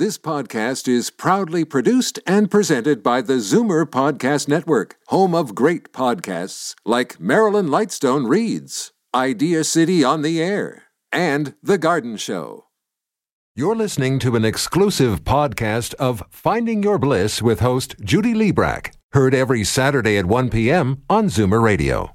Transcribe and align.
This 0.00 0.16
podcast 0.16 0.88
is 0.88 1.10
proudly 1.10 1.62
produced 1.62 2.20
and 2.26 2.50
presented 2.50 3.02
by 3.02 3.20
the 3.20 3.34
Zoomer 3.34 3.84
Podcast 3.84 4.48
Network, 4.48 4.96
home 5.08 5.34
of 5.34 5.54
great 5.54 5.92
podcasts 5.92 6.74
like 6.86 7.20
Marilyn 7.20 7.66
Lightstone 7.66 8.26
Reads, 8.26 8.92
Idea 9.14 9.62
City 9.62 10.02
on 10.02 10.22
the 10.22 10.42
Air, 10.42 10.84
and 11.12 11.54
The 11.62 11.76
Garden 11.76 12.16
Show. 12.16 12.64
You're 13.54 13.76
listening 13.76 14.18
to 14.20 14.36
an 14.36 14.44
exclusive 14.46 15.22
podcast 15.22 15.92
of 15.96 16.22
Finding 16.30 16.82
Your 16.82 16.98
Bliss 16.98 17.42
with 17.42 17.60
host 17.60 17.94
Judy 18.02 18.32
Liebrack, 18.32 18.94
heard 19.12 19.34
every 19.34 19.64
Saturday 19.64 20.16
at 20.16 20.24
1 20.24 20.48
p.m. 20.48 21.02
on 21.10 21.26
Zoomer 21.26 21.62
Radio. 21.62 22.14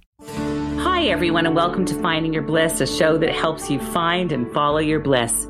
Hi, 0.79 1.03
everyone, 1.03 1.45
and 1.45 1.55
welcome 1.55 1.85
to 1.85 2.01
Finding 2.01 2.33
Your 2.33 2.41
Bliss, 2.41 2.81
a 2.81 2.87
show 2.87 3.19
that 3.19 3.29
helps 3.29 3.69
you 3.69 3.79
find 3.79 4.31
and 4.31 4.51
follow 4.51 4.79
your 4.79 5.01
bliss. 5.01 5.47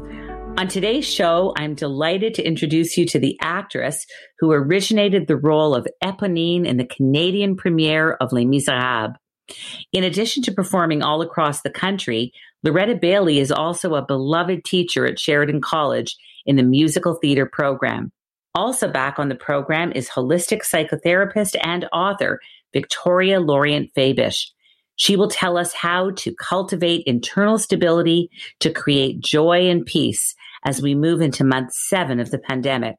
On 0.57 0.69
today's 0.69 1.05
show, 1.05 1.53
I'm 1.57 1.75
delighted 1.75 2.33
to 2.35 2.47
introduce 2.47 2.97
you 2.97 3.05
to 3.07 3.19
the 3.19 3.37
actress 3.41 4.05
who 4.39 4.53
originated 4.53 5.27
the 5.27 5.35
role 5.35 5.75
of 5.75 5.85
Eponine 6.01 6.65
in 6.65 6.77
the 6.77 6.85
Canadian 6.85 7.57
premiere 7.57 8.13
of 8.13 8.31
Les 8.31 8.45
Miserables. 8.45 9.17
In 9.91 10.05
addition 10.05 10.43
to 10.43 10.53
performing 10.53 11.03
all 11.03 11.21
across 11.21 11.61
the 11.61 11.69
country, 11.69 12.31
Loretta 12.63 12.95
Bailey 12.95 13.39
is 13.39 13.51
also 13.51 13.95
a 13.95 14.05
beloved 14.05 14.63
teacher 14.63 15.05
at 15.05 15.19
Sheridan 15.19 15.59
College 15.59 16.15
in 16.45 16.55
the 16.55 16.63
musical 16.63 17.15
theater 17.15 17.45
program. 17.45 18.13
Also 18.55 18.87
back 18.87 19.19
on 19.19 19.27
the 19.27 19.35
program 19.35 19.91
is 19.93 20.09
holistic 20.09 20.61
psychotherapist 20.61 21.57
and 21.61 21.85
author 21.91 22.39
Victoria 22.71 23.41
Lorient 23.41 23.91
Faibish. 23.93 24.51
She 24.95 25.17
will 25.17 25.29
tell 25.29 25.57
us 25.57 25.73
how 25.73 26.11
to 26.11 26.33
cultivate 26.35 27.03
internal 27.05 27.57
stability 27.57 28.29
to 28.61 28.71
create 28.71 29.19
joy 29.19 29.69
and 29.69 29.85
peace 29.85 30.33
as 30.65 30.81
we 30.81 30.95
move 30.95 31.21
into 31.21 31.43
month 31.43 31.71
seven 31.71 32.19
of 32.19 32.31
the 32.31 32.39
pandemic. 32.39 32.95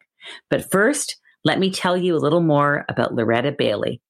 But 0.48 0.70
first, 0.70 1.16
let 1.45 1.59
me 1.59 1.70
tell 1.70 1.97
you 1.97 2.16
a 2.16 2.19
little 2.19 2.41
more 2.41 2.84
about 2.88 3.15
Loretta 3.15 3.52
Bailey. 3.52 4.01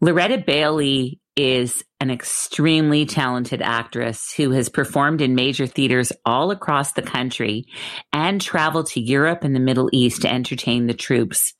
Loretta 0.00 0.38
Bailey 0.38 1.20
is 1.36 1.82
an 2.00 2.10
extremely 2.10 3.06
talented 3.06 3.62
actress 3.62 4.32
who 4.36 4.50
has 4.50 4.68
performed 4.68 5.20
in 5.20 5.34
major 5.34 5.66
theaters 5.66 6.12
all 6.24 6.50
across 6.50 6.92
the 6.92 7.02
country 7.02 7.64
and 8.12 8.40
traveled 8.40 8.86
to 8.86 9.00
Europe 9.00 9.44
and 9.44 9.54
the 9.54 9.60
Middle 9.60 9.90
East 9.92 10.22
to 10.22 10.32
entertain 10.32 10.86
the 10.86 10.94
troops. 10.94 11.54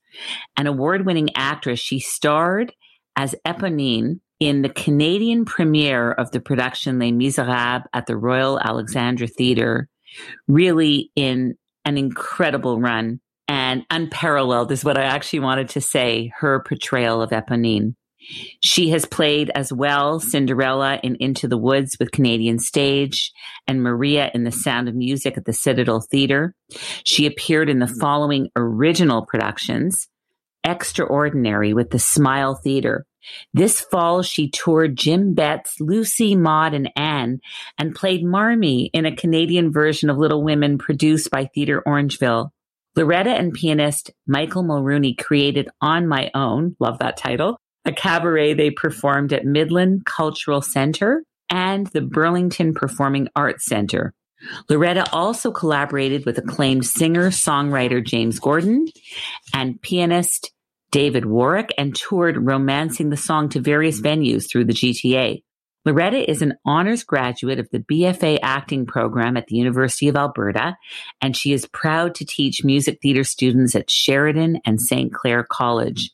An 0.56 0.66
award 0.66 1.06
winning 1.06 1.30
actress, 1.36 1.78
she 1.78 2.00
starred 2.00 2.72
as 3.16 3.34
Eponine 3.46 4.20
in 4.40 4.62
the 4.62 4.70
Canadian 4.70 5.44
premiere 5.44 6.12
of 6.12 6.30
the 6.30 6.40
production 6.40 6.98
Les 6.98 7.12
Miserables 7.12 7.82
at 7.92 8.06
the 8.06 8.16
Royal 8.16 8.58
Alexandra 8.58 9.26
Theatre 9.26 9.89
really 10.48 11.10
in 11.16 11.56
an 11.84 11.96
incredible 11.96 12.80
run 12.80 13.20
and 13.48 13.84
unparalleled 13.90 14.70
is 14.70 14.84
what 14.84 14.96
I 14.96 15.02
actually 15.02 15.40
wanted 15.40 15.70
to 15.70 15.80
say, 15.80 16.32
her 16.38 16.62
portrayal 16.62 17.20
of 17.20 17.30
Eponine. 17.30 17.94
She 18.60 18.90
has 18.90 19.06
played 19.06 19.50
as 19.54 19.72
well 19.72 20.20
Cinderella 20.20 21.00
in 21.02 21.16
Into 21.16 21.48
the 21.48 21.56
Woods 21.56 21.96
with 21.98 22.12
Canadian 22.12 22.58
Stage 22.58 23.32
and 23.66 23.82
Maria 23.82 24.30
in 24.34 24.44
The 24.44 24.52
Sound 24.52 24.88
of 24.88 24.94
Music 24.94 25.36
at 25.36 25.46
the 25.46 25.52
Citadel 25.52 26.00
Theatre. 26.00 26.54
She 27.04 27.26
appeared 27.26 27.70
in 27.70 27.78
the 27.78 27.92
following 28.00 28.48
original 28.54 29.24
productions 29.26 30.06
Extraordinary 30.64 31.72
with 31.72 31.90
the 31.90 31.98
Smile 31.98 32.54
Theatre, 32.54 33.06
this 33.52 33.80
fall, 33.80 34.22
she 34.22 34.50
toured 34.50 34.96
Jim 34.96 35.34
Betts, 35.34 35.80
Lucy, 35.80 36.34
Maud, 36.34 36.74
and 36.74 36.90
Anne, 36.96 37.40
and 37.78 37.94
played 37.94 38.24
Marmee 38.24 38.90
in 38.92 39.06
a 39.06 39.14
Canadian 39.14 39.72
version 39.72 40.10
of 40.10 40.18
Little 40.18 40.42
Women 40.42 40.78
produced 40.78 41.30
by 41.30 41.46
Theatre 41.46 41.82
Orangeville. 41.86 42.50
Loretta 42.96 43.30
and 43.30 43.52
pianist 43.52 44.10
Michael 44.26 44.62
Mulrooney 44.62 45.14
created 45.14 45.68
On 45.80 46.08
My 46.08 46.30
Own, 46.34 46.76
love 46.80 46.98
that 46.98 47.16
title, 47.16 47.56
a 47.84 47.92
cabaret 47.92 48.54
they 48.54 48.70
performed 48.70 49.32
at 49.32 49.44
Midland 49.44 50.04
Cultural 50.04 50.60
Center 50.60 51.22
and 51.48 51.86
the 51.88 52.00
Burlington 52.00 52.74
Performing 52.74 53.28
Arts 53.36 53.66
Center. 53.66 54.12
Loretta 54.68 55.04
also 55.12 55.50
collaborated 55.50 56.24
with 56.26 56.38
acclaimed 56.38 56.86
singer 56.86 57.30
songwriter 57.30 58.04
James 58.04 58.38
Gordon 58.38 58.86
and 59.54 59.80
pianist 59.82 60.52
David 60.90 61.26
Warwick 61.26 61.72
and 61.78 61.94
toured 61.94 62.44
romancing 62.44 63.10
the 63.10 63.16
song 63.16 63.48
to 63.50 63.60
various 63.60 64.00
venues 64.00 64.50
through 64.50 64.64
the 64.64 64.72
GTA. 64.72 65.42
Loretta 65.86 66.30
is 66.30 66.42
an 66.42 66.54
honors 66.66 67.04
graduate 67.04 67.58
of 67.58 67.70
the 67.70 67.78
BFA 67.78 68.38
acting 68.42 68.84
program 68.84 69.36
at 69.36 69.46
the 69.46 69.56
University 69.56 70.08
of 70.08 70.16
Alberta, 70.16 70.76
and 71.22 71.34
she 71.34 71.54
is 71.54 71.66
proud 71.66 72.14
to 72.16 72.26
teach 72.26 72.64
music 72.64 72.98
theater 73.00 73.24
students 73.24 73.74
at 73.74 73.90
Sheridan 73.90 74.60
and 74.66 74.80
St. 74.80 75.12
Clair 75.12 75.42
College. 75.42 76.10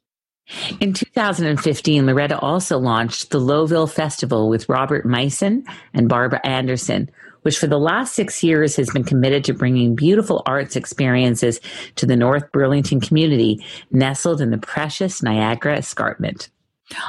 In 0.79 0.93
2015, 0.93 2.07
Loretta 2.07 2.39
also 2.39 2.79
launched 2.79 3.31
the 3.31 3.41
Lowville 3.41 3.91
Festival 3.91 4.49
with 4.49 4.69
Robert 4.69 5.05
Meissen 5.05 5.65
and 5.93 6.09
Barbara 6.09 6.41
Anderson, 6.45 7.11
which 7.47 7.59
for 7.59 7.69
the 7.69 7.79
last 7.79 8.17
six 8.17 8.43
years 8.43 8.75
has 8.75 8.91
been 8.91 9.05
committed 9.05 9.45
to 9.45 9.55
bringing 9.55 9.95
beautiful 9.95 10.43
arts 10.47 10.75
experiences 10.75 11.61
to 11.95 12.05
the 12.05 12.17
North 12.17 12.51
Burlington 12.51 13.01
community 13.01 13.65
nestled 13.93 14.41
in 14.41 14.51
the 14.51 14.59
precious 14.59 15.23
Niagara 15.23 15.77
Escarpment. 15.77 16.51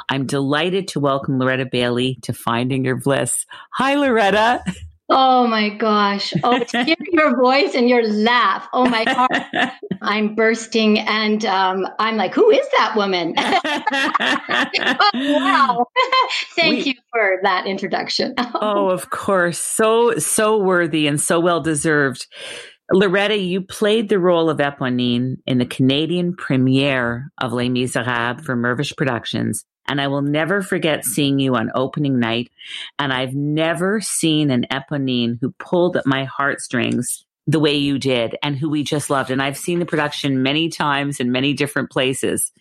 I'm 0.10 0.28
delighted 0.28 0.90
to 0.90 1.00
welcome 1.00 1.40
Loretta 1.40 1.66
Bailey 1.66 2.20
to 2.22 2.34
Finding 2.34 2.86
Your 2.86 2.98
Bliss. 2.98 3.48
Hi, 3.72 3.96
Loretta. 3.96 4.64
Oh 5.10 5.48
my 5.48 5.70
gosh. 5.70 6.34
Oh, 6.44 6.60
to 6.60 6.84
hear 6.86 6.96
your 7.12 7.38
voice 7.38 7.76
and 7.76 7.88
your 7.90 8.06
laugh. 8.06 8.68
Oh 8.74 8.86
my 8.86 9.04
heart. 9.08 9.72
I'm 10.02 10.36
bursting 10.36 11.00
and 11.00 11.44
um, 11.46 11.88
I'm 12.00 12.18
like, 12.18 12.34
who 12.34 12.50
is 12.50 12.66
that 12.78 12.96
woman? 12.96 13.34
oh, 13.38 15.12
wow. 15.14 15.86
Thank 16.56 16.86
we, 16.86 16.92
you 16.92 16.94
for 17.12 17.40
that 17.44 17.66
introduction. 17.66 18.34
oh, 18.56 18.90
of 18.90 19.10
course. 19.10 19.60
So, 19.60 20.18
so 20.18 20.58
worthy 20.58 21.08
and 21.08 21.20
so 21.20 21.40
well 21.40 21.62
deserved. 21.62 22.28
Loretta, 22.92 23.38
you 23.38 23.62
played 23.62 24.08
the 24.10 24.20
role 24.20 24.50
of 24.50 24.60
Eponine 24.60 25.38
in 25.46 25.58
the 25.58 25.66
Canadian 25.66 26.36
premiere 26.36 27.32
of 27.42 27.52
Les 27.52 27.70
Miserables 27.70 28.46
for 28.46 28.56
Mirvish 28.56 28.96
Productions 28.96 29.66
and 29.88 30.02
I 30.02 30.08
will 30.08 30.22
never 30.22 30.62
forget 30.62 31.06
seeing 31.06 31.40
you 31.40 31.56
on 31.56 31.72
opening 31.74 32.20
night. 32.20 32.52
And 33.00 33.14
I've 33.14 33.34
never 33.34 34.02
seen 34.02 34.52
an 34.52 34.66
Eponine 34.72 35.38
who 35.40 35.52
pulled 35.60 35.98
at 35.98 36.06
my 36.06 36.26
heartstrings 36.26 37.26
the 37.48 37.60
way 37.60 37.76
you 37.76 37.98
did 37.98 38.36
and 38.44 38.58
who 38.58 38.70
we 38.70 38.84
just 38.84 39.10
loved. 39.10 39.32
And 39.32 39.42
I've 39.42 39.58
seen 39.58 39.80
the 39.80 39.86
production 39.86 40.44
many 40.44 40.70
times 40.70 41.20
in 41.20 41.32
many 41.32 41.54
different 41.54 41.90
places. 41.90 42.52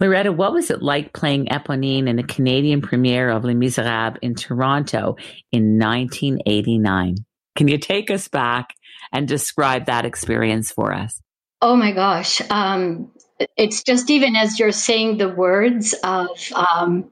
Loretta, 0.00 0.32
what 0.32 0.54
was 0.54 0.70
it 0.70 0.82
like 0.82 1.12
playing 1.12 1.46
Eponine 1.46 2.08
in 2.08 2.16
the 2.16 2.22
Canadian 2.22 2.80
premiere 2.80 3.28
of 3.28 3.44
Les 3.44 3.52
Miserables 3.52 4.18
in 4.22 4.34
Toronto 4.34 5.16
in 5.52 5.78
1989? 5.78 7.16
Can 7.54 7.68
you 7.68 7.76
take 7.76 8.10
us 8.10 8.26
back 8.26 8.74
and 9.12 9.28
describe 9.28 9.86
that 9.86 10.06
experience 10.06 10.72
for 10.72 10.94
us? 10.94 11.20
Oh 11.60 11.76
my 11.76 11.92
gosh. 11.92 12.40
Um, 12.50 13.12
it's 13.56 13.82
just 13.82 14.10
even 14.10 14.36
as 14.36 14.58
you're 14.58 14.72
saying 14.72 15.18
the 15.18 15.28
words 15.28 15.94
of 16.04 16.28
um, 16.54 17.10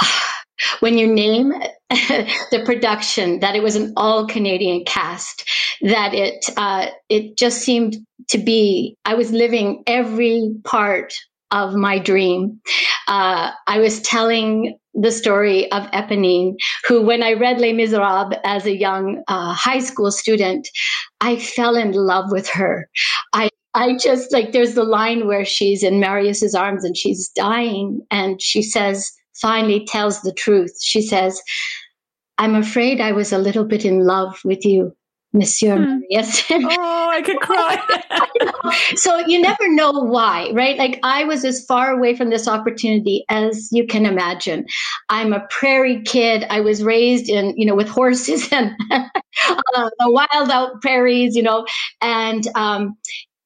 when 0.80 0.98
you 0.98 1.12
name 1.12 1.52
the 1.90 2.62
production 2.64 3.40
that 3.40 3.56
it 3.56 3.62
was 3.62 3.76
an 3.76 3.92
all 3.96 4.26
Canadian 4.26 4.84
cast, 4.84 5.48
that 5.82 6.14
it 6.14 6.44
uh, 6.56 6.86
it 7.08 7.36
just 7.36 7.62
seemed 7.62 7.96
to 8.28 8.38
be 8.38 8.96
I 9.04 9.14
was 9.14 9.32
living 9.32 9.82
every 9.86 10.54
part 10.64 11.14
of 11.50 11.74
my 11.74 11.98
dream. 11.98 12.60
Uh, 13.08 13.50
I 13.66 13.78
was 13.78 14.00
telling 14.02 14.78
the 14.94 15.10
story 15.10 15.70
of 15.72 15.84
Eponine, 15.90 16.54
who, 16.86 17.02
when 17.02 17.22
I 17.22 17.34
read 17.34 17.60
Les 17.60 17.72
Miserables 17.72 18.34
as 18.44 18.66
a 18.66 18.76
young 18.76 19.22
uh, 19.28 19.52
high 19.52 19.80
school 19.80 20.10
student, 20.10 20.68
I 21.20 21.36
fell 21.36 21.76
in 21.76 21.92
love 21.92 22.26
with 22.30 22.48
her. 22.50 22.88
I 23.32 23.50
I 23.74 23.96
just 23.96 24.32
like 24.32 24.52
there's 24.52 24.74
the 24.74 24.84
line 24.84 25.26
where 25.26 25.44
she's 25.44 25.82
in 25.82 26.00
Marius's 26.00 26.54
arms 26.54 26.84
and 26.84 26.96
she's 26.96 27.28
dying 27.28 28.00
and 28.10 28.40
she 28.40 28.62
says 28.62 29.12
finally 29.40 29.86
tells 29.86 30.22
the 30.22 30.32
truth. 30.32 30.76
She 30.82 31.02
says, 31.02 31.40
"I'm 32.38 32.54
afraid 32.54 33.00
I 33.00 33.12
was 33.12 33.32
a 33.32 33.38
little 33.38 33.64
bit 33.64 33.84
in 33.84 34.04
love 34.04 34.40
with 34.44 34.64
you." 34.64 34.94
Monsieur 35.32 35.76
hmm. 35.76 36.00
Marius. 36.10 36.44
oh, 36.50 37.08
I 37.10 37.22
could 37.22 37.38
cry. 37.40 38.74
so 38.96 39.18
you 39.26 39.40
never 39.40 39.68
know 39.68 39.92
why, 39.92 40.50
right? 40.52 40.76
Like 40.76 40.98
I 41.04 41.24
was 41.24 41.44
as 41.44 41.64
far 41.66 41.92
away 41.92 42.16
from 42.16 42.30
this 42.30 42.48
opportunity 42.48 43.24
as 43.28 43.68
you 43.70 43.86
can 43.86 44.06
imagine. 44.06 44.66
I'm 45.08 45.32
a 45.32 45.46
prairie 45.48 46.02
kid. 46.02 46.44
I 46.50 46.60
was 46.60 46.82
raised 46.82 47.28
in, 47.28 47.54
you 47.56 47.64
know, 47.64 47.76
with 47.76 47.88
horses 47.88 48.48
and 48.52 48.72
uh, 48.90 49.90
the 50.00 50.10
wild 50.10 50.50
out 50.50 50.80
prairies, 50.80 51.36
you 51.36 51.42
know, 51.42 51.64
and 52.00 52.46
um, 52.56 52.96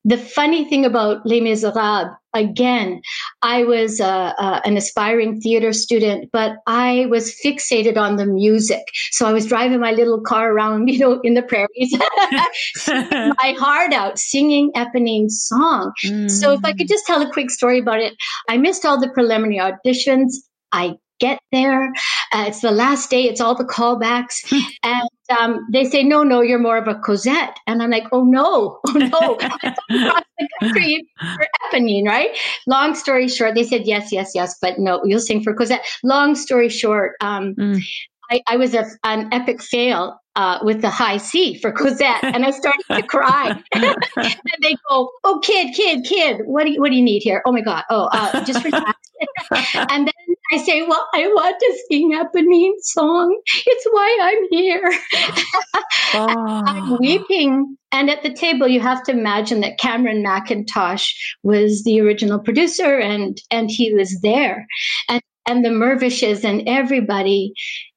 the 0.04 0.18
funny 0.18 0.68
thing 0.68 0.84
about 0.84 1.24
Les 1.24 1.40
Miserables, 1.40 2.10
again, 2.34 3.00
I 3.40 3.64
was 3.64 4.00
uh, 4.00 4.34
uh, 4.38 4.60
an 4.64 4.76
aspiring 4.76 5.40
theater 5.40 5.72
student, 5.72 6.30
but 6.30 6.56
I 6.66 7.06
was 7.08 7.34
fixated 7.42 7.96
on 7.96 8.16
the 8.16 8.26
music. 8.26 8.82
So 9.12 9.26
I 9.26 9.32
was 9.32 9.46
driving 9.46 9.80
my 9.80 9.92
little 9.92 10.20
car 10.20 10.52
around, 10.52 10.88
you 10.90 10.98
know, 10.98 11.20
in 11.22 11.34
the 11.34 11.42
prairies, 11.42 11.96
my 12.86 13.54
heart 13.58 13.92
out, 13.92 14.18
singing 14.18 14.72
Eponine's 14.76 15.42
song. 15.46 15.92
Mm. 16.04 16.30
So 16.30 16.52
if 16.52 16.60
I 16.64 16.72
could 16.72 16.88
just 16.88 17.06
tell 17.06 17.22
a 17.22 17.32
quick 17.32 17.50
story 17.50 17.78
about 17.78 18.00
it, 18.00 18.14
I 18.48 18.58
missed 18.58 18.84
all 18.84 19.00
the 19.00 19.08
preliminary 19.08 19.58
auditions. 19.58 20.34
I 20.70 20.96
get 21.20 21.38
there. 21.52 21.92
Uh, 22.32 22.44
it's 22.48 22.60
the 22.60 22.70
last 22.70 23.08
day. 23.08 23.24
It's 23.24 23.40
all 23.40 23.54
the 23.54 23.64
callbacks. 23.64 24.44
Hmm. 24.48 24.60
and 24.82 25.08
um, 25.30 25.66
they 25.72 25.84
say, 25.84 26.02
no, 26.02 26.22
no, 26.22 26.40
you're 26.40 26.58
more 26.58 26.76
of 26.76 26.88
a 26.88 26.94
Cosette. 26.94 27.58
And 27.66 27.82
I'm 27.82 27.90
like, 27.90 28.06
oh 28.12 28.24
no, 28.24 28.80
oh 28.88 28.92
no. 28.92 29.34
across 29.90 30.24
the 30.38 30.48
country 30.60 31.06
for 31.18 31.46
Eponine, 31.72 32.06
right? 32.06 32.36
Long 32.66 32.94
story 32.94 33.28
short, 33.28 33.54
they 33.54 33.64
said, 33.64 33.86
yes, 33.86 34.12
yes, 34.12 34.32
yes, 34.34 34.56
but 34.60 34.78
no, 34.78 35.02
you'll 35.04 35.20
sing 35.20 35.42
for 35.42 35.54
Cosette. 35.54 35.84
Long 36.02 36.34
story 36.34 36.68
short, 36.68 37.12
um, 37.20 37.54
mm. 37.54 37.82
I, 38.30 38.40
I, 38.46 38.56
was 38.56 38.74
a, 38.74 38.86
an 39.04 39.28
epic 39.32 39.62
fail 39.62 40.18
uh, 40.36 40.58
with 40.62 40.80
the 40.80 40.90
high 40.90 41.18
C 41.18 41.58
for 41.58 41.70
Cosette, 41.72 42.22
and 42.24 42.44
I 42.44 42.50
started 42.50 42.84
to 42.90 43.02
cry. 43.02 43.62
and 43.74 43.96
they 44.62 44.76
go, 44.88 45.10
"Oh, 45.24 45.40
kid, 45.42 45.74
kid, 45.74 46.04
kid, 46.04 46.40
what 46.44 46.64
do 46.64 46.72
you 46.72 46.80
what 46.80 46.90
do 46.90 46.96
you 46.96 47.02
need 47.02 47.22
here? 47.22 47.42
Oh 47.46 47.52
my 47.52 47.60
God, 47.60 47.84
oh, 47.90 48.08
uh, 48.12 48.44
just 48.44 48.64
relax." 48.64 48.98
and 49.74 50.06
then 50.06 50.33
I 50.54 50.58
say, 50.58 50.82
"Well, 50.82 51.08
I 51.12 51.26
want 51.26 51.56
to 51.58 51.78
sing 51.88 52.12
Eponine's 52.12 52.92
song. 52.92 53.36
It's 53.66 53.86
why 53.90 54.18
I'm 54.22 54.48
here." 54.50 54.92
oh. 56.14 56.62
I'm 56.66 56.92
ah. 56.92 56.96
weeping. 57.00 57.76
And 57.90 58.10
at 58.10 58.22
the 58.22 58.32
table, 58.32 58.66
you 58.66 58.80
have 58.80 59.02
to 59.04 59.12
imagine 59.12 59.60
that 59.60 59.78
Cameron 59.78 60.22
Mackintosh 60.22 61.12
was 61.42 61.82
the 61.82 62.00
original 62.00 62.38
producer, 62.38 62.98
and 62.98 63.36
and 63.50 63.70
he 63.70 63.92
was 63.92 64.20
there, 64.20 64.66
and 65.08 65.22
and 65.46 65.64
the 65.64 65.70
Mirvishes 65.70 66.44
and 66.44 66.62
everybody 66.68 67.52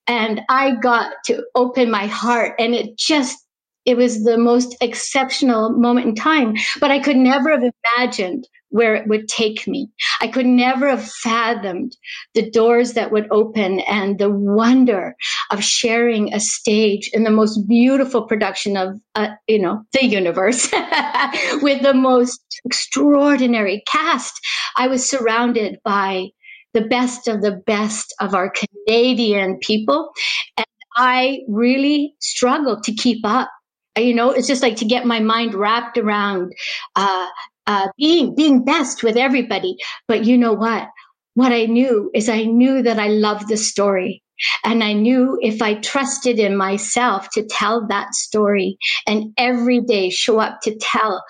and 0.08 0.42
I 0.50 0.76
got 0.76 1.12
to 1.26 1.44
open 1.56 1.92
my 1.92 2.08
heart 2.08 2.56
and 2.60 2.74
it 2.74 2.98
just 2.98 3.38
it 3.86 3.96
was 3.96 4.24
the 4.24 4.38
most 4.38 4.76
exceptional 4.82 5.70
moment 5.72 6.08
in 6.08 6.16
time 6.16 6.56
but 6.80 6.92
I 6.92 7.00
could 7.00 7.18
never 7.18 7.52
have 7.52 7.64
imagined 7.98 8.48
where 8.70 8.96
it 8.96 9.08
would 9.08 9.28
take 9.28 9.68
me. 9.68 9.90
I 10.22 10.28
could 10.28 10.46
never 10.46 10.90
have 10.90 11.04
fathomed 11.04 11.96
the 12.34 12.50
doors 12.50 12.94
that 12.94 13.12
would 13.12 13.28
open 13.32 13.80
and 13.80 14.20
the 14.20 14.30
wonder 14.30 15.16
of 15.52 15.64
sharing 15.64 16.34
a 16.34 16.40
stage 16.40 17.10
in 17.14 17.24
the 17.24 17.32
most 17.32 17.68
beautiful 17.68 18.24
production 18.24 18.78
of, 18.78 19.00
uh, 19.16 19.30
you 19.48 19.60
know, 19.60 19.84
the 19.94 20.06
universe 20.06 20.70
with 21.62 21.82
the 21.82 21.94
most 21.94 22.40
extraordinary 22.66 23.84
cast. 23.88 24.40
I 24.76 24.88
was 24.88 25.10
surrounded 25.10 25.80
by 25.84 26.28
the 26.74 26.82
best 26.82 27.28
of 27.28 27.42
the 27.42 27.62
best 27.66 28.14
of 28.20 28.36
our 28.36 28.52
Canadian 28.52 29.58
people. 29.60 30.12
And 30.58 30.66
I 30.96 31.40
really 31.48 32.16
struggled 32.20 32.84
to 32.84 32.94
keep 32.94 33.26
up. 33.26 33.50
You 33.98 34.14
know, 34.14 34.30
it's 34.32 34.48
just 34.48 34.62
like 34.62 34.78
to 34.78 34.86
get 34.86 35.08
my 35.08 35.20
mind 35.20 35.56
wrapped 35.56 35.98
around 35.98 36.54
uh, 36.96 37.28
uh, 37.68 37.90
being 37.98 38.36
being 38.36 38.64
best 38.66 39.04
with 39.04 39.18
everybody. 39.18 39.78
But 40.08 40.26
you 40.26 40.38
know 40.38 40.54
what? 40.54 40.88
What 41.36 41.52
I 41.52 41.66
knew 41.66 42.10
is 42.16 42.30
I 42.30 42.44
knew 42.44 42.82
that 42.82 42.98
I 42.98 43.10
loved 43.10 43.48
the 43.48 43.58
story. 43.58 44.24
And 44.64 44.84
I 44.84 44.94
knew 44.94 45.40
if 45.42 45.62
I 45.62 45.76
trusted 45.76 46.40
in 46.40 46.56
myself 46.56 47.30
to 47.32 47.44
tell 47.44 47.88
that 47.88 48.14
story 48.14 48.78
and 49.08 49.34
every 49.36 49.82
day 49.82 50.12
show 50.12 50.40
up 50.40 50.62
to 50.62 50.76
tell 50.80 51.24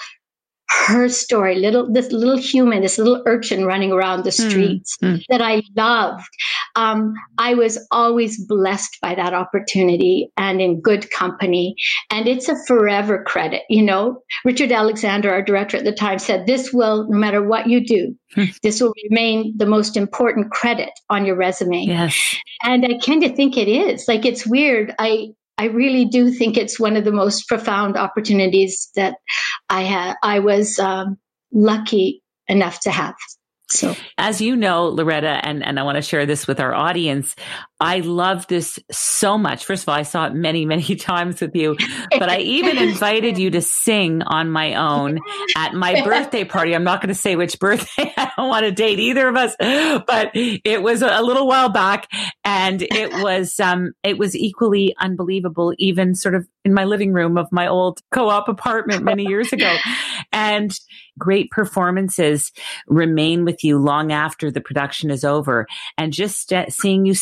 her 0.69 1.07
story, 1.09 1.55
little 1.55 1.91
this 1.91 2.11
little 2.11 2.37
human, 2.37 2.81
this 2.81 2.97
little 2.97 3.23
urchin 3.25 3.65
running 3.65 3.91
around 3.91 4.23
the 4.23 4.31
hmm, 4.31 4.49
streets 4.49 4.97
mm, 5.01 5.15
mm. 5.15 5.23
that 5.29 5.41
I 5.41 5.61
loved. 5.75 6.27
Um, 6.75 7.13
I 7.37 7.53
was 7.53 7.79
always 7.91 8.45
blessed 8.45 8.97
by 9.01 9.15
that 9.15 9.33
opportunity 9.33 10.29
and 10.37 10.61
in 10.61 10.81
good 10.81 11.09
company. 11.09 11.75
And 12.11 12.27
it's 12.27 12.49
a 12.49 12.55
forever 12.67 13.23
credit. 13.25 13.63
You 13.69 13.83
know, 13.83 14.23
Richard 14.43 14.71
Alexander, 14.71 15.31
our 15.31 15.41
director 15.41 15.77
at 15.77 15.85
the 15.85 15.93
time, 15.93 16.19
said, 16.19 16.45
"This 16.45 16.73
will, 16.73 17.07
no 17.09 17.17
matter 17.17 17.41
what 17.41 17.67
you 17.67 17.85
do, 17.85 18.15
hmm. 18.35 18.45
this 18.61 18.81
will 18.81 18.93
remain 19.09 19.53
the 19.57 19.65
most 19.65 19.95
important 19.95 20.51
credit 20.51 20.91
on 21.09 21.25
your 21.25 21.35
resume." 21.35 21.85
Yes, 21.85 22.35
and 22.63 22.85
I 22.85 22.99
kind 23.03 23.23
of 23.23 23.35
think 23.35 23.57
it 23.57 23.69
is. 23.69 24.07
Like 24.07 24.25
it's 24.25 24.45
weird. 24.45 24.93
I 24.99 25.29
I 25.57 25.65
really 25.65 26.05
do 26.05 26.31
think 26.31 26.55
it's 26.55 26.79
one 26.79 26.95
of 26.95 27.03
the 27.03 27.11
most 27.11 27.47
profound 27.47 27.97
opportunities 27.97 28.89
that 28.95 29.15
I 29.69 29.81
had. 29.81 30.15
I 30.23 30.39
was 30.39 30.79
um, 30.79 31.17
lucky 31.51 32.23
enough 32.47 32.81
to 32.81 32.91
have. 32.91 33.15
So, 33.69 33.95
as 34.17 34.39
you 34.39 34.55
know, 34.55 34.87
Loretta, 34.87 35.45
and, 35.45 35.63
and 35.63 35.77
I 35.77 35.83
want 35.83 35.97
to 35.97 36.01
share 36.01 36.25
this 36.25 36.47
with 36.47 36.59
our 36.61 36.73
audience, 36.73 37.35
I 37.79 37.99
love 37.99 38.47
this 38.47 38.79
so 38.91 39.37
much. 39.37 39.65
First 39.65 39.83
of 39.83 39.89
all, 39.89 39.95
I 39.95 40.03
saw 40.03 40.25
it 40.25 40.33
many, 40.33 40.65
many 40.65 40.95
times 40.95 41.41
with 41.41 41.55
you, 41.55 41.77
but 42.11 42.29
I 42.29 42.39
even 42.39 42.77
invited 42.77 43.37
you 43.37 43.51
to 43.51 43.61
sing 43.61 44.23
on 44.23 44.49
my 44.49 44.73
own 44.75 45.19
at 45.55 45.73
my 45.73 46.03
birthday 46.03 46.43
party. 46.43 46.73
I'm 46.73 46.83
not 46.83 47.01
going 47.01 47.09
to 47.09 47.15
say 47.15 47.35
which 47.35 47.59
birthday. 47.59 48.13
I 48.17 48.31
don't 48.35 48.49
want 48.49 48.65
to 48.65 48.71
date 48.71 48.99
either 48.99 49.27
of 49.27 49.35
us, 49.35 49.55
but 49.59 50.31
it 50.33 50.81
was 50.81 51.01
a 51.01 51.21
little 51.21 51.47
while 51.47 51.69
back 51.69 52.07
and 52.43 52.81
it 52.81 53.13
was, 53.23 53.59
um, 53.59 53.93
it 54.03 54.17
was 54.17 54.35
equally 54.35 54.95
unbelievable, 54.99 55.73
even 55.77 56.15
sort 56.15 56.35
of 56.35 56.47
in 56.65 56.73
my 56.73 56.85
living 56.85 57.13
room 57.13 57.37
of 57.37 57.47
my 57.51 57.67
old 57.67 58.01
co-op 58.11 58.49
apartment 58.49 59.03
many 59.03 59.23
years 59.23 59.53
ago. 59.53 59.73
And 60.31 60.77
great 61.17 61.49
performances 61.51 62.51
remain 62.87 63.45
with 63.45 63.63
you 63.63 63.77
long 63.77 64.11
after 64.11 64.51
the 64.51 64.61
production 64.61 65.09
is 65.09 65.23
over. 65.23 65.65
And 65.97 66.13
just 66.13 66.49
st- 66.49 66.73
seeing 66.73 67.05
you 67.05 67.13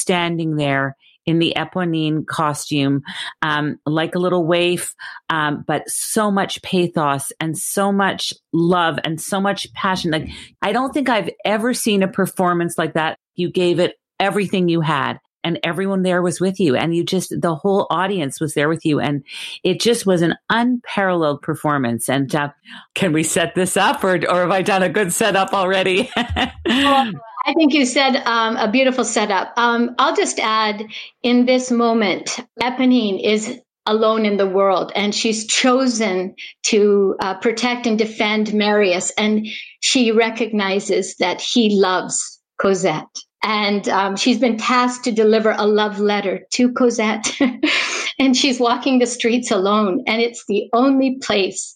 standing 0.45 0.56
there 0.57 0.95
in 1.25 1.39
the 1.39 1.53
Eponine 1.56 2.25
costume, 2.25 3.01
um, 3.42 3.80
like 3.86 4.13
a 4.13 4.19
little 4.19 4.45
waif, 4.45 4.94
um, 5.30 5.63
but 5.65 5.83
so 5.88 6.30
much 6.30 6.62
pathos 6.62 7.31
and 7.39 7.57
so 7.57 7.92
much 7.92 8.31
love 8.53 9.00
and 9.03 9.19
so 9.19 9.42
much 9.42 9.71
passion. 9.74 10.12
Like, 10.12 10.30
I 10.62 10.71
don't 10.71 10.94
think 10.94 11.09
I've 11.09 11.31
ever 11.44 11.74
seen 11.74 12.03
a 12.03 12.07
performance 12.07 12.77
like 12.77 12.94
that. 12.94 13.18
You 13.33 13.51
gave 13.51 13.80
it 13.80 13.95
everything 14.19 14.69
you 14.69 14.81
had 14.81 15.19
and 15.44 15.59
everyone 15.63 16.03
there 16.03 16.21
was 16.21 16.39
with 16.39 16.59
you 16.59 16.75
and 16.75 16.95
you 16.95 17.03
just 17.03 17.33
the 17.42 17.56
whole 17.56 17.88
audience 17.89 18.39
was 18.39 18.53
there 18.53 18.69
with 18.69 18.86
you 18.86 19.00
and 19.00 19.24
it 19.63 19.81
just 19.81 20.06
was 20.06 20.21
an 20.21 20.36
unparalleled 20.50 21.42
performance 21.42 22.07
and 22.07 22.33
uh, 22.33 22.50
can 22.94 23.12
we 23.12 23.24
set 23.24 23.56
this 23.56 23.75
up 23.75 24.01
or, 24.06 24.15
or 24.15 24.42
have 24.42 24.51
i 24.51 24.62
done 24.62 24.81
a 24.81 24.89
good 24.89 25.12
setup 25.12 25.53
already 25.53 26.09
well, 26.65 27.12
i 27.45 27.53
think 27.53 27.74
you 27.74 27.86
said 27.86 28.15
um, 28.25 28.57
a 28.57 28.71
beautiful 28.71 29.03
setup 29.03 29.53
um, 29.57 29.95
i'll 29.97 30.15
just 30.15 30.39
add 30.39 30.83
in 31.24 31.45
this 31.45 31.71
moment 31.71 32.39
eponine 32.62 33.21
is 33.24 33.59
alone 33.86 34.25
in 34.25 34.38
the 34.38 34.47
world 34.47 34.92
and 34.95 35.13
she's 35.13 35.45
chosen 35.45 36.36
to 36.63 37.15
uh, 37.19 37.36
protect 37.36 37.86
and 37.86 38.00
defend 38.00 38.53
marius 38.53 39.12
and 39.12 39.47
she 39.80 40.12
recognizes 40.12 41.16
that 41.18 41.40
he 41.40 41.80
loves 41.80 42.42
cosette 42.59 43.06
and 43.45 43.87
um, 43.90 44.16
she's 44.16 44.40
been 44.40 44.57
tasked 44.57 45.04
to 45.04 45.11
deliver 45.11 45.52
a 45.52 45.68
love 45.68 45.99
letter 45.99 46.42
to 46.54 46.73
Cosette. 46.73 47.31
and 48.19 48.35
she's 48.35 48.59
walking 48.59 48.97
the 48.97 49.06
streets 49.06 49.52
alone, 49.52 50.04
and 50.07 50.19
it's 50.19 50.44
the 50.47 50.68
only 50.73 51.19
place 51.21 51.75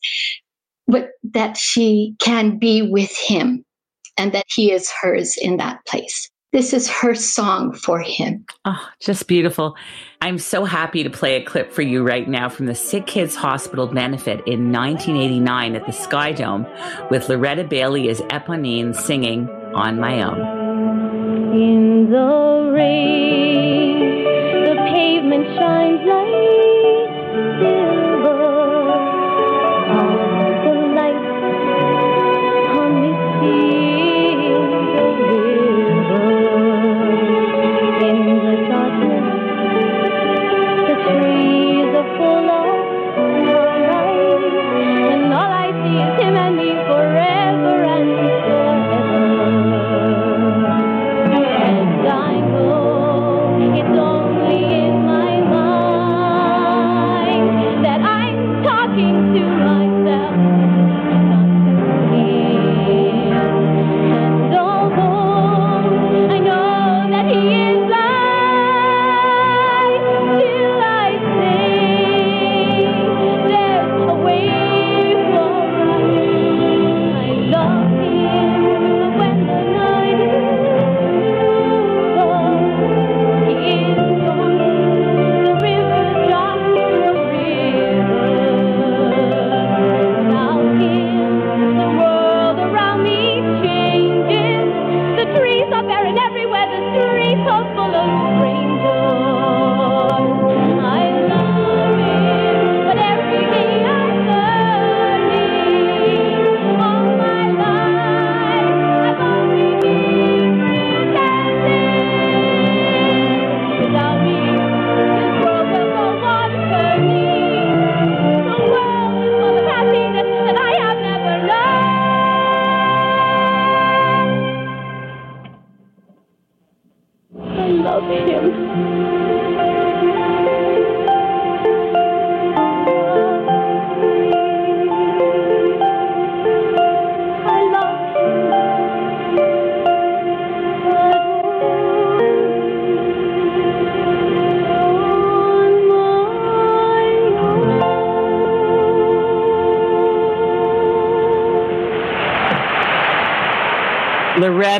but, 0.87 1.09
that 1.33 1.57
she 1.57 2.15
can 2.19 2.57
be 2.57 2.81
with 2.81 3.15
him 3.15 3.63
and 4.19 4.33
that 4.33 4.45
he 4.47 4.71
is 4.71 4.91
hers 5.01 5.35
in 5.41 5.57
that 5.57 5.83
place. 5.85 6.29
This 6.51 6.73
is 6.73 6.89
her 6.89 7.13
song 7.13 7.73
for 7.73 7.99
him. 7.99 8.45
Oh, 8.65 8.89
just 8.99 9.27
beautiful. 9.27 9.75
I'm 10.21 10.39
so 10.39 10.65
happy 10.65 11.03
to 11.03 11.09
play 11.09 11.35
a 11.35 11.45
clip 11.45 11.71
for 11.71 11.83
you 11.83 12.03
right 12.03 12.27
now 12.27 12.49
from 12.49 12.65
the 12.65 12.75
Sick 12.75 13.05
Kids 13.05 13.35
Hospital 13.35 13.87
benefit 13.87 14.41
in 14.47 14.71
1989 14.71 15.75
at 15.75 15.85
the 15.85 15.93
Sky 15.93 16.31
Dome 16.31 16.65
with 17.09 17.29
Loretta 17.29 17.63
Bailey 17.63 18.09
as 18.09 18.21
Eponine 18.21 18.95
singing 18.95 19.47
On 19.75 19.99
My 19.99 20.23
Own 20.23 20.59
in 21.53 22.11
the 22.11 22.71
rain. 22.73 24.23
The 24.65 24.75
pavement 24.91 25.45
shines 25.57 26.01
like 26.05 26.18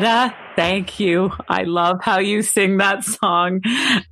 Loretta, 0.00 0.34
thank 0.56 0.98
you. 0.98 1.30
I 1.48 1.64
love 1.64 1.98
how 2.00 2.20
you 2.20 2.40
sing 2.40 2.78
that 2.78 3.04
song. 3.04 3.60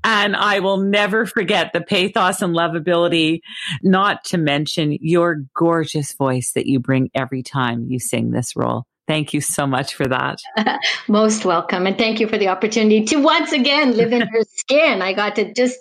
And 0.04 0.36
I 0.36 0.60
will 0.60 0.76
never 0.76 1.24
forget 1.24 1.72
the 1.72 1.80
pathos 1.80 2.42
and 2.42 2.54
lovability, 2.54 3.40
not 3.82 4.22
to 4.26 4.38
mention 4.38 4.98
your 5.00 5.44
gorgeous 5.54 6.12
voice 6.12 6.52
that 6.54 6.66
you 6.66 6.78
bring 6.78 7.10
every 7.14 7.42
time 7.42 7.86
you 7.88 7.98
sing 7.98 8.32
this 8.32 8.54
role. 8.54 8.84
Thank 9.06 9.32
you 9.32 9.40
so 9.40 9.66
much 9.66 9.94
for 9.94 10.06
that. 10.06 10.38
Most 11.08 11.46
welcome. 11.46 11.86
And 11.86 11.96
thank 11.96 12.20
you 12.20 12.28
for 12.28 12.36
the 12.36 12.48
opportunity 12.48 13.06
to 13.06 13.16
once 13.16 13.52
again 13.52 13.96
live 13.96 14.12
in 14.12 14.20
her 14.20 14.42
skin. 14.56 15.00
I 15.00 15.14
got 15.14 15.36
to 15.36 15.54
just 15.54 15.78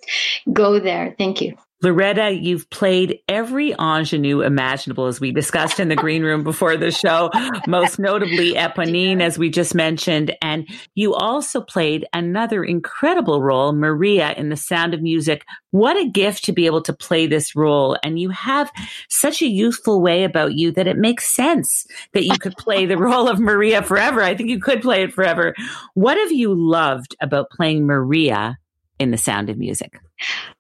go 0.52 0.80
there. 0.80 1.14
Thank 1.18 1.42
you. 1.42 1.58
Loretta, 1.84 2.32
you've 2.32 2.68
played 2.72 3.20
every 3.30 3.72
ingenue 3.74 4.42
imaginable, 4.42 5.06
as 5.06 5.20
we 5.20 5.32
discussed 5.32 5.80
in 5.80 5.90
the 5.90 5.96
green 5.96 6.24
room 6.24 6.44
before 6.44 6.76
the 6.76 6.90
show, 6.90 7.30
most 7.68 8.00
notably 8.00 8.54
Eponine, 8.54 9.22
as 9.22 9.38
we 9.38 9.52
just 9.52 9.76
mentioned. 9.76 10.36
And 10.42 10.68
you 10.96 11.14
also 11.14 11.62
played 11.62 12.08
another 12.14 12.64
incredible 12.64 13.44
role, 13.44 13.74
Maria, 13.74 14.34
in 14.34 14.50
The 14.50 14.58
Sound 14.58 14.96
of 14.96 15.04
Music. 15.04 15.46
What 15.70 15.98
a 15.98 16.10
gift 16.10 16.46
to 16.46 16.52
be 16.52 16.66
able 16.66 16.82
to 16.82 16.94
play 16.94 17.28
this 17.28 17.56
role. 17.56 17.96
And 18.04 18.20
you 18.20 18.32
have 18.32 18.72
such 19.10 19.44
a 19.44 19.48
youthful 19.48 20.02
way 20.02 20.24
about 20.24 20.54
you 20.56 20.72
that 20.72 20.88
it 20.88 20.98
makes 20.98 21.36
sense 21.36 21.86
that 22.14 22.26
you 22.26 22.40
could 22.40 22.58
play 22.58 22.88
the 22.88 22.98
role 22.98 23.28
of 23.30 23.40
Maria 23.40 23.84
forever. 23.84 24.24
I 24.24 24.36
think 24.36 24.50
you 24.50 24.60
could 24.60 24.82
play 24.82 25.04
it 25.04 25.14
forever. 25.14 25.54
What 25.94 26.18
have 26.18 26.32
you 26.32 26.56
loved 26.56 27.16
about 27.22 27.52
playing 27.52 27.86
Maria 27.86 28.58
in 29.00 29.12
The 29.12 29.18
Sound 29.18 29.50
of 29.50 29.58
Music? 29.58 30.00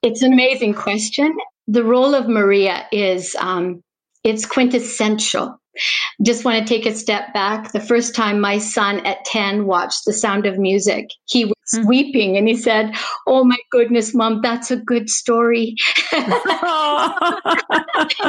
It's 0.02 0.22
an 0.22 0.34
amazing 0.34 0.74
question. 0.74 1.36
The 1.68 1.84
role 1.84 2.16
of 2.16 2.28
Maria 2.28 2.86
is 2.92 3.36
um, 3.40 3.82
it's 4.24 4.46
quintessential. 4.46 5.60
Just 6.24 6.44
want 6.44 6.66
to 6.66 6.74
take 6.74 6.86
a 6.86 6.96
step 6.96 7.34
back. 7.34 7.72
The 7.72 7.80
first 7.80 8.16
time 8.16 8.40
my 8.40 8.58
son 8.58 9.06
at 9.06 9.24
10 9.26 9.66
watched 9.66 10.06
The 10.06 10.14
Sound 10.14 10.46
of 10.46 10.58
Music, 10.58 11.08
he 11.26 11.52
mm-hmm. 11.76 11.88
weeping 11.88 12.38
and 12.38 12.48
he 12.48 12.56
said, 12.56 12.96
Oh 13.26 13.44
my 13.44 13.58
goodness, 13.72 14.14
mom, 14.14 14.42
that's 14.42 14.72
a 14.72 14.78
good 14.78 15.10
story. 15.10 15.76
so, 16.12 16.24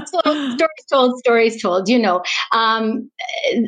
stories 0.07 0.85
told, 0.91 1.19
stories 1.19 1.63
told, 1.63 1.89
you 1.89 1.99
know. 1.99 2.23
Um, 2.53 3.11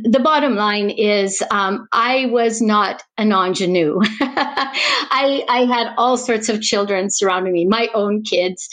the 0.05 0.21
bottom 0.23 0.55
line 0.55 0.91
is 0.91 1.43
um, 1.50 1.87
I 1.93 2.27
was 2.27 2.61
not 2.61 3.03
an 3.19 3.33
ingenue. 3.33 4.00
I, 4.21 5.45
I 5.49 5.67
had 5.67 5.95
all 5.97 6.17
sorts 6.17 6.49
of 6.49 6.61
children 6.61 7.11
surrounding 7.11 7.53
me, 7.53 7.67
my 7.67 7.89
own 7.95 8.23
kids. 8.23 8.69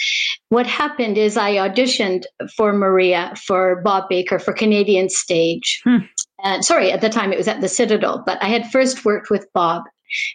What 0.50 0.68
happened 0.68 1.18
is 1.18 1.38
I 1.38 1.56
auditioned 1.56 2.24
for 2.56 2.74
Maria, 2.74 3.34
for 3.36 3.82
Bob 3.84 4.10
Baker, 4.10 4.40
for 4.40 4.54
Canadian 4.54 5.10
Stage. 5.10 5.82
Hmm. 5.84 5.98
And 6.44 6.64
sorry, 6.64 6.92
at 6.92 7.02
the 7.02 7.10
time 7.10 7.34
it 7.34 7.38
was 7.38 7.48
at 7.48 7.62
the 7.62 7.68
Citadel, 7.68 8.24
but 8.26 8.42
I 8.42 8.48
had 8.48 8.72
first 8.72 9.04
worked 9.04 9.30
with 9.30 9.48
Bob 9.54 9.84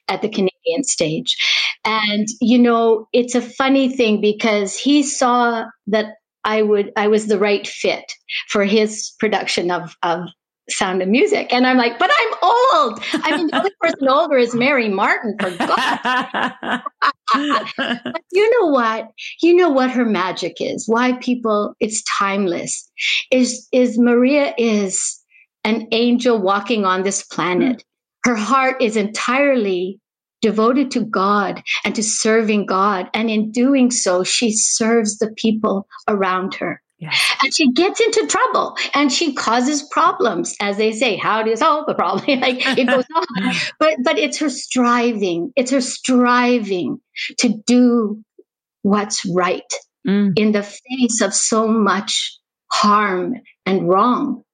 at 0.08 0.22
the 0.22 0.28
Canadian 0.28 0.84
Stage. 0.84 1.36
And, 1.84 2.26
you 2.40 2.58
know, 2.58 3.08
it's 3.12 3.34
a 3.34 3.40
funny 3.40 3.94
thing 3.94 4.20
because 4.20 4.76
he 4.76 5.02
saw 5.02 5.64
that 5.88 6.14
I 6.44 6.62
would 6.62 6.92
I 6.96 7.08
was 7.08 7.26
the 7.26 7.38
right 7.38 7.66
fit 7.66 8.12
for 8.48 8.64
his 8.64 9.12
production 9.20 9.70
of 9.70 9.94
of 10.02 10.24
Sound 10.68 11.02
of 11.02 11.08
Music. 11.08 11.52
And 11.52 11.66
I'm 11.66 11.76
like, 11.76 11.98
but 11.98 12.10
I'm 12.10 12.34
old. 12.42 13.02
I 13.24 13.36
mean, 13.36 13.48
the 13.48 13.58
only 13.58 13.72
person 13.80 14.08
older 14.08 14.36
is 14.36 14.54
Mary 14.54 14.88
Martin, 14.88 15.36
for 15.40 15.50
God. 15.56 15.98
but 17.34 18.22
you 18.32 18.60
know 18.60 18.68
what? 18.68 19.08
You 19.40 19.56
know 19.56 19.70
what 19.70 19.90
her 19.90 20.04
magic 20.04 20.56
is. 20.60 20.86
Why 20.86 21.14
people, 21.14 21.74
it's 21.80 22.02
timeless. 22.18 22.88
Is 23.30 23.68
is 23.72 23.98
Maria 23.98 24.54
is 24.56 25.20
an 25.64 25.88
angel 25.92 26.40
walking 26.40 26.84
on 26.84 27.02
this 27.02 27.24
planet. 27.24 27.84
Her 28.24 28.36
heart 28.36 28.82
is 28.82 28.96
entirely 28.96 30.00
devoted 30.40 30.90
to 30.92 31.04
God 31.04 31.62
and 31.84 31.94
to 31.94 32.02
serving 32.02 32.66
God. 32.66 33.08
And 33.14 33.30
in 33.30 33.52
doing 33.52 33.90
so, 33.90 34.24
she 34.24 34.52
serves 34.52 35.18
the 35.18 35.32
people 35.36 35.86
around 36.08 36.54
her. 36.54 36.82
And 37.42 37.52
she 37.52 37.72
gets 37.72 38.00
into 38.00 38.26
trouble 38.28 38.76
and 38.94 39.12
she 39.12 39.34
causes 39.34 39.82
problems, 39.82 40.54
as 40.60 40.76
they 40.76 40.92
say. 40.92 41.16
How 41.16 41.42
do 41.42 41.50
you 41.50 41.56
solve 41.56 41.86
the 41.86 41.94
problem? 41.94 42.24
like 42.40 42.64
it 42.78 42.86
goes 42.86 43.04
on. 43.14 43.54
But 43.78 43.96
but 44.04 44.18
it's 44.18 44.38
her 44.38 44.50
striving. 44.50 45.52
It's 45.56 45.72
her 45.72 45.80
striving 45.80 47.00
to 47.38 47.60
do 47.66 48.22
what's 48.82 49.24
right 49.24 49.72
mm. 50.06 50.32
in 50.36 50.52
the 50.52 50.62
face 50.62 51.20
of 51.22 51.34
so 51.34 51.66
much 51.66 52.38
harm 52.70 53.34
and 53.66 53.88
wrong 53.88 54.44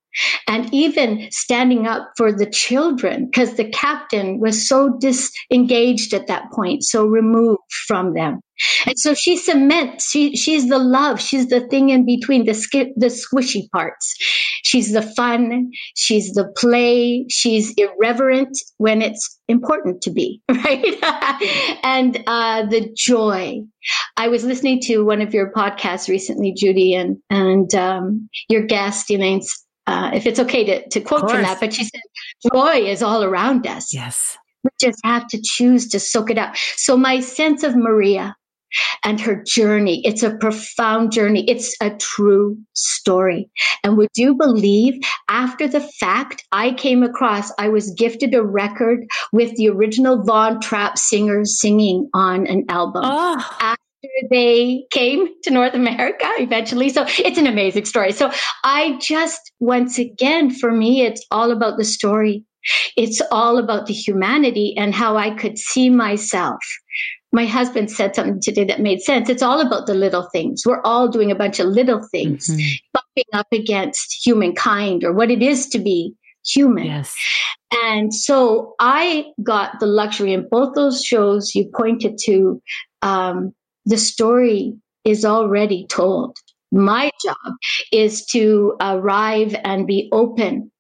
and 0.47 0.73
even 0.73 1.29
standing 1.31 1.87
up 1.87 2.11
for 2.17 2.33
the 2.33 2.47
children 2.47 3.27
because 3.27 3.55
the 3.55 3.69
captain 3.69 4.41
was 4.41 4.69
so 4.69 4.97
disengaged 4.99 6.15
at 6.15 6.27
that 6.27 6.51
point, 6.53 6.85
so 6.85 7.07
removed 7.07 7.63
from 7.87 8.15
them. 8.15 8.41
And 8.87 8.99
so 8.99 9.15
she 9.15 9.37
cements, 9.37 10.11
she, 10.11 10.37
she's 10.37 10.69
the 10.69 10.79
love, 10.79 11.21
she's 11.21 11.49
the 11.49 11.67
thing 11.69 11.91
in 11.91 12.05
between, 12.05 12.45
the, 12.45 12.55
sk- 12.55 12.95
the 12.97 13.07
squishy 13.07 13.71
parts. 13.71 14.17
She's 14.65 14.93
the 14.93 15.03
fun, 15.03 15.71
she's 15.95 16.33
the 16.33 16.53
play, 16.57 17.27
she's 17.29 17.73
irreverent 17.77 18.59
when 18.79 19.01
it's 19.01 19.39
important 19.49 20.03
to 20.03 20.11
be, 20.11 20.43
right? 20.51 21.79
and 21.85 22.23
uh, 22.27 22.67
the 22.67 22.93
joy. 22.97 23.61
I 24.17 24.29
was 24.29 24.45
listening 24.45 24.81
to 24.83 25.05
one 25.05 25.23
of 25.23 25.33
your 25.33 25.53
podcasts 25.53 26.09
recently, 26.09 26.53
Judy, 26.53 26.95
and, 26.95 27.19
and 27.31 27.73
um, 27.75 28.29
your 28.49 28.63
guest, 28.63 29.11
Elaine 29.11 29.41
uh, 29.89 30.11
if 30.13 30.27
it's 30.27 30.39
okay 30.39 30.65
to, 30.65 30.89
to 30.91 31.01
quote 31.01 31.31
from 31.31 31.43
that, 31.43 31.59
but 31.61 31.73
she 31.73 31.85
said, 31.85 32.03
joy 32.53 32.77
is 32.77 33.03
all 33.03 33.25
around 33.25 33.67
us. 33.67 33.95
Yes. 33.95 34.37
We 34.63 34.71
just 34.79 35.01
have 35.03 35.27
to 35.29 35.41
choose 35.43 35.89
to 35.89 35.99
soak 35.99 36.31
it 36.31 36.37
up. 36.37 36.55
So 36.77 36.97
my 36.97 37.21
sense 37.21 37.63
of 37.63 37.75
Maria 37.75 38.37
and 39.03 39.19
her 39.19 39.43
journey, 39.47 40.03
it's 40.05 40.23
a 40.23 40.37
profound 40.37 41.11
journey. 41.11 41.49
It's 41.49 41.75
a 41.81 41.91
true 41.97 42.59
story. 42.75 43.49
And 43.83 43.97
would 43.97 44.11
you 44.15 44.35
believe 44.35 45.01
after 45.31 45.67
the 45.67 45.81
fact, 45.81 46.45
I 46.53 46.75
came 46.75 47.03
across, 47.03 47.51
I 47.59 47.71
was 47.71 47.91
gifted 47.93 48.35
a 48.35 48.43
record 48.43 49.07
with 49.33 49.57
the 49.57 49.71
original 49.71 50.23
Von 50.23 50.61
Trapp 50.61 50.99
singers 50.99 51.59
singing 51.59 52.11
on 52.13 52.47
an 52.47 52.67
album. 52.69 53.05
Oh 53.07 53.75
they 54.31 54.85
came 54.91 55.29
to 55.43 55.51
North 55.51 55.75
America 55.75 56.27
eventually. 56.39 56.89
So 56.89 57.05
it's 57.07 57.39
an 57.39 57.47
amazing 57.47 57.85
story. 57.85 58.13
So 58.13 58.31
I 58.65 58.99
just, 59.01 59.53
once 59.59 59.99
again, 59.99 60.51
for 60.51 60.71
me, 60.71 61.03
it's 61.03 61.25
all 61.31 61.51
about 61.51 61.79
the 61.79 61.85
story. 61.85 62.45
It's 62.97 63.21
all 63.31 63.59
about 63.59 63.87
the 63.87 63.95
humanity 63.95 64.75
and 64.77 64.95
how 64.95 65.17
I 65.17 65.31
could 65.31 65.59
see 65.59 65.91
myself. 65.91 66.59
My 67.33 67.45
husband 67.45 67.91
said 67.91 68.15
something 68.15 68.41
today 68.41 68.65
that 68.65 68.81
made 68.81 69.01
sense. 69.01 69.29
It's 69.29 69.43
all 69.43 69.61
about 69.61 69.87
the 69.87 69.95
little 69.95 70.29
things. 70.33 70.63
We're 70.65 70.83
all 70.83 71.09
doing 71.09 71.31
a 71.31 71.35
bunch 71.35 71.61
of 71.61 71.67
little 71.67 72.01
things, 72.11 72.49
mm-hmm. 72.49 72.69
bumping 72.93 73.31
up 73.33 73.47
against 73.53 74.25
humankind 74.25 75.05
or 75.05 75.13
what 75.13 75.31
it 75.31 75.43
is 75.43 75.67
to 75.69 75.79
be 75.79 76.15
human. 76.47 76.87
Yes. 76.87 77.15
And 77.85 78.15
so 78.15 78.75
I 78.79 79.27
got 79.43 79.79
the 79.79 79.87
luxury 79.87 80.33
in 80.33 80.49
both 80.51 80.75
those 80.75 81.05
shows 81.05 81.55
you 81.55 81.71
pointed 81.75 82.19
to 82.25 82.63
um, 83.03 83.53
the 83.89 83.97
story 83.97 84.75
is 85.05 85.25
already 85.25 85.87
told. 85.89 86.37
My 86.71 87.11
job 87.25 87.55
is 87.91 88.27
to 88.27 88.77
arrive 88.81 89.57
and 89.65 89.87
be 89.87 90.11
open 90.13 90.71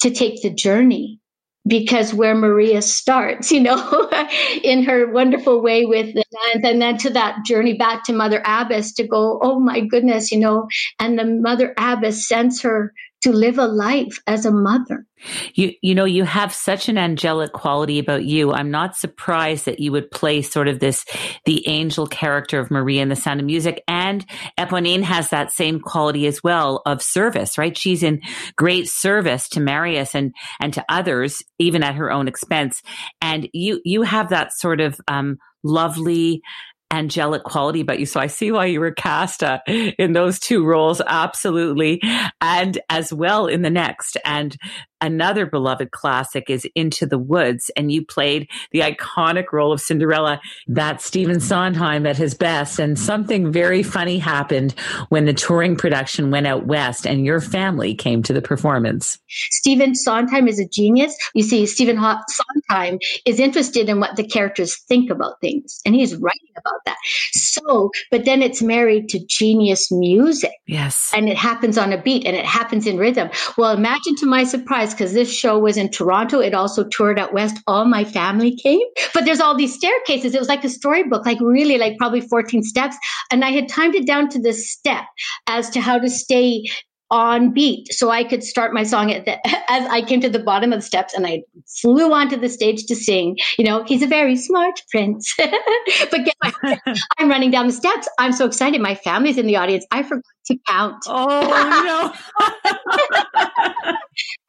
to 0.00 0.10
take 0.10 0.40
the 0.40 0.50
journey 0.50 1.18
because 1.66 2.14
where 2.14 2.36
Maria 2.36 2.82
starts, 2.82 3.50
you 3.50 3.60
know, 3.60 4.10
in 4.62 4.84
her 4.84 5.10
wonderful 5.10 5.60
way 5.60 5.84
with 5.84 6.14
the 6.14 6.24
nuns, 6.32 6.64
and 6.64 6.80
then 6.80 6.98
to 6.98 7.10
that 7.10 7.44
journey 7.44 7.74
back 7.74 8.04
to 8.04 8.12
Mother 8.12 8.40
Abbess 8.44 8.94
to 8.94 9.06
go, 9.06 9.40
oh 9.42 9.58
my 9.58 9.80
goodness, 9.80 10.30
you 10.30 10.38
know, 10.38 10.68
and 11.00 11.18
the 11.18 11.24
Mother 11.24 11.74
Abbess 11.76 12.28
sends 12.28 12.62
her 12.62 12.94
to 13.22 13.32
live 13.32 13.58
a 13.58 13.66
life 13.66 14.18
as 14.26 14.46
a 14.46 14.50
mother. 14.50 15.06
You 15.54 15.72
you 15.82 15.94
know 15.94 16.06
you 16.06 16.24
have 16.24 16.52
such 16.52 16.88
an 16.88 16.96
angelic 16.96 17.52
quality 17.52 17.98
about 17.98 18.24
you. 18.24 18.52
I'm 18.52 18.70
not 18.70 18.96
surprised 18.96 19.66
that 19.66 19.78
you 19.78 19.92
would 19.92 20.10
play 20.10 20.40
sort 20.40 20.68
of 20.68 20.80
this 20.80 21.04
the 21.44 21.66
angel 21.68 22.06
character 22.06 22.58
of 22.58 22.70
Maria 22.70 23.02
in 23.02 23.10
The 23.10 23.16
Sound 23.16 23.40
of 23.40 23.46
Music 23.46 23.84
and 23.86 24.24
Eponine 24.58 25.02
has 25.02 25.28
that 25.30 25.52
same 25.52 25.80
quality 25.80 26.26
as 26.26 26.42
well 26.42 26.80
of 26.86 27.02
service, 27.02 27.58
right? 27.58 27.76
She's 27.76 28.02
in 28.02 28.22
great 28.56 28.88
service 28.88 29.48
to 29.50 29.60
Marius 29.60 30.14
and 30.14 30.34
and 30.58 30.72
to 30.72 30.84
others 30.88 31.42
even 31.58 31.82
at 31.82 31.96
her 31.96 32.10
own 32.10 32.26
expense. 32.26 32.82
And 33.20 33.48
you 33.52 33.80
you 33.84 34.02
have 34.02 34.30
that 34.30 34.52
sort 34.54 34.80
of 34.80 34.98
um 35.06 35.36
lovely 35.62 36.42
angelic 36.90 37.44
quality 37.44 37.80
about 37.80 38.00
you. 38.00 38.06
So 38.06 38.20
I 38.20 38.26
see 38.26 38.50
why 38.50 38.66
you 38.66 38.80
were 38.80 38.92
cast 38.92 39.42
uh, 39.42 39.60
in 39.66 40.12
those 40.12 40.38
two 40.38 40.64
roles. 40.64 41.00
Absolutely. 41.06 42.02
And 42.40 42.78
as 42.88 43.12
well 43.12 43.46
in 43.46 43.62
the 43.62 43.70
next. 43.70 44.16
And 44.24 44.56
another 45.00 45.46
beloved 45.46 45.90
classic 45.90 46.50
is 46.50 46.66
Into 46.74 47.06
the 47.06 47.18
Woods, 47.18 47.70
and 47.76 47.90
you 47.92 48.04
played 48.04 48.48
the 48.72 48.80
iconic 48.80 49.52
role 49.52 49.72
of 49.72 49.80
Cinderella. 49.80 50.40
That's 50.66 51.04
Stephen 51.04 51.40
Sondheim 51.40 52.06
at 52.06 52.16
his 52.16 52.34
best. 52.34 52.78
And 52.78 52.98
something 52.98 53.52
very 53.52 53.82
funny 53.82 54.18
happened 54.18 54.72
when 55.08 55.24
the 55.24 55.32
touring 55.32 55.76
production 55.76 56.30
went 56.30 56.46
out 56.46 56.66
west 56.66 57.06
and 57.06 57.24
your 57.24 57.40
family 57.40 57.94
came 57.94 58.22
to 58.24 58.32
the 58.32 58.42
performance. 58.42 59.18
Stephen 59.28 59.94
Sondheim 59.94 60.48
is 60.48 60.58
a 60.58 60.68
genius. 60.68 61.16
You 61.34 61.42
see, 61.42 61.66
Stephen 61.66 61.96
Sondheim 61.96 62.98
is 63.26 63.40
interested 63.40 63.88
in 63.88 64.00
what 64.00 64.16
the 64.16 64.26
characters 64.26 64.78
think 64.88 65.10
about 65.10 65.40
things, 65.40 65.80
and 65.84 65.94
he's 65.94 66.14
writing 66.16 66.50
about 66.56 66.80
that. 66.86 66.96
So, 67.32 67.90
but 68.10 68.24
then 68.24 68.42
it's 68.42 68.62
married 68.62 69.08
to 69.10 69.24
genius 69.26 69.90
music. 69.90 70.52
Yes. 70.66 71.10
And 71.14 71.28
it 71.28 71.36
happens 71.36 71.78
on 71.78 71.92
a 71.92 72.00
beat 72.00 72.26
and 72.26 72.36
it 72.36 72.44
happens 72.44 72.86
in 72.86 72.98
rhythm. 72.98 73.30
Well, 73.56 73.72
imagine 73.72 74.14
to 74.16 74.26
my 74.26 74.44
surprise, 74.44 74.89
because 74.92 75.12
this 75.12 75.32
show 75.32 75.58
was 75.58 75.76
in 75.76 75.88
Toronto, 75.88 76.40
it 76.40 76.54
also 76.54 76.84
toured 76.84 77.18
out 77.18 77.32
west. 77.32 77.58
All 77.66 77.84
my 77.84 78.04
family 78.04 78.56
came, 78.56 78.80
but 79.14 79.24
there's 79.24 79.40
all 79.40 79.56
these 79.56 79.74
staircases. 79.74 80.34
It 80.34 80.38
was 80.38 80.48
like 80.48 80.64
a 80.64 80.68
storybook, 80.68 81.26
like 81.26 81.40
really, 81.40 81.78
like 81.78 81.98
probably 81.98 82.20
14 82.20 82.62
steps. 82.62 82.96
And 83.30 83.44
I 83.44 83.50
had 83.50 83.68
timed 83.68 83.94
it 83.94 84.06
down 84.06 84.28
to 84.30 84.40
the 84.40 84.52
step 84.52 85.04
as 85.46 85.70
to 85.70 85.80
how 85.80 85.98
to 85.98 86.08
stay 86.08 86.64
on 87.10 87.52
beat 87.52 87.92
so 87.92 88.10
I 88.10 88.22
could 88.22 88.44
start 88.44 88.72
my 88.72 88.84
song 88.84 89.12
at 89.12 89.24
the, 89.24 89.38
as 89.70 89.88
I 89.88 90.02
came 90.02 90.20
to 90.20 90.28
the 90.28 90.38
bottom 90.38 90.72
of 90.72 90.78
the 90.78 90.86
steps 90.86 91.14
and 91.14 91.26
I 91.26 91.42
flew 91.80 92.12
onto 92.12 92.36
the 92.36 92.48
stage 92.48 92.86
to 92.86 92.96
sing. 92.96 93.36
You 93.58 93.64
know, 93.64 93.84
he's 93.84 94.02
a 94.02 94.06
very 94.06 94.36
smart 94.36 94.82
prince. 94.90 95.34
but 96.10 96.20
I'm 97.18 97.28
running 97.28 97.50
down 97.50 97.66
the 97.66 97.72
steps. 97.72 98.08
I'm 98.18 98.32
so 98.32 98.46
excited. 98.46 98.80
My 98.80 98.94
family's 98.94 99.38
in 99.38 99.46
the 99.46 99.56
audience. 99.56 99.84
I 99.90 100.02
forgot 100.02 100.24
to 100.46 100.56
count. 100.66 101.04
Oh 101.06 102.12
no. 102.34 102.74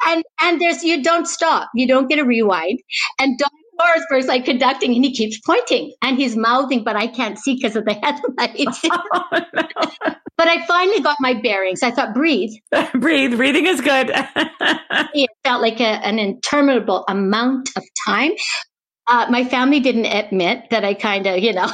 and 0.07 0.23
and 0.41 0.61
there's 0.61 0.83
you 0.83 1.03
don't 1.03 1.27
stop. 1.27 1.69
You 1.75 1.87
don't 1.87 2.07
get 2.07 2.19
a 2.19 2.25
rewind. 2.25 2.79
And 3.19 3.37
Don 3.37 3.49
Horsburgh's 3.81 4.27
like 4.27 4.46
conducting 4.46 4.94
and 4.96 5.03
he 5.03 5.13
keeps 5.13 5.39
pointing 5.39 5.94
and 6.01 6.17
he's 6.17 6.35
mouthing, 6.35 6.83
but 6.83 6.96
I 6.96 7.07
can't 7.07 7.37
see 7.37 7.55
because 7.55 7.75
of 7.75 7.85
the 7.85 7.94
headlights. 8.03 8.81
Oh, 9.13 9.24
no. 9.31 9.67
but 10.37 10.48
I 10.48 10.65
finally 10.65 11.01
got 11.01 11.17
my 11.20 11.33
bearings. 11.33 11.83
I 11.83 11.91
thought, 11.91 12.13
breathe. 12.13 12.51
breathe. 12.94 13.35
Breathing 13.35 13.65
is 13.67 13.81
good. 13.81 14.11
it 15.13 15.29
felt 15.44 15.61
like 15.61 15.79
a, 15.79 16.05
an 16.05 16.20
interminable 16.20 17.03
amount 17.07 17.70
of 17.75 17.83
time. 18.05 18.31
Uh, 19.07 19.27
my 19.29 19.44
family 19.44 19.79
didn't 19.79 20.05
admit 20.05 20.70
that 20.70 20.85
I 20.85 20.94
kind 20.94 21.27
of, 21.27 21.39
you 21.39 21.53
know. 21.53 21.67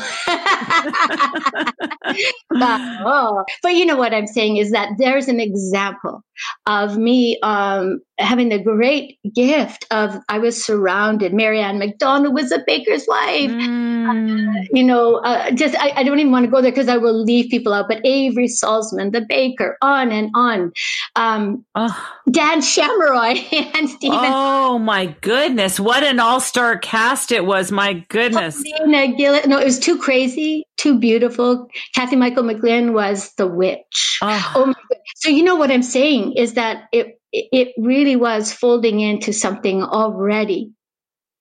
but, 2.49 2.81
oh, 3.05 3.43
but 3.61 3.75
you 3.75 3.85
know 3.85 3.97
what 3.97 4.13
I'm 4.13 4.27
saying 4.27 4.57
is 4.57 4.71
that 4.71 4.89
there's 4.97 5.27
an 5.27 5.39
example 5.39 6.21
of 6.65 6.97
me 6.97 7.39
um, 7.43 7.99
having 8.19 8.49
the 8.49 8.59
great 8.59 9.19
gift 9.33 9.85
of 9.91 10.17
I 10.29 10.39
was 10.39 10.63
surrounded. 10.63 11.33
Marianne 11.33 11.77
McDonald 11.77 12.33
was 12.33 12.51
a 12.51 12.63
baker's 12.65 13.05
wife. 13.07 13.51
Mm. 13.51 14.07
Uh, 14.07 14.67
you 14.73 14.83
know, 14.83 15.17
uh, 15.17 15.51
just 15.51 15.75
I, 15.75 15.91
I, 15.97 16.03
don't 16.03 16.19
even 16.19 16.31
want 16.31 16.45
to 16.45 16.51
go 16.51 16.61
there 16.61 16.71
because 16.71 16.87
I 16.87 16.97
will 16.97 17.23
leave 17.23 17.49
people 17.49 17.73
out. 17.73 17.87
But 17.87 18.01
Avery 18.05 18.47
Saltzman, 18.47 19.11
the 19.11 19.21
baker, 19.21 19.77
on 19.81 20.11
and 20.11 20.31
on. 20.33 20.71
Um, 21.15 21.65
oh. 21.75 22.13
Dan 22.31 22.61
Shamroy 22.61 23.39
and 23.75 23.89
Stephen. 23.89 24.19
Oh 24.21 24.79
my 24.79 25.07
goodness! 25.21 25.79
What 25.79 26.03
an 26.03 26.19
all-star 26.19 26.77
cast 26.77 27.31
it 27.31 27.45
was! 27.45 27.71
My 27.71 28.05
goodness. 28.09 28.61
Gillett. 28.63 29.47
No, 29.47 29.59
it 29.59 29.65
was 29.65 29.79
too 29.79 29.97
crazy, 29.97 30.65
too 30.77 30.99
beautiful. 30.99 31.67
Kathy 31.93 32.15
Michael 32.15 32.43
McGlynn 32.43 32.93
was 32.93 33.33
the 33.33 33.47
witch. 33.47 34.19
Oh, 34.21 34.51
oh 34.55 34.65
my 34.67 34.73
God. 34.73 35.01
So 35.17 35.29
you 35.29 35.43
know 35.43 35.55
what 35.55 35.71
I'm 35.71 35.83
saying 35.83 36.33
is 36.33 36.53
that 36.53 36.83
it 36.91 37.16
it 37.33 37.73
really 37.77 38.15
was 38.15 38.53
folding 38.53 38.99
into 38.99 39.33
something 39.33 39.83
already 39.83 40.71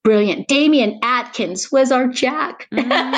brilliant. 0.07 0.47
Damien 0.47 1.01
Atkins 1.03 1.73
was 1.73 1.91
our 1.91 2.07
Jack. 2.07 2.69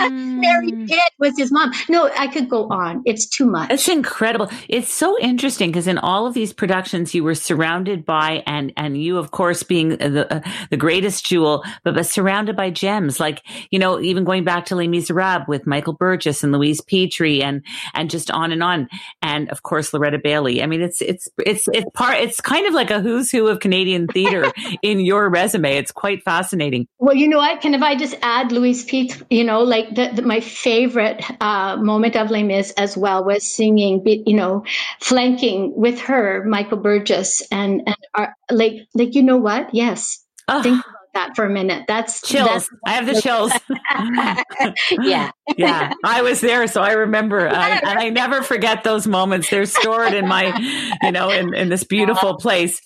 Mm. 0.09 0.40
Mary 0.40 0.72
Pitt 0.87 1.12
was 1.18 1.37
his 1.37 1.51
mom. 1.53 1.72
No, 1.88 2.09
I 2.16 2.29
could 2.29 2.48
go 2.48 2.68
on. 2.68 3.03
It's 3.05 3.27
too 3.27 3.44
much. 3.44 3.70
It's 3.70 3.88
incredible. 3.88 4.48
It's 4.68 4.92
so 4.92 5.18
interesting 5.18 5.70
because 5.70 5.87
in 5.87 5.98
all 5.98 6.27
of 6.27 6.35
these 6.35 6.53
productions, 6.53 7.14
you 7.14 7.24
were 7.24 7.35
surrounded 7.35 8.05
by, 8.05 8.42
and 8.46 8.72
and 8.77 8.96
you, 8.96 9.18
of 9.18 9.31
course, 9.31 9.62
being 9.62 9.90
the 9.90 10.33
uh, 10.33 10.40
the 10.70 10.77
greatest 10.77 11.27
jewel, 11.27 11.64
but, 11.85 11.94
but 11.94 12.07
surrounded 12.07 12.57
by 12.57 12.70
gems. 12.70 13.20
Like 13.20 13.42
you 13.70 13.79
know, 13.79 14.01
even 14.01 14.24
going 14.24 14.44
back 14.44 14.66
to 14.66 14.77
Les 14.77 14.88
Miserables 14.88 15.48
with 15.48 15.66
Michael 15.66 15.94
Burgess 15.94 16.42
and 16.42 16.53
Louise 16.53 16.81
Pitre, 16.81 17.42
and 17.42 17.62
and 17.94 18.09
just 18.09 18.31
on 18.31 18.53
and 18.53 18.62
on, 18.62 18.88
and 19.20 19.51
of 19.51 19.62
course 19.62 19.92
Loretta 19.92 20.18
Bailey. 20.18 20.62
I 20.62 20.66
mean, 20.66 20.81
it's 20.81 21.03
it's 21.03 21.29
it's 21.38 21.68
it's 21.72 21.90
part. 21.94 22.18
It's 22.18 22.40
kind 22.40 22.66
of 22.66 22.72
like 22.72 22.90
a 22.90 23.01
who's 23.01 23.31
who 23.31 23.48
of 23.48 23.61
Canadian 23.61 24.07
theater 24.07 24.51
in 24.83 25.01
your 25.01 25.29
resume. 25.29 25.77
It's 25.77 25.92
quite 25.92 26.22
fascinating. 26.22 26.77
Well, 26.98 27.14
you 27.14 27.28
know 27.28 27.38
what? 27.38 27.60
Can 27.60 27.74
if 27.74 27.82
I 27.82 27.96
just 27.96 28.14
add 28.22 28.52
Louise 28.52 28.84
Pitre? 28.84 29.24
You 29.30 29.44
know, 29.44 29.62
like 29.62 29.94
the, 29.94 30.10
the, 30.14 30.22
my 30.22 30.40
favorite 30.40 31.24
uh, 31.40 31.76
moment 31.76 32.16
of 32.16 32.30
Les 32.30 32.42
Mis 32.42 32.72
as 32.72 32.96
well 32.96 33.24
was 33.24 33.50
singing. 33.50 34.02
You 34.04 34.36
know, 34.36 34.64
flanking 35.00 35.72
with 35.76 36.00
her, 36.00 36.44
Michael 36.44 36.78
Burgess, 36.78 37.42
and 37.50 37.82
and 37.86 37.96
our, 38.14 38.34
like 38.50 38.88
like 38.94 39.14
you 39.14 39.22
know 39.22 39.38
what? 39.38 39.74
Yes, 39.74 40.24
oh. 40.48 40.62
think 40.62 40.82
that 41.18 41.35
for 41.35 41.44
a 41.44 41.50
minute. 41.50 41.85
That's 41.88 42.22
chills. 42.22 42.48
That's, 42.48 42.70
I 42.87 42.92
have 42.92 43.07
the 43.07 43.20
chills. 43.20 43.52
yeah, 45.02 45.31
yeah. 45.57 45.92
I 46.04 46.22
was 46.22 46.40
there, 46.40 46.66
so 46.66 46.81
I 46.81 46.92
remember, 46.92 47.48
uh, 47.48 47.54
I, 47.54 47.81
and 47.85 47.98
I 47.98 48.09
never 48.11 48.42
forget 48.42 48.85
those 48.85 49.07
moments. 49.07 49.50
They're 49.50 49.66
stored 49.66 50.14
in 50.14 50.28
my, 50.28 50.57
you 51.02 51.12
know, 51.12 51.31
in, 51.31 51.54
in 51.54 51.68
this 51.68 51.85
beautiful 51.85 52.37
place. 52.38 52.81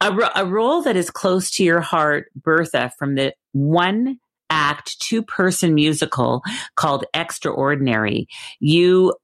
A, 0.00 0.12
a 0.36 0.44
role 0.44 0.82
that 0.82 0.96
is 0.96 1.10
close 1.10 1.50
to 1.52 1.64
your 1.64 1.80
heart, 1.80 2.26
Bertha, 2.36 2.92
from 2.98 3.14
the 3.14 3.34
one 3.52 4.18
act 4.50 5.00
two 5.00 5.22
person 5.22 5.74
musical 5.74 6.42
called 6.76 7.04
Extraordinary. 7.14 8.28
You 8.60 9.14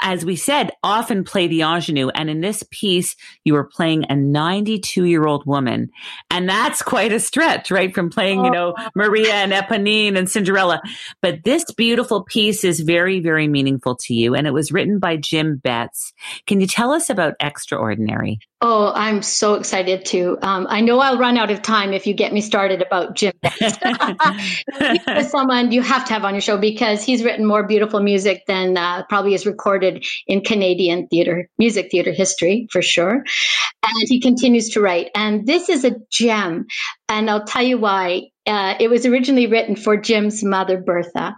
as 0.00 0.24
we 0.24 0.36
said, 0.36 0.70
often 0.82 1.24
play 1.24 1.46
the 1.46 1.62
ingenue. 1.62 2.08
And 2.14 2.28
in 2.28 2.40
this 2.40 2.64
piece, 2.70 3.16
you 3.44 3.54
were 3.54 3.64
playing 3.64 4.04
a 4.08 4.16
92 4.16 5.04
year 5.04 5.26
old 5.26 5.46
woman. 5.46 5.90
And 6.30 6.48
that's 6.48 6.82
quite 6.82 7.12
a 7.12 7.20
stretch, 7.20 7.70
right? 7.70 7.94
From 7.94 8.10
playing, 8.10 8.44
you 8.44 8.50
oh. 8.50 8.54
know, 8.54 8.74
oh. 8.76 8.88
Maria 8.94 9.34
and 9.34 9.52
Eponine 9.52 10.16
and 10.16 10.28
Cinderella. 10.28 10.80
But 11.22 11.44
this 11.44 11.64
beautiful 11.72 12.24
piece 12.24 12.64
is 12.64 12.80
very, 12.80 13.20
very 13.20 13.48
meaningful 13.48 13.96
to 13.96 14.14
you. 14.14 14.34
And 14.34 14.46
it 14.46 14.52
was 14.52 14.72
written 14.72 14.98
by 14.98 15.16
Jim 15.16 15.56
Betts. 15.56 16.12
Can 16.46 16.60
you 16.60 16.66
tell 16.66 16.92
us 16.92 17.10
about 17.10 17.34
Extraordinary? 17.40 18.38
Oh, 18.66 18.90
I'm 18.94 19.20
so 19.20 19.56
excited 19.56 20.06
to. 20.06 20.38
Um, 20.40 20.66
I 20.70 20.80
know 20.80 20.98
I'll 20.98 21.18
run 21.18 21.36
out 21.36 21.50
of 21.50 21.60
time 21.60 21.92
if 21.92 22.06
you 22.06 22.14
get 22.14 22.32
me 22.32 22.40
started 22.40 22.80
about 22.80 23.14
Jim. 23.14 23.34
someone 25.28 25.70
you 25.70 25.82
have 25.82 26.06
to 26.06 26.14
have 26.14 26.24
on 26.24 26.32
your 26.32 26.40
show 26.40 26.56
because 26.56 27.04
he's 27.04 27.22
written 27.22 27.44
more 27.44 27.66
beautiful 27.66 28.00
music 28.00 28.42
than 28.46 28.78
uh, 28.78 29.02
probably 29.10 29.34
is 29.34 29.44
recorded 29.44 30.06
in 30.26 30.40
Canadian 30.40 31.08
theater, 31.08 31.46
music 31.58 31.90
theater 31.90 32.10
history 32.10 32.66
for 32.70 32.80
sure. 32.80 33.16
And 33.16 34.08
he 34.08 34.18
continues 34.18 34.70
to 34.70 34.80
write. 34.80 35.10
And 35.14 35.46
this 35.46 35.68
is 35.68 35.84
a 35.84 35.96
gem. 36.10 36.64
And 37.10 37.28
I'll 37.28 37.44
tell 37.44 37.62
you 37.62 37.76
why. 37.76 38.30
Uh, 38.46 38.74
it 38.78 38.88
was 38.88 39.06
originally 39.06 39.46
written 39.46 39.76
for 39.76 39.96
Jim's 39.96 40.44
mother, 40.44 40.78
Bertha. 40.78 41.34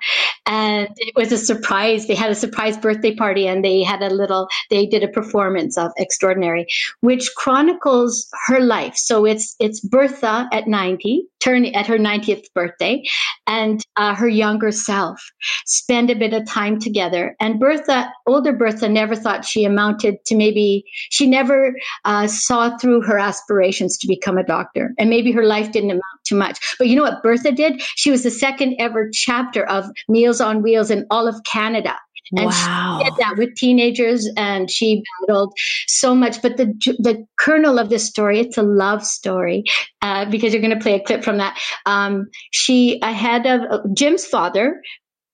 And 0.46 0.88
it 0.96 1.14
was 1.16 1.32
a 1.32 1.38
surprise. 1.38 2.06
They 2.06 2.14
had 2.14 2.30
a 2.30 2.34
surprise 2.34 2.76
birthday 2.76 3.14
party 3.14 3.48
and 3.48 3.64
they 3.64 3.82
had 3.82 4.02
a 4.02 4.10
little, 4.10 4.48
they 4.70 4.86
did 4.86 5.02
a 5.02 5.08
performance 5.08 5.76
of 5.76 5.90
Extraordinary, 5.96 6.66
which 7.00 7.30
chronicles 7.36 8.28
her 8.46 8.60
life. 8.60 8.96
So 8.96 9.24
it's, 9.24 9.56
it's 9.58 9.80
Bertha 9.80 10.48
at 10.52 10.68
90, 10.68 11.26
turning 11.40 11.74
at 11.74 11.86
her 11.86 11.98
90th 11.98 12.44
birthday, 12.54 13.02
and 13.46 13.80
uh, 13.96 14.14
her 14.14 14.28
younger 14.28 14.72
self 14.72 15.20
spend 15.64 16.10
a 16.10 16.14
bit 16.14 16.32
of 16.32 16.46
time 16.46 16.78
together. 16.78 17.36
And 17.40 17.60
Bertha, 17.60 18.12
older 18.26 18.52
Bertha, 18.52 18.88
never 18.88 19.14
thought 19.14 19.44
she 19.44 19.64
amounted 19.64 20.24
to 20.26 20.36
maybe, 20.36 20.84
she 21.10 21.26
never 21.26 21.74
uh, 22.04 22.26
saw 22.26 22.76
through 22.78 23.02
her 23.02 23.18
aspirations 23.18 23.96
to 23.98 24.08
become 24.08 24.38
a 24.38 24.44
doctor. 24.44 24.92
And 24.98 25.10
maybe 25.10 25.32
her 25.32 25.44
life 25.44 25.72
didn't 25.72 25.90
amount 25.90 26.02
to 26.26 26.34
much. 26.34 26.58
But 26.78 26.88
you 26.88 26.95
know 26.96 27.02
what 27.02 27.22
Bertha 27.22 27.52
did? 27.52 27.80
She 27.94 28.10
was 28.10 28.22
the 28.22 28.30
second 28.30 28.76
ever 28.78 29.10
chapter 29.12 29.64
of 29.68 29.86
Meals 30.08 30.40
on 30.40 30.62
Wheels 30.62 30.90
in 30.90 31.06
all 31.10 31.28
of 31.28 31.36
Canada. 31.44 31.94
And 32.36 32.46
wow. 32.46 32.98
she 32.98 33.04
did 33.04 33.16
that 33.18 33.36
with 33.36 33.54
teenagers 33.54 34.28
and 34.36 34.68
she 34.70 35.02
battled 35.20 35.52
so 35.86 36.14
much. 36.14 36.42
But 36.42 36.56
the 36.56 36.66
the 36.98 37.24
kernel 37.38 37.78
of 37.78 37.88
this 37.88 38.04
story, 38.04 38.40
it's 38.40 38.58
a 38.58 38.62
love 38.62 39.04
story, 39.04 39.62
uh, 40.02 40.28
because 40.28 40.52
you're 40.52 40.62
going 40.62 40.76
to 40.76 40.82
play 40.82 40.94
a 40.94 41.04
clip 41.04 41.22
from 41.22 41.38
that. 41.38 41.56
Um, 41.86 42.26
she, 42.50 42.98
ahead 43.02 43.46
of 43.46 43.60
uh, 43.70 43.78
Jim's 43.94 44.26
father, 44.26 44.82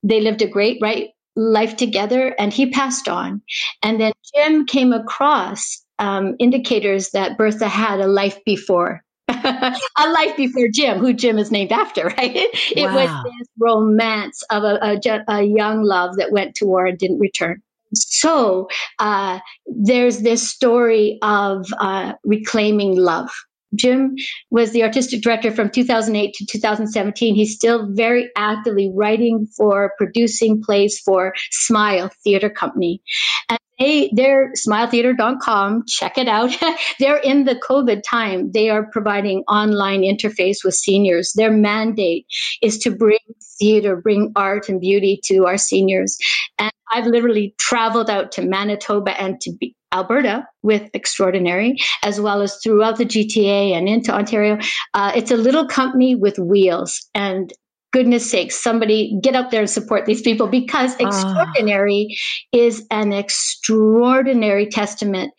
they 0.03 0.21
lived 0.21 0.43
a 0.43 0.47
great, 0.47 0.79
right, 0.83 1.11
life 1.35 1.77
together 1.77 2.35
and 2.39 2.53
he 2.53 2.71
passed 2.71 3.09
on. 3.09 3.41
And 3.83 4.01
then 4.01 4.13
Jim 4.35 4.67
came 4.67 4.93
across 4.93 5.83
um, 5.99 6.35
indicators 6.39 7.11
that 7.11 7.39
Bertha 7.39 7.69
had 7.69 8.01
a 8.01 8.07
life 8.07 8.39
before 8.45 9.03
a 9.99 10.11
life 10.11 10.37
before 10.37 10.69
Jim, 10.73 10.99
who 10.99 11.13
Jim 11.13 11.39
is 11.39 11.51
named 11.51 11.73
after, 11.73 12.07
right? 12.19 12.37
It 12.37 12.85
wow. 12.85 12.95
was 12.95 13.25
this 13.25 13.49
romance 13.59 14.43
of 14.51 14.65
a, 14.65 14.79
a, 14.83 15.25
a, 15.29 15.43
young 15.43 15.83
love 15.83 16.17
that 16.17 16.33
went 16.33 16.55
to 16.57 16.67
war 16.67 16.87
and 16.87 16.99
didn't 16.99 17.19
return. 17.19 17.63
So 17.95 18.69
uh, 18.99 19.39
there's 19.67 20.21
this 20.21 20.49
story 20.49 21.19
of 21.23 21.67
uh, 21.79 22.15
reclaiming 22.25 22.97
love 22.97 23.31
Jim 23.75 24.17
was 24.51 24.73
the 24.73 24.83
artistic 24.83 25.23
director 25.23 25.51
from 25.51 25.71
2008 25.71 26.35
to 26.35 26.47
2017. 26.47 27.35
He's 27.35 27.55
still 27.55 27.89
very 27.93 28.31
actively 28.37 28.91
writing 28.95 29.47
for, 29.57 29.93
producing 29.97 30.63
plays 30.63 30.99
for 30.99 31.33
Smile 31.51 32.11
Theater 32.23 32.51
Company. 32.51 33.01
And 33.49 33.59
they, 33.79 34.11
they're 34.13 34.53
smiletheater.com. 34.53 35.85
Check 35.87 36.19
it 36.19 36.29
out. 36.29 36.57
they're 36.99 37.19
in 37.19 37.45
the 37.45 37.57
COVID 37.57 38.03
time. 38.09 38.53
They 38.53 38.71
are 38.71 38.87
providing 38.91 39.45
online 39.49 40.03
interface 40.03 40.65
with 40.65 40.75
seniors. 40.75 41.33
Their 41.35 41.51
mandate 41.51 42.27
is 42.63 42.79
to 42.81 42.91
bring 42.91 43.19
theater, 43.59 43.97
bring 43.97 44.33
art 44.37 44.69
and 44.69 44.81
beauty 44.81 45.21
to 45.25 45.47
our 45.47 45.59
seniors. 45.59 46.19
And 46.59 46.73
I've 46.91 47.07
literally 47.07 47.55
traveled 47.59 48.11
out 48.11 48.33
to 48.33 48.43
Manitoba 48.43 49.19
and 49.21 49.41
to 49.43 49.53
be, 49.59 49.75
Alberta 49.93 50.47
with 50.63 50.89
Extraordinary, 50.95 51.77
as 52.03 52.21
well 52.21 52.41
as 52.41 52.59
throughout 52.63 52.97
the 52.97 53.05
GTA 53.05 53.73
and 53.73 53.89
into 53.89 54.13
Ontario. 54.13 54.59
Uh, 54.95 55.13
it's 55.15 55.31
a 55.31 55.37
little 55.37 55.67
company 55.67 56.15
with 56.15 56.39
wheels. 56.39 57.09
And 57.15 57.53
goodness 57.93 58.31
sakes, 58.31 58.63
somebody 58.63 59.19
get 59.23 59.37
up 59.37 59.51
there 59.51 59.61
and 59.61 59.71
support 59.71 60.07
these 60.07 60.23
people 60.23 60.49
because 60.49 60.95
ah. 61.01 61.07
Extraordinary 61.07 62.17
is 62.53 62.87
an 62.91 63.13
extraordinary 63.13 64.67
testament 64.67 65.33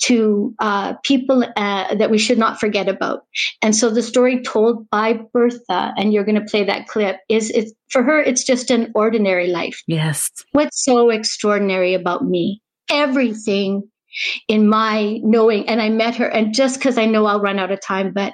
to 0.00 0.54
uh, 0.60 0.94
people 1.04 1.44
uh, 1.56 1.94
that 1.94 2.10
we 2.10 2.18
should 2.18 2.38
not 2.38 2.60
forget 2.60 2.88
about. 2.88 3.22
And 3.62 3.74
so 3.74 3.90
the 3.90 4.02
story 4.02 4.42
told 4.42 4.88
by 4.90 5.20
Bertha, 5.32 5.92
and 5.96 6.12
you're 6.12 6.24
going 6.24 6.40
to 6.40 6.50
play 6.50 6.64
that 6.64 6.86
clip, 6.86 7.16
is 7.28 7.50
it's, 7.50 7.72
for 7.90 8.02
her, 8.02 8.20
it's 8.20 8.44
just 8.44 8.70
an 8.70 8.92
ordinary 8.94 9.48
life. 9.48 9.82
Yes. 9.86 10.30
What's 10.52 10.84
so 10.84 11.10
extraordinary 11.10 11.94
about 11.94 12.24
me? 12.24 12.62
Everything 12.90 13.90
in 14.46 14.68
my 14.68 15.18
knowing, 15.22 15.68
and 15.68 15.82
I 15.82 15.90
met 15.90 16.16
her, 16.16 16.28
and 16.28 16.54
just 16.54 16.78
because 16.78 16.96
I 16.96 17.04
know 17.04 17.26
I'll 17.26 17.40
run 17.40 17.58
out 17.58 17.72
of 17.72 17.80
time, 17.80 18.12
but 18.12 18.32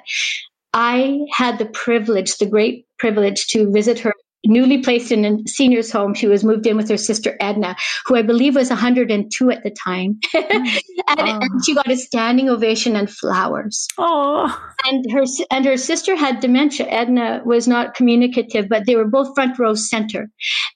I 0.77 1.19
had 1.31 1.57
the 1.57 1.67
privilege, 1.67 2.37
the 2.37 2.45
great 2.45 2.85
privilege 2.99 3.47
to 3.47 3.71
visit 3.71 3.97
her 3.99 4.13
newly 4.45 4.79
placed 4.79 5.09
in 5.09 5.23
a 5.23 5.37
senior's 5.47 5.89
home. 5.89 6.13
She 6.13 6.27
was 6.27 6.43
moved 6.43 6.67
in 6.67 6.75
with 6.75 6.89
her 6.89 6.97
sister 6.97 7.37
Edna, 7.39 7.77
who 8.05 8.15
I 8.15 8.21
believe 8.21 8.55
was 8.55 8.69
102 8.69 9.51
at 9.51 9.63
the 9.63 9.75
time. 9.83 10.19
Mm. 10.35 10.79
and, 11.07 11.19
oh. 11.19 11.39
and, 11.41 11.65
she 11.65 11.73
got 11.75 11.89
a 11.89 11.97
standing 11.97 12.49
ovation 12.49 12.95
and 12.95 13.09
flowers. 13.09 13.87
Oh. 13.97 14.55
And 14.85 15.05
her 15.11 15.23
and 15.51 15.65
her 15.65 15.77
sister 15.77 16.15
had 16.15 16.39
dementia. 16.39 16.87
Edna 16.87 17.41
was 17.45 17.67
not 17.67 17.95
communicative, 17.95 18.67
but 18.69 18.85
they 18.85 18.95
were 18.95 19.07
both 19.07 19.35
front 19.35 19.57
row 19.59 19.73
center. 19.73 20.29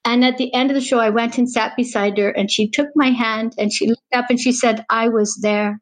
And 0.05 0.23
at 0.25 0.37
the 0.37 0.53
end 0.53 0.69
of 0.69 0.75
the 0.75 0.81
show, 0.81 0.99
I 0.99 1.09
went 1.09 1.37
and 1.37 1.49
sat 1.49 1.75
beside 1.77 2.17
her, 2.17 2.29
and 2.29 2.51
she 2.51 2.69
took 2.69 2.87
my 2.95 3.11
hand 3.11 3.53
and 3.57 3.71
she 3.71 3.87
looked 3.87 4.13
up 4.13 4.25
and 4.29 4.39
she 4.39 4.51
said, 4.51 4.85
"I 4.89 5.09
was 5.09 5.39
there. 5.41 5.79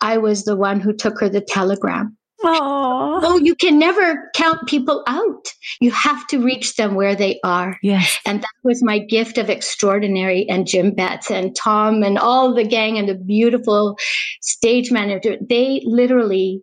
I 0.00 0.18
was 0.18 0.44
the 0.44 0.56
one 0.56 0.80
who 0.80 0.92
took 0.92 1.20
her 1.20 1.28
the 1.28 1.40
telegram." 1.40 2.16
Oh. 2.44 3.20
oh, 3.22 3.36
you 3.38 3.54
can 3.54 3.78
never 3.78 4.30
count 4.34 4.66
people 4.66 5.02
out. 5.06 5.48
You 5.80 5.90
have 5.90 6.26
to 6.28 6.44
reach 6.44 6.76
them 6.76 6.94
where 6.94 7.16
they 7.16 7.40
are. 7.42 7.78
Yes. 7.82 8.18
And 8.26 8.42
that 8.42 8.54
was 8.62 8.82
my 8.82 8.98
gift 8.98 9.38
of 9.38 9.50
extraordinary 9.50 10.48
and 10.48 10.66
Jim 10.66 10.94
Betts 10.94 11.30
and 11.30 11.56
Tom 11.56 12.02
and 12.02 12.18
all 12.18 12.54
the 12.54 12.66
gang 12.66 12.98
and 12.98 13.08
the 13.08 13.14
beautiful 13.14 13.96
stage 14.40 14.92
manager. 14.92 15.36
They 15.40 15.82
literally 15.84 16.62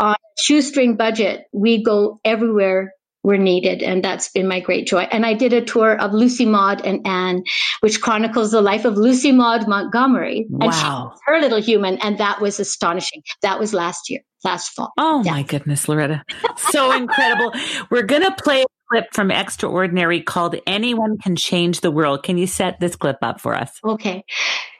on 0.00 0.16
shoestring 0.38 0.96
budget, 0.96 1.44
we 1.52 1.84
go 1.84 2.20
everywhere 2.24 2.94
were 3.22 3.38
needed. 3.38 3.82
And 3.82 4.02
that's 4.04 4.30
been 4.30 4.48
my 4.48 4.60
great 4.60 4.86
joy. 4.86 5.02
And 5.10 5.26
I 5.26 5.34
did 5.34 5.52
a 5.52 5.64
tour 5.64 6.00
of 6.00 6.12
Lucy 6.12 6.46
Maud 6.46 6.84
and 6.84 7.06
Anne, 7.06 7.42
which 7.80 8.00
chronicles 8.00 8.52
the 8.52 8.62
life 8.62 8.84
of 8.84 8.96
Lucy 8.96 9.32
Maud 9.32 9.68
Montgomery. 9.68 10.46
Wow. 10.48 10.66
And 10.66 10.74
she, 10.74 11.20
her 11.26 11.40
little 11.40 11.60
human. 11.60 11.98
And 11.98 12.18
that 12.18 12.40
was 12.40 12.58
astonishing. 12.58 13.22
That 13.42 13.58
was 13.58 13.74
last 13.74 14.08
year, 14.08 14.20
last 14.44 14.70
fall. 14.70 14.92
Oh 14.96 15.22
yeah. 15.24 15.32
my 15.32 15.42
goodness, 15.42 15.88
Loretta. 15.88 16.24
So 16.70 16.92
incredible. 16.92 17.52
We're 17.90 18.02
going 18.02 18.22
to 18.22 18.34
play 18.42 18.64
clip 18.90 19.06
from 19.12 19.30
Extraordinary 19.30 20.20
called 20.20 20.56
Anyone 20.66 21.18
Can 21.18 21.36
Change 21.36 21.80
the 21.80 21.90
World. 21.90 22.22
Can 22.22 22.38
you 22.38 22.46
set 22.46 22.80
this 22.80 22.96
clip 22.96 23.18
up 23.22 23.40
for 23.40 23.54
us? 23.54 23.70
Okay. 23.84 24.24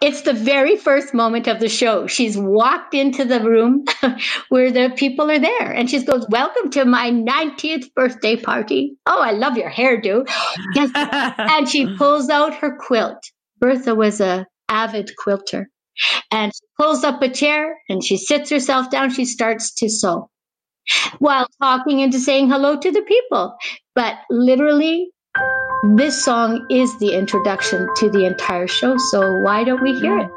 It's 0.03 0.23
the 0.23 0.33
very 0.33 0.77
first 0.77 1.15
moment 1.15 1.47
of 1.47 1.61
the 1.61 1.69
show. 1.69 2.07
She's 2.07 2.37
walked 2.37 2.95
into 2.95 3.25
the 3.25 3.41
room 3.41 3.85
where 4.49 4.73
the 4.73 4.93
people 4.97 5.31
are 5.31 5.39
there 5.39 5.71
and 5.71 5.89
she 5.89 6.03
goes, 6.03 6.27
Welcome 6.29 6.71
to 6.71 6.85
my 6.85 7.11
90th 7.11 7.95
birthday 7.95 8.37
party. 8.37 8.97
Oh, 9.07 9.21
I 9.21 9.33
love 9.33 9.57
your 9.57 9.71
hairdo. 9.71 10.29
Yes. 10.75 10.91
and 10.95 11.69
she 11.69 11.97
pulls 11.97 12.29
out 12.29 12.55
her 12.57 12.77
quilt. 12.77 13.19
Bertha 13.59 13.95
was 13.95 14.21
a 14.21 14.47
avid 14.69 15.11
quilter. 15.17 15.69
And 16.31 16.53
she 16.55 16.67
pulls 16.79 17.05
up 17.05 17.21
a 17.23 17.29
chair 17.29 17.77
and 17.89 18.03
she 18.03 18.17
sits 18.17 18.51
herself 18.51 18.91
down. 18.91 19.11
She 19.11 19.25
starts 19.25 19.75
to 19.77 19.89
sew 19.89 20.30
while 21.19 21.47
talking 21.61 22.03
and 22.03 22.13
to 22.13 22.19
saying 22.21 22.49
hello 22.51 22.77
to 22.79 22.91
the 22.91 23.03
people. 23.03 23.57
But 23.95 24.17
literally, 24.31 25.11
this 25.95 26.25
song 26.25 26.67
is 26.71 26.99
the 26.99 27.15
introduction 27.15 27.89
to 27.97 28.11
the 28.11 28.27
entire 28.27 28.67
show. 28.67 28.97
So 29.11 29.41
why 29.41 29.65
don't 29.65 29.83
we 29.83 29.99
hear 29.99 30.19
it? 30.19 30.31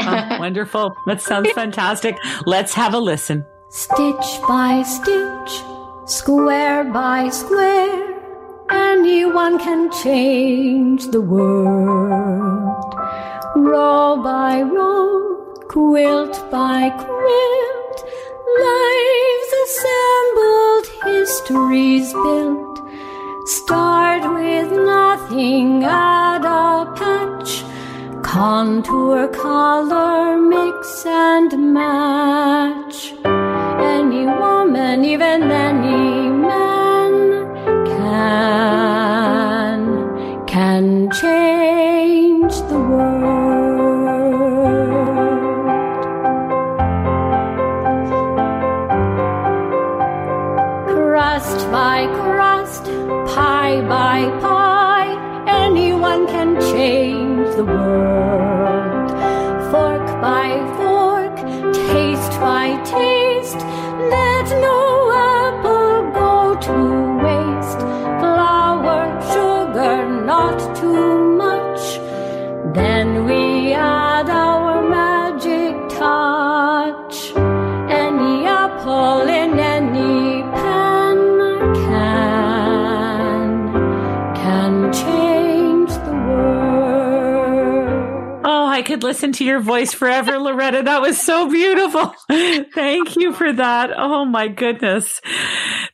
oh, 0.00 0.36
wonderful. 0.38 0.96
That 1.06 1.20
sounds 1.20 1.50
fantastic. 1.52 2.16
Let's 2.46 2.74
have 2.74 2.94
a 2.94 2.98
listen. 2.98 3.44
Stitch 3.70 4.40
by 4.48 4.82
stitch, 4.82 5.62
square 6.06 6.84
by 6.84 7.28
square, 7.28 8.18
anyone 8.70 9.58
can 9.58 9.90
change 9.92 11.06
the 11.08 11.20
world. 11.20 12.94
Row 13.54 14.22
by 14.22 14.62
row, 14.62 15.54
quilt 15.68 16.50
by 16.50 16.88
quilt, 16.90 17.87
lives 18.66 19.52
assembled, 19.64 20.86
histories 21.04 22.12
built 22.12 22.68
Start 23.48 24.30
with 24.34 24.70
nothing, 24.72 25.82
add 25.82 26.44
a 26.44 26.84
patch. 26.94 27.64
Contour, 28.22 29.26
color, 29.28 30.36
mix 30.36 31.06
and 31.06 31.72
match. 31.72 33.14
Any 33.24 34.26
woman, 34.26 35.02
even 35.06 35.50
any 35.50 36.28
man, 36.28 37.16
can, 37.86 39.80
can 40.46 41.10
change 41.10 42.54
the 42.68 42.78
world. 42.78 43.17
Pie 53.38 53.80
by 53.82 54.20
pie, 54.40 55.14
anyone 55.46 56.26
can 56.26 56.50
change 56.72 57.48
the 57.54 57.64
world. 57.64 59.10
Fork 59.70 60.06
by 60.26 60.48
fork, 60.76 61.36
taste 61.88 62.34
by 62.40 62.66
taste, 62.96 63.60
let 64.14 64.46
no 64.66 64.77
listen 89.18 89.32
to 89.32 89.44
your 89.44 89.58
voice 89.58 89.92
forever, 89.92 90.38
Loretta. 90.38 90.84
That 90.84 91.00
was 91.00 91.20
so 91.20 91.50
beautiful. 91.50 92.14
Thank 92.72 93.16
you 93.16 93.32
for 93.32 93.52
that. 93.52 93.90
Oh 93.96 94.24
my 94.24 94.46
goodness. 94.46 95.20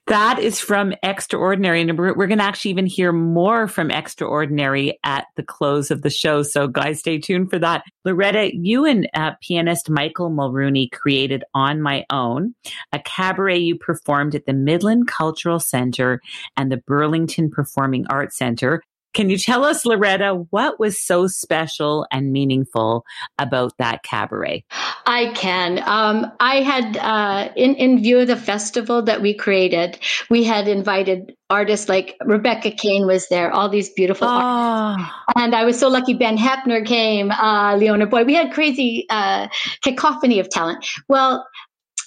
That 0.08 0.40
is 0.40 0.60
from 0.60 0.92
Extraordinary. 1.02 1.80
And 1.80 1.96
we're, 1.96 2.14
we're 2.14 2.26
going 2.26 2.40
to 2.40 2.44
actually 2.44 2.72
even 2.72 2.84
hear 2.84 3.12
more 3.12 3.66
from 3.66 3.90
Extraordinary 3.90 4.98
at 5.04 5.24
the 5.36 5.42
close 5.42 5.90
of 5.90 6.02
the 6.02 6.10
show. 6.10 6.42
So 6.42 6.68
guys, 6.68 6.98
stay 6.98 7.16
tuned 7.16 7.48
for 7.48 7.58
that. 7.60 7.84
Loretta, 8.04 8.54
you 8.54 8.84
and 8.84 9.08
uh, 9.14 9.30
pianist 9.40 9.88
Michael 9.88 10.28
Mulrooney 10.28 10.90
created 10.90 11.44
On 11.54 11.80
My 11.80 12.04
Own, 12.10 12.54
a 12.92 12.98
cabaret 12.98 13.56
you 13.56 13.78
performed 13.78 14.34
at 14.34 14.44
the 14.44 14.52
Midland 14.52 15.08
Cultural 15.08 15.60
Center 15.60 16.20
and 16.58 16.70
the 16.70 16.82
Burlington 16.86 17.50
Performing 17.50 18.04
Arts 18.10 18.36
Center. 18.36 18.82
Can 19.14 19.30
you 19.30 19.38
tell 19.38 19.64
us, 19.64 19.86
Loretta, 19.86 20.44
what 20.50 20.78
was 20.78 21.00
so 21.00 21.26
special 21.28 22.06
and 22.10 22.32
meaningful 22.32 23.04
about 23.38 23.72
that 23.78 24.02
cabaret? 24.02 24.64
I 25.06 25.32
can. 25.34 25.82
Um, 25.86 26.30
I 26.40 26.56
had, 26.62 26.96
uh, 26.96 27.52
in, 27.56 27.76
in 27.76 28.02
view 28.02 28.18
of 28.18 28.26
the 28.26 28.36
festival 28.36 29.02
that 29.02 29.22
we 29.22 29.32
created, 29.32 29.98
we 30.28 30.42
had 30.42 30.66
invited 30.66 31.36
artists 31.48 31.88
like 31.88 32.16
Rebecca 32.24 32.72
Caine 32.72 33.06
was 33.06 33.28
there, 33.28 33.52
all 33.52 33.68
these 33.68 33.90
beautiful 33.90 34.26
oh. 34.26 34.30
artists. 34.30 35.12
And 35.36 35.54
I 35.54 35.64
was 35.64 35.78
so 35.78 35.88
lucky 35.88 36.14
Ben 36.14 36.36
Heppner 36.36 36.84
came, 36.84 37.30
uh, 37.30 37.76
Liona 37.76 38.10
Boyd. 38.10 38.26
We 38.26 38.34
had 38.34 38.52
crazy 38.52 39.06
uh, 39.10 39.48
cacophony 39.82 40.40
of 40.40 40.48
talent. 40.50 40.84
Well, 41.08 41.46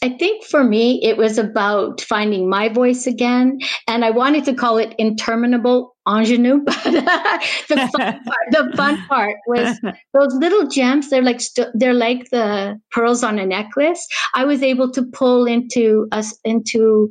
I 0.03 0.09
think 0.09 0.43
for 0.43 0.63
me, 0.63 0.99
it 1.03 1.17
was 1.17 1.37
about 1.37 2.01
finding 2.01 2.49
my 2.49 2.69
voice 2.69 3.07
again. 3.07 3.59
And 3.87 4.05
I 4.05 4.11
wanted 4.11 4.45
to 4.45 4.53
call 4.53 4.77
it 4.77 4.93
interminable 4.97 5.95
ingenue. 6.07 6.61
But 6.63 6.83
the, 6.83 7.89
fun 7.91 8.23
part, 8.23 8.47
the 8.51 8.73
fun 8.75 9.05
part 9.09 9.35
was 9.47 9.79
those 10.13 10.33
little 10.35 10.67
gems. 10.67 11.09
They're 11.09 11.23
like, 11.23 11.41
st- 11.41 11.69
they're 11.73 11.93
like 11.93 12.29
the 12.31 12.79
pearls 12.91 13.23
on 13.23 13.39
a 13.39 13.45
necklace. 13.45 14.05
I 14.35 14.45
was 14.45 14.63
able 14.63 14.91
to 14.91 15.03
pull 15.03 15.45
into 15.45 16.07
us 16.11 16.37
into 16.43 17.09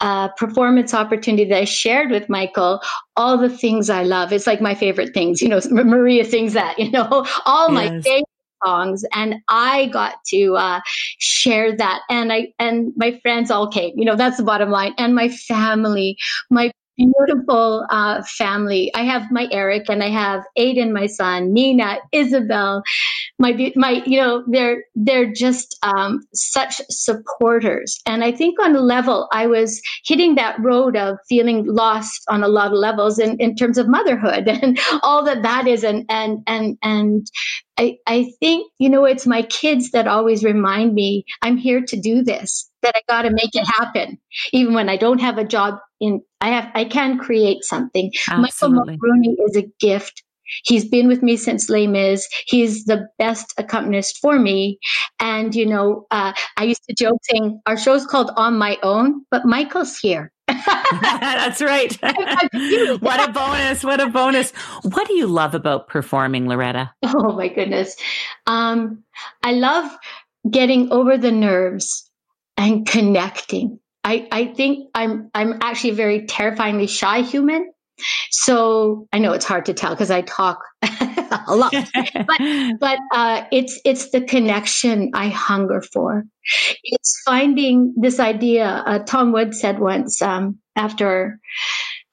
a 0.00 0.30
performance 0.36 0.92
opportunity 0.92 1.44
that 1.46 1.62
I 1.62 1.64
shared 1.64 2.10
with 2.10 2.28
Michael, 2.28 2.80
all 3.16 3.38
the 3.38 3.48
things 3.48 3.88
I 3.88 4.02
love. 4.02 4.32
It's 4.32 4.46
like 4.46 4.60
my 4.60 4.74
favorite 4.74 5.14
things, 5.14 5.40
you 5.40 5.48
know, 5.48 5.60
Maria 5.70 6.24
sings 6.24 6.52
that, 6.54 6.78
you 6.78 6.90
know, 6.90 7.24
all 7.46 7.72
yes. 7.72 7.74
my 7.74 8.00
favorite 8.02 8.33
songs 8.64 9.04
and 9.14 9.36
I 9.48 9.86
got 9.86 10.16
to 10.28 10.56
uh, 10.56 10.80
share 11.18 11.76
that 11.76 12.00
and 12.08 12.32
I 12.32 12.52
and 12.58 12.92
my 12.96 13.18
friends 13.22 13.50
all 13.50 13.70
came 13.70 13.92
you 13.96 14.04
know 14.04 14.16
that's 14.16 14.36
the 14.36 14.42
bottom 14.42 14.70
line 14.70 14.94
and 14.98 15.14
my 15.14 15.28
family 15.28 16.16
my 16.50 16.70
beautiful 16.96 17.86
uh, 17.90 18.22
family. 18.22 18.92
I 18.94 19.02
have 19.02 19.30
my 19.30 19.48
Eric 19.50 19.88
and 19.88 20.02
I 20.02 20.10
have 20.10 20.42
Aiden, 20.58 20.92
my 20.92 21.06
son, 21.06 21.52
Nina, 21.52 21.98
Isabel, 22.12 22.82
my 23.38 23.72
my 23.76 24.02
you 24.06 24.20
know 24.20 24.44
they're 24.46 24.84
they're 24.94 25.32
just 25.32 25.76
um, 25.82 26.20
such 26.32 26.80
supporters. 26.90 28.00
And 28.06 28.24
I 28.24 28.32
think 28.32 28.58
on 28.60 28.76
a 28.76 28.80
level, 28.80 29.28
I 29.32 29.46
was 29.46 29.80
hitting 30.04 30.34
that 30.36 30.60
road 30.60 30.96
of 30.96 31.18
feeling 31.28 31.66
lost 31.66 32.22
on 32.28 32.42
a 32.42 32.48
lot 32.48 32.68
of 32.68 32.78
levels 32.78 33.18
in, 33.18 33.36
in 33.38 33.56
terms 33.56 33.78
of 33.78 33.88
motherhood 33.88 34.48
and 34.62 34.78
all 35.02 35.24
that 35.24 35.42
that 35.42 35.66
is. 35.66 35.84
And 35.84 36.04
and 36.08 36.42
and 36.46 36.78
and 36.82 37.26
I 37.78 37.96
I 38.06 38.32
think 38.40 38.70
you 38.78 38.88
know 38.88 39.04
it's 39.04 39.26
my 39.26 39.42
kids 39.42 39.90
that 39.90 40.06
always 40.06 40.44
remind 40.44 40.94
me 40.94 41.24
I'm 41.42 41.56
here 41.56 41.82
to 41.82 42.00
do 42.00 42.22
this 42.22 42.70
that 42.84 42.94
I 42.96 43.00
got 43.08 43.22
to 43.22 43.30
make 43.30 43.54
it 43.54 43.66
happen. 43.66 44.18
Even 44.52 44.74
when 44.74 44.88
I 44.88 44.96
don't 44.96 45.20
have 45.20 45.38
a 45.38 45.44
job 45.44 45.74
in, 46.00 46.20
I 46.40 46.48
have, 46.50 46.70
I 46.74 46.84
can 46.84 47.18
create 47.18 47.64
something. 47.64 48.12
Absolutely. 48.30 48.78
Michael 48.78 48.98
Mulrooney 49.00 49.36
is 49.48 49.56
a 49.56 49.66
gift. 49.80 50.22
He's 50.64 50.86
been 50.86 51.08
with 51.08 51.22
me 51.22 51.36
since 51.36 51.70
Les 51.70 51.86
Mis. 51.86 52.28
He's 52.46 52.84
the 52.84 53.08
best 53.18 53.54
accompanist 53.58 54.18
for 54.18 54.38
me. 54.38 54.78
And, 55.18 55.54
you 55.54 55.66
know, 55.66 56.06
uh, 56.10 56.34
I 56.58 56.64
used 56.64 56.84
to 56.88 56.94
joke 56.94 57.18
saying 57.22 57.60
our 57.66 57.78
show's 57.78 58.06
called 58.06 58.30
On 58.36 58.58
My 58.58 58.78
Own, 58.82 59.24
but 59.30 59.46
Michael's 59.46 59.96
here. 59.98 60.30
That's 61.00 61.60
right. 61.60 61.92
what 63.00 63.28
a 63.28 63.32
bonus. 63.32 63.84
What 63.84 64.00
a 64.00 64.08
bonus. 64.08 64.50
What 64.82 65.06
do 65.06 65.14
you 65.14 65.26
love 65.26 65.54
about 65.54 65.88
performing, 65.88 66.48
Loretta? 66.48 66.92
Oh, 67.02 67.32
my 67.32 67.48
goodness. 67.48 67.96
Um, 68.46 69.04
I 69.42 69.52
love 69.52 69.90
getting 70.48 70.92
over 70.92 71.16
the 71.16 71.32
nerves 71.32 72.10
and 72.56 72.86
connecting. 72.86 73.80
I, 74.04 74.28
I 74.30 74.44
think 74.46 74.90
I'm 74.94 75.30
I'm 75.34 75.58
actually 75.62 75.90
a 75.90 75.94
very 75.94 76.26
terrifyingly 76.26 76.86
shy 76.86 77.22
human. 77.22 77.72
So 78.30 79.06
I 79.12 79.18
know 79.18 79.32
it's 79.32 79.44
hard 79.44 79.66
to 79.66 79.74
tell 79.74 79.90
because 79.90 80.10
I 80.10 80.22
talk 80.22 80.64
a 80.82 81.56
lot, 81.56 81.72
but 81.94 82.78
but 82.80 82.98
uh, 83.12 83.44
it's 83.52 83.80
it's 83.84 84.10
the 84.10 84.20
connection 84.20 85.10
I 85.14 85.28
hunger 85.28 85.82
for. 85.92 86.24
It's 86.82 87.22
finding 87.24 87.94
this 87.96 88.20
idea. 88.20 88.66
Uh, 88.66 88.98
Tom 89.00 89.32
Wood 89.32 89.54
said 89.54 89.78
once 89.78 90.20
um, 90.20 90.58
after 90.76 91.38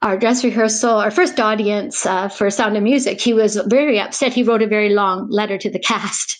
our 0.02 0.18
dress 0.18 0.44
rehearsal, 0.44 0.98
our 0.98 1.12
first 1.12 1.40
audience 1.40 2.06
uh, 2.06 2.28
for 2.28 2.50
Sound 2.50 2.76
of 2.76 2.84
Music, 2.84 3.22
he 3.22 3.34
was 3.34 3.56
very 3.68 4.00
upset. 4.00 4.34
He 4.34 4.44
wrote 4.44 4.64
a 4.64 4.68
very 4.68 4.90
long 4.90 5.30
letter 5.30 5.58
to 5.60 5.70
the 5.70 5.80
cast. 5.80 6.40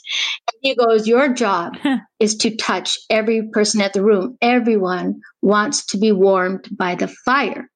And 0.52 0.58
he 0.62 0.76
goes, 0.76 1.08
Your 1.08 1.34
job 1.34 1.76
is 2.20 2.38
to 2.38 2.56
touch 2.56 2.98
every 3.10 3.50
person 3.52 3.82
at 3.82 3.94
the 3.94 4.04
room. 4.04 4.38
Everyone 4.42 5.22
wants 5.42 5.86
to 5.88 5.98
be 5.98 6.12
warmed 6.12 6.68
by 6.72 6.96
the 6.96 7.08
fire. 7.08 7.70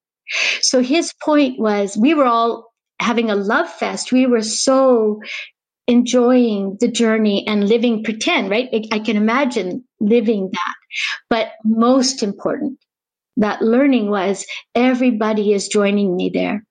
So 0.61 0.81
his 0.81 1.13
point 1.23 1.59
was 1.59 1.97
we 1.97 2.13
were 2.13 2.25
all 2.25 2.71
having 2.99 3.29
a 3.29 3.35
love 3.35 3.69
fest. 3.69 4.11
We 4.11 4.25
were 4.25 4.41
so 4.41 5.21
enjoying 5.87 6.77
the 6.79 6.87
journey 6.87 7.45
and 7.47 7.67
living 7.67 8.03
pretend, 8.03 8.49
right? 8.49 8.69
I 8.91 8.99
can 8.99 9.17
imagine 9.17 9.83
living 9.99 10.49
that. 10.51 10.73
But 11.29 11.51
most 11.63 12.23
important, 12.23 12.79
that 13.37 13.61
learning 13.61 14.09
was 14.09 14.45
everybody 14.73 15.53
is 15.53 15.67
joining 15.67 16.15
me 16.15 16.31
there. 16.33 16.63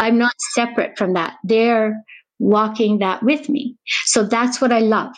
I'm 0.00 0.18
not 0.18 0.34
separate 0.54 0.96
from 0.96 1.14
that. 1.14 1.36
They're 1.44 2.02
walking 2.38 2.98
that 2.98 3.22
with 3.22 3.48
me. 3.48 3.76
So 4.04 4.24
that's 4.24 4.60
what 4.60 4.72
I 4.72 4.80
love. 4.80 5.14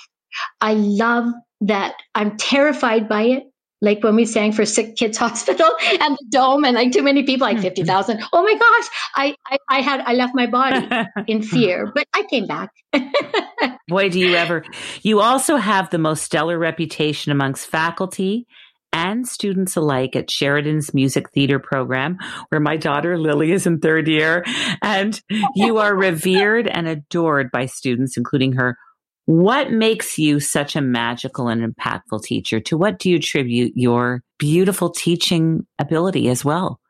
I 0.60 0.74
love 0.74 1.32
that 1.62 1.94
I'm 2.14 2.36
terrified 2.36 3.08
by 3.08 3.22
it. 3.22 3.44
Like 3.80 4.02
when 4.04 4.14
we 4.14 4.26
sang 4.26 4.52
for 4.52 4.64
Sick 4.66 4.96
Kids 4.96 5.16
Hospital 5.26 5.68
and 6.00 6.16
the 6.16 6.26
dome 6.30 6.64
and 6.64 6.74
like 6.74 6.92
too 6.92 7.02
many 7.02 7.22
people, 7.22 7.46
like 7.46 7.56
hmm. 7.56 7.62
50,000. 7.62 8.22
Oh 8.32 8.42
my 8.42 8.54
gosh, 8.54 8.90
I, 9.14 9.34
I, 9.46 9.58
I 9.68 9.80
had, 9.80 10.00
I 10.00 10.14
left 10.14 10.34
my 10.34 10.46
body 10.46 10.86
in 11.26 11.42
fear, 11.42 11.90
but 11.94 12.06
I 12.14 12.24
came 12.24 12.46
back. 12.46 12.70
Boy, 13.88 14.08
do 14.08 14.18
you 14.18 14.34
ever. 14.34 14.64
You 15.02 15.20
also 15.20 15.56
have 15.56 15.90
the 15.90 15.98
most 15.98 16.22
stellar 16.22 16.58
reputation 16.58 17.32
amongst 17.32 17.66
faculty 17.66 18.46
and 18.92 19.26
students 19.26 19.76
alike 19.76 20.16
at 20.16 20.30
Sheridan's 20.30 20.92
music 20.92 21.30
theater 21.30 21.58
program, 21.58 22.18
where 22.48 22.60
my 22.60 22.76
daughter 22.76 23.18
Lily 23.18 23.52
is 23.52 23.66
in 23.66 23.78
third 23.78 24.08
year. 24.08 24.44
And 24.82 25.20
you 25.54 25.78
are 25.78 25.94
revered 25.94 26.66
and 26.66 26.88
adored 26.88 27.50
by 27.50 27.66
students, 27.66 28.16
including 28.16 28.52
her. 28.52 28.76
What 29.30 29.70
makes 29.70 30.18
you 30.18 30.40
such 30.40 30.74
a 30.74 30.80
magical 30.80 31.46
and 31.46 31.62
impactful 31.62 32.24
teacher? 32.24 32.58
To 32.58 32.76
what 32.76 32.98
do 32.98 33.08
you 33.08 33.18
attribute 33.18 33.74
your 33.76 34.24
beautiful 34.40 34.90
teaching 34.90 35.68
ability 35.78 36.28
as 36.28 36.44
well? 36.44 36.80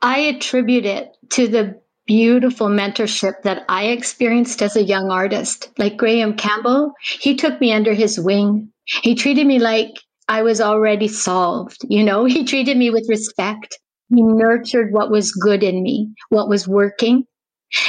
I 0.00 0.18
attribute 0.20 0.86
it 0.86 1.08
to 1.30 1.48
the 1.48 1.80
beautiful 2.06 2.68
mentorship 2.68 3.42
that 3.42 3.64
I 3.68 3.86
experienced 3.86 4.62
as 4.62 4.76
a 4.76 4.84
young 4.84 5.10
artist. 5.10 5.70
Like 5.76 5.96
Graham 5.96 6.36
Campbell, 6.36 6.92
he 7.02 7.34
took 7.34 7.60
me 7.60 7.72
under 7.72 7.94
his 7.94 8.16
wing. 8.16 8.72
He 8.84 9.16
treated 9.16 9.48
me 9.48 9.58
like 9.58 9.90
I 10.28 10.42
was 10.42 10.60
already 10.60 11.08
solved. 11.08 11.78
You 11.88 12.04
know, 12.04 12.24
he 12.26 12.44
treated 12.44 12.76
me 12.76 12.90
with 12.90 13.08
respect. 13.08 13.76
He 14.08 14.22
nurtured 14.22 14.92
what 14.92 15.10
was 15.10 15.32
good 15.32 15.64
in 15.64 15.82
me, 15.82 16.14
what 16.28 16.48
was 16.48 16.68
working. 16.68 17.24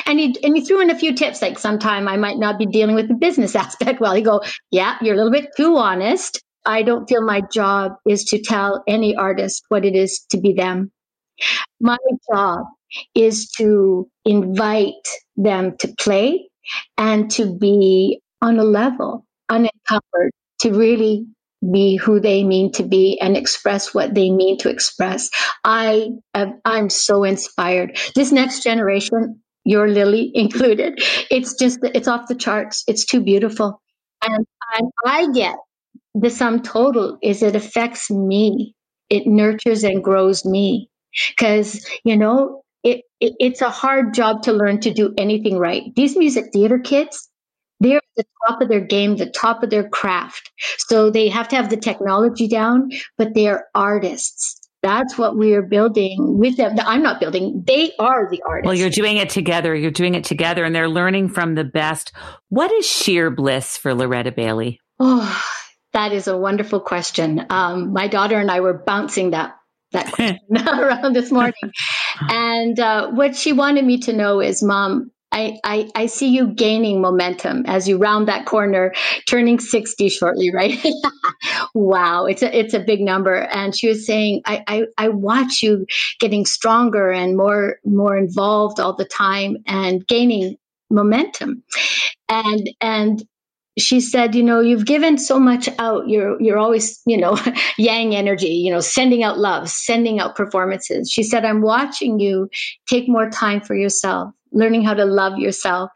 And 0.06 0.20
he 0.20 0.36
and 0.44 0.56
he 0.56 0.64
threw 0.64 0.82
in 0.82 0.90
a 0.90 0.98
few 0.98 1.14
tips, 1.14 1.42
like 1.42 1.58
sometime 1.58 2.08
I 2.08 2.18
might 2.18 2.38
not 2.38 2.60
be 2.60 2.66
dealing 2.66 2.96
with 2.96 3.08
the 3.08 3.14
business 3.14 3.56
aspect 3.66 4.00
well. 4.02 4.14
He 4.14 4.22
go, 4.22 4.42
Yeah, 4.72 4.98
you're 5.02 5.16
a 5.16 5.18
little 5.18 5.32
bit 5.32 5.50
too 5.56 5.78
honest. 5.78 6.42
I 6.66 6.84
don't 6.84 7.08
feel 7.08 7.24
my 7.24 7.42
job 7.54 7.94
is 8.08 8.26
to 8.26 8.42
tell 8.42 8.84
any 8.88 9.16
artist 9.16 9.64
what 9.70 9.86
it 9.86 9.96
is 9.96 10.26
to 10.32 10.40
be 10.40 10.54
them. 10.54 10.92
My 11.80 11.98
job 12.32 12.66
is 13.16 13.50
to 13.58 14.10
invite 14.26 14.94
them 15.38 15.78
to 15.80 15.94
play 16.00 16.50
and 16.98 17.32
to 17.32 17.58
be 17.58 18.20
on 18.42 18.60
a 18.60 18.64
level, 18.64 19.26
unencumbered, 19.50 20.32
to 20.62 20.72
really 20.74 21.26
be 21.72 21.96
who 21.98 22.20
they 22.20 22.44
mean 22.44 22.72
to 22.72 22.84
be 22.84 23.20
and 23.20 23.36
express 23.36 23.94
what 23.94 24.14
they 24.14 24.30
mean 24.30 24.58
to 24.60 24.70
express. 24.70 25.30
I 25.64 26.10
I'm 26.66 26.90
so 26.90 27.24
inspired. 27.24 27.98
This 28.16 28.32
next 28.32 28.64
generation, 28.64 29.42
your 29.70 29.88
Lily 29.90 30.32
included, 30.36 31.00
it's 31.32 31.56
just 31.56 31.80
it's 31.84 32.10
off 32.10 32.28
the 32.30 32.36
charts. 32.36 32.84
It's 32.88 33.06
too 33.06 33.22
beautiful, 33.22 33.82
and 34.28 34.46
I, 34.76 34.82
I 35.06 35.32
get 35.34 35.56
the 36.16 36.30
sum 36.30 36.62
total 36.62 37.18
is 37.22 37.42
it 37.44 37.56
affects 37.56 38.10
me. 38.12 38.76
It 39.10 39.28
nurtures 39.28 39.84
and 39.84 40.04
grows 40.04 40.46
me 40.46 40.90
because 41.30 41.86
you 42.04 42.16
know 42.18 42.64
it, 42.84 43.02
it, 43.20 43.34
it's 43.40 43.62
a 43.62 43.70
hard 43.70 44.14
job 44.14 44.44
to 44.44 44.54
learn 44.54 44.80
to 44.82 44.94
do 44.94 45.14
anything 45.18 45.58
right. 45.58 45.84
These 45.96 46.16
music 46.18 46.46
theater 46.54 46.80
kids, 46.80 47.28
they're 47.80 47.98
at 47.98 48.04
the 48.18 48.26
top 48.48 48.62
of 48.62 48.70
their 48.70 48.82
game, 48.82 49.18
the 49.18 49.30
top 49.32 49.64
of 49.64 49.70
their 49.72 49.90
craft. 49.90 50.52
So 50.80 51.10
they 51.12 51.30
have 51.30 51.48
to 51.50 51.56
have 51.58 51.70
the 51.70 51.78
technology 51.78 52.48
down, 52.48 52.92
but 53.18 53.34
they're 53.36 53.68
artists. 53.76 54.59
That's 54.82 55.18
what 55.18 55.36
we 55.36 55.56
are 55.56 55.62
building 55.62 56.38
with 56.38 56.56
them. 56.56 56.76
I'm 56.80 57.04
not 57.04 57.20
building, 57.20 57.64
they 57.68 57.92
are 58.00 58.30
the 58.30 58.42
artists. 58.48 58.66
Well, 58.66 58.76
you're 58.76 58.90
doing 58.90 59.18
it 59.18 59.30
together. 59.30 59.76
You're 59.76 59.92
doing 59.92 60.16
it 60.16 60.24
together, 60.24 60.64
and 60.64 60.74
they're 60.74 60.88
learning 60.88 61.30
from 61.30 61.56
the 61.56 61.66
best. 61.66 62.14
What 62.48 62.72
is 62.72 62.88
sheer 62.88 63.30
bliss 63.30 63.78
for 63.78 63.94
Loretta 63.94 64.32
Bailey? 64.32 64.80
Oh, 65.00 65.44
that 65.94 66.14
is 66.14 66.28
a 66.28 66.38
wonderful 66.38 66.80
question. 66.80 67.46
Um, 67.50 67.92
my 67.92 68.08
daughter 68.08 68.40
and 68.40 68.50
I 68.50 68.62
were 68.62 68.74
bouncing 68.74 69.32
that 69.32 69.56
that 69.92 70.12
question 70.12 70.40
around 70.58 71.14
this 71.14 71.32
morning, 71.32 71.54
and 72.30 72.80
uh, 72.80 73.10
what 73.10 73.36
she 73.36 73.52
wanted 73.52 73.84
me 73.84 74.00
to 74.02 74.14
know 74.14 74.40
is, 74.40 74.64
Mom, 74.64 75.12
I, 75.40 75.60
I, 75.64 75.90
I 75.96 76.06
see 76.08 76.28
you 76.28 76.48
gaining 76.48 77.02
momentum 77.02 77.64
as 77.66 77.88
you 77.88 77.98
round 77.98 78.28
that 78.28 78.46
corner, 78.46 78.94
turning 79.26 79.60
60 79.60 80.10
shortly, 80.10 80.52
right? 80.52 80.78
wow, 81.74 82.26
it's 82.26 82.44
a 82.44 82.58
it's 82.58 82.74
a 82.74 82.80
big 82.80 83.00
number. 83.00 83.36
And 83.36 83.76
she 83.76 83.88
was 83.88 84.06
saying, 84.06 84.42
I, 84.46 84.64
I, 84.68 84.84
I 84.98 85.10
watch 85.10 85.64
you 85.64 85.86
getting 86.20 86.46
stronger 86.46 87.10
and 87.10 87.38
more 87.38 87.78
more 87.86 88.18
involved 88.18 88.80
all 88.80 88.96
the 88.96 89.06
time 89.06 89.58
and 89.66 90.06
gaining 90.06 90.58
momentum. 90.90 91.64
And 92.28 92.70
and 92.82 93.24
she 93.78 94.02
said, 94.02 94.36
you 94.36 94.44
know, 94.44 94.60
you've 94.60 94.86
given 94.86 95.18
so 95.18 95.40
much 95.40 95.70
out. 95.80 96.10
You're 96.10 96.42
you're 96.42 96.58
always, 96.58 97.02
you 97.06 97.18
know, 97.18 97.38
yang 97.78 98.16
energy, 98.16 98.48
you 98.50 98.72
know, 98.72 98.82
sending 98.82 99.24
out 99.24 99.40
love, 99.40 99.70
sending 99.70 100.20
out 100.20 100.36
performances. 100.36 101.10
She 101.10 101.24
said, 101.24 101.46
I'm 101.46 101.62
watching 101.62 102.20
you 102.20 102.50
take 102.88 103.08
more 103.08 103.30
time 103.30 103.62
for 103.62 103.76
yourself, 103.76 104.34
learning 104.52 104.84
how 104.84 104.94
to 104.94 105.06
love 105.06 105.38
yourself. 105.38 105.90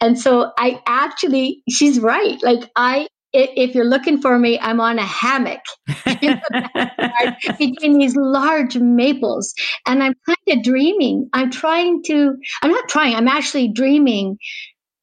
And 0.00 0.18
so 0.18 0.52
I 0.58 0.80
actually, 0.86 1.62
she's 1.68 2.00
right. 2.00 2.42
Like 2.42 2.70
I 2.76 3.08
if 3.32 3.74
you're 3.74 3.84
looking 3.84 4.20
for 4.20 4.38
me, 4.38 4.58
I'm 4.58 4.80
on 4.80 4.98
a 4.98 5.04
hammock 5.04 5.60
between 7.58 7.98
these 7.98 8.16
large 8.16 8.76
maples. 8.78 9.52
And 9.86 10.02
I'm 10.02 10.14
kind 10.26 10.58
of 10.58 10.64
dreaming. 10.64 11.28
I'm 11.32 11.50
trying 11.50 12.02
to, 12.06 12.34
I'm 12.62 12.70
not 12.70 12.88
trying, 12.88 13.14
I'm 13.14 13.28
actually 13.28 13.68
dreaming 13.68 14.38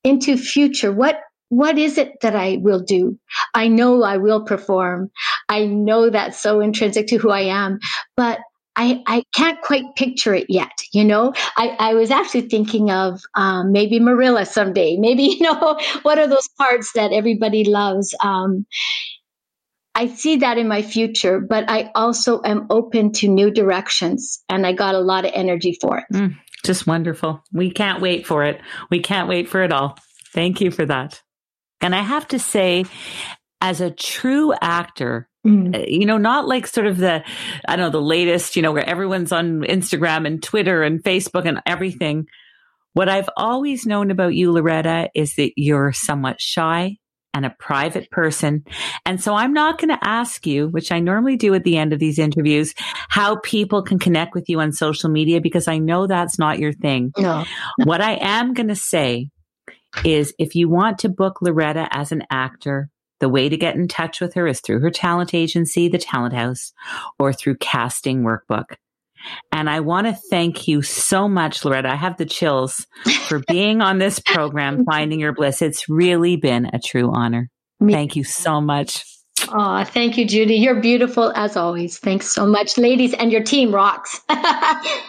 into 0.04 0.38
future. 0.38 0.92
What 0.92 1.20
what 1.50 1.78
is 1.78 2.00
it 2.00 2.14
that 2.22 2.36
I 2.36 2.58
will 2.60 2.82
do? 2.82 3.20
I 3.54 3.68
know 3.68 4.02
I 4.04 4.18
will 4.18 4.44
perform. 4.44 5.12
I 5.48 5.68
know 5.68 6.10
that's 6.10 6.42
so 6.42 6.60
intrinsic 6.60 7.08
to 7.08 7.18
who 7.18 7.30
I 7.30 7.42
am, 7.42 7.78
but 8.18 8.40
I, 8.76 9.02
I 9.08 9.24
can't 9.34 9.62
quite 9.62 9.96
picture 9.96 10.34
it 10.34 10.48
yet. 10.50 10.72
You 10.92 11.06
know, 11.06 11.34
I, 11.58 11.76
I 11.80 11.94
was 11.94 12.12
actually 12.12 12.50
thinking 12.50 12.92
of 12.92 13.22
um, 13.36 13.72
maybe 13.72 14.00
Marilla 14.00 14.46
someday. 14.46 14.98
Maybe, 14.98 15.24
you 15.40 15.42
know, 15.42 15.80
what 16.04 16.20
are 16.20 16.28
those 16.28 16.48
parts 16.58 16.92
that 16.94 17.12
everybody 17.12 17.64
loves? 17.64 18.14
Um, 18.22 18.66
I 19.98 20.08
see 20.08 20.38
that 20.38 20.58
in 20.58 20.68
my 20.68 20.82
future, 20.82 21.40
but 21.40 21.70
I 21.70 21.90
also 21.96 22.42
am 22.44 22.68
open 22.70 23.14
to 23.14 23.30
new 23.30 23.50
directions 23.50 24.44
and 24.50 24.68
I 24.68 24.74
got 24.74 24.94
a 24.94 25.00
lot 25.00 25.24
of 25.24 25.32
energy 25.34 25.78
for 25.80 26.00
it. 26.00 26.06
Mm, 26.14 26.38
just 26.66 26.86
wonderful. 26.86 27.42
We 27.54 27.72
can't 27.72 28.02
wait 28.02 28.28
for 28.28 28.44
it. 28.44 28.60
We 28.90 29.00
can't 29.00 29.30
wait 29.30 29.48
for 29.48 29.64
it 29.64 29.72
all. 29.72 29.98
Thank 30.34 30.60
you 30.60 30.70
for 30.70 30.86
that. 30.86 31.22
And 31.80 31.96
I 31.96 32.02
have 32.02 32.28
to 32.30 32.40
say, 32.40 32.84
as 33.62 33.80
a 33.80 33.90
true 33.90 34.54
actor, 34.62 35.30
mm. 35.46 35.76
Uh, 35.76 35.86
you 35.88 36.06
know, 36.06 36.18
not 36.18 36.48
like 36.48 36.68
sort 36.68 36.88
of 36.88 36.98
the, 36.98 37.24
I 37.68 37.76
don't 37.76 37.86
know, 37.86 38.00
the 38.00 38.06
latest, 38.06 38.56
you 38.56 38.62
know, 38.62 38.72
where 38.72 38.88
everyone's 38.88 39.32
on 39.32 39.62
Instagram 39.62 40.26
and 40.26 40.42
Twitter 40.42 40.84
and 40.84 41.04
Facebook 41.04 41.46
and 41.46 41.62
everything. 41.66 42.28
What 42.94 43.10
I've 43.10 43.30
always 43.36 43.86
known 43.86 44.10
about 44.10 44.36
you, 44.36 44.52
Loretta, 44.52 45.10
is 45.14 45.36
that 45.36 45.52
you're 45.58 45.92
somewhat 45.92 46.42
shy 46.42 46.98
and 47.34 47.46
a 47.46 47.56
private 47.60 48.10
person. 48.10 48.64
And 49.06 49.22
so 49.22 49.36
I'm 49.36 49.52
not 49.52 49.78
going 49.78 49.90
to 49.90 50.00
ask 50.02 50.48
you, 50.48 50.70
which 50.70 50.94
I 50.94 51.02
normally 51.02 51.36
do 51.36 51.54
at 51.54 51.66
the 51.66 51.76
end 51.76 51.92
of 51.92 52.00
these 52.00 52.18
interviews, 52.18 52.74
how 53.10 53.36
people 53.36 53.84
can 53.84 54.00
connect 54.00 54.34
with 54.34 54.48
you 54.48 54.62
on 54.62 54.72
social 54.72 55.10
media 55.10 55.42
because 55.42 55.68
I 55.68 55.78
know 55.78 56.08
that's 56.08 56.40
not 56.40 56.60
your 56.60 56.72
thing. 56.72 57.12
No. 57.18 57.44
What 57.84 58.00
I 58.00 58.14
am 58.22 58.54
going 58.54 58.70
to 58.70 58.76
say 58.76 59.30
is 60.06 60.34
if 60.40 60.56
you 60.56 60.70
want 60.70 61.00
to 61.00 61.10
book 61.10 61.42
Loretta 61.42 61.90
as 61.92 62.14
an 62.14 62.24
actor, 62.30 62.90
the 63.20 63.30
way 63.30 63.50
to 63.50 63.58
get 63.58 63.76
in 63.76 63.88
touch 63.88 64.20
with 64.20 64.34
her 64.34 64.48
is 64.48 64.62
through 64.62 64.80
her 64.82 64.92
talent 64.92 65.34
agency, 65.34 65.88
The 65.88 65.98
Talent 65.98 66.34
House, 66.34 66.74
or 67.20 67.34
through 67.34 67.58
Casting 67.58 68.24
Workbook. 68.24 68.76
And 69.52 69.70
I 69.70 69.80
want 69.80 70.08
to 70.08 70.14
thank 70.30 70.68
you 70.68 70.82
so 70.82 71.28
much, 71.28 71.66
Loretta. 71.66 71.90
I 71.90 71.96
have 71.96 72.18
the 72.18 72.26
chills 72.26 72.86
for 73.28 73.42
being 73.48 73.82
on 73.82 73.98
this 73.98 74.20
program, 74.20 74.86
Finding 74.86 75.20
Your 75.20 75.34
Bliss. 75.34 75.62
It's 75.62 75.90
really 75.90 76.36
been 76.36 76.70
a 76.74 76.80
true 76.80 77.12
honor. 77.12 77.50
Me. 77.80 77.94
Thank 77.94 78.16
you 78.16 78.24
so 78.24 78.62
much. 78.62 79.04
Oh, 79.50 79.84
thank 79.84 80.18
you, 80.18 80.26
Judy. 80.26 80.56
You're 80.56 80.80
beautiful 80.80 81.32
as 81.36 81.58
always. 81.58 81.98
Thanks 82.00 82.32
so 82.34 82.46
much, 82.46 82.78
ladies, 82.78 83.14
and 83.14 83.32
your 83.32 83.44
team 83.44 83.74
rocks. 83.74 84.22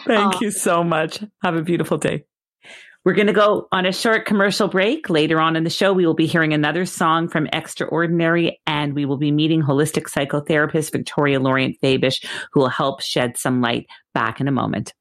thank 0.06 0.40
you 0.40 0.50
so 0.50 0.82
much. 0.82 1.22
Have 1.42 1.56
a 1.56 1.62
beautiful 1.62 1.96
day. 1.96 2.24
We're 3.06 3.14
going 3.14 3.28
to 3.28 3.32
go 3.32 3.68
on 3.70 3.86
a 3.86 3.92
short 3.92 4.26
commercial 4.26 4.66
break. 4.66 5.08
Later 5.08 5.40
on 5.40 5.54
in 5.54 5.62
the 5.62 5.70
show, 5.70 5.92
we 5.92 6.04
will 6.04 6.14
be 6.14 6.26
hearing 6.26 6.52
another 6.52 6.84
song 6.84 7.28
from 7.28 7.46
Extraordinary, 7.52 8.60
and 8.66 8.94
we 8.94 9.04
will 9.04 9.16
be 9.16 9.30
meeting 9.30 9.62
holistic 9.62 10.10
psychotherapist 10.10 10.90
Victoria 10.90 11.38
Lorient 11.38 11.76
Faibish, 11.80 12.26
who 12.50 12.58
will 12.58 12.68
help 12.68 13.00
shed 13.00 13.38
some 13.38 13.60
light 13.60 13.86
back 14.12 14.40
in 14.40 14.48
a 14.48 14.50
moment. 14.50 14.92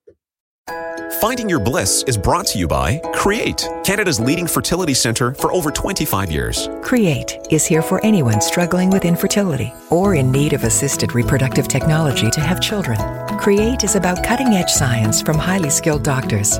Finding 1.19 1.49
Your 1.49 1.59
Bliss 1.59 2.03
is 2.03 2.15
brought 2.15 2.45
to 2.47 2.59
you 2.59 2.67
by 2.67 2.99
Create, 3.15 3.67
Canada's 3.83 4.19
leading 4.19 4.45
fertility 4.45 4.93
center 4.93 5.33
for 5.33 5.51
over 5.51 5.71
25 5.71 6.31
years. 6.31 6.69
Create 6.83 7.39
is 7.49 7.65
here 7.65 7.81
for 7.81 8.05
anyone 8.05 8.39
struggling 8.39 8.91
with 8.91 9.03
infertility 9.03 9.73
or 9.89 10.13
in 10.13 10.31
need 10.31 10.53
of 10.53 10.63
assisted 10.63 11.15
reproductive 11.15 11.67
technology 11.67 12.29
to 12.29 12.39
have 12.39 12.61
children. 12.61 12.99
Create 13.39 13.83
is 13.83 13.95
about 13.95 14.23
cutting 14.23 14.49
edge 14.49 14.69
science 14.69 15.23
from 15.23 15.39
highly 15.39 15.71
skilled 15.71 16.03
doctors. 16.03 16.59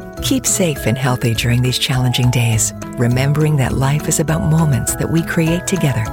Keep 0.21 0.45
safe 0.45 0.85
and 0.85 0.97
healthy 0.97 1.33
during 1.33 1.61
these 1.61 1.79
challenging 1.79 2.29
days, 2.29 2.73
remembering 2.97 3.57
that 3.57 3.73
life 3.73 4.07
is 4.07 4.19
about 4.19 4.49
moments 4.49 4.95
that 4.95 5.09
we 5.09 5.23
create 5.23 5.65
together. 5.67 6.05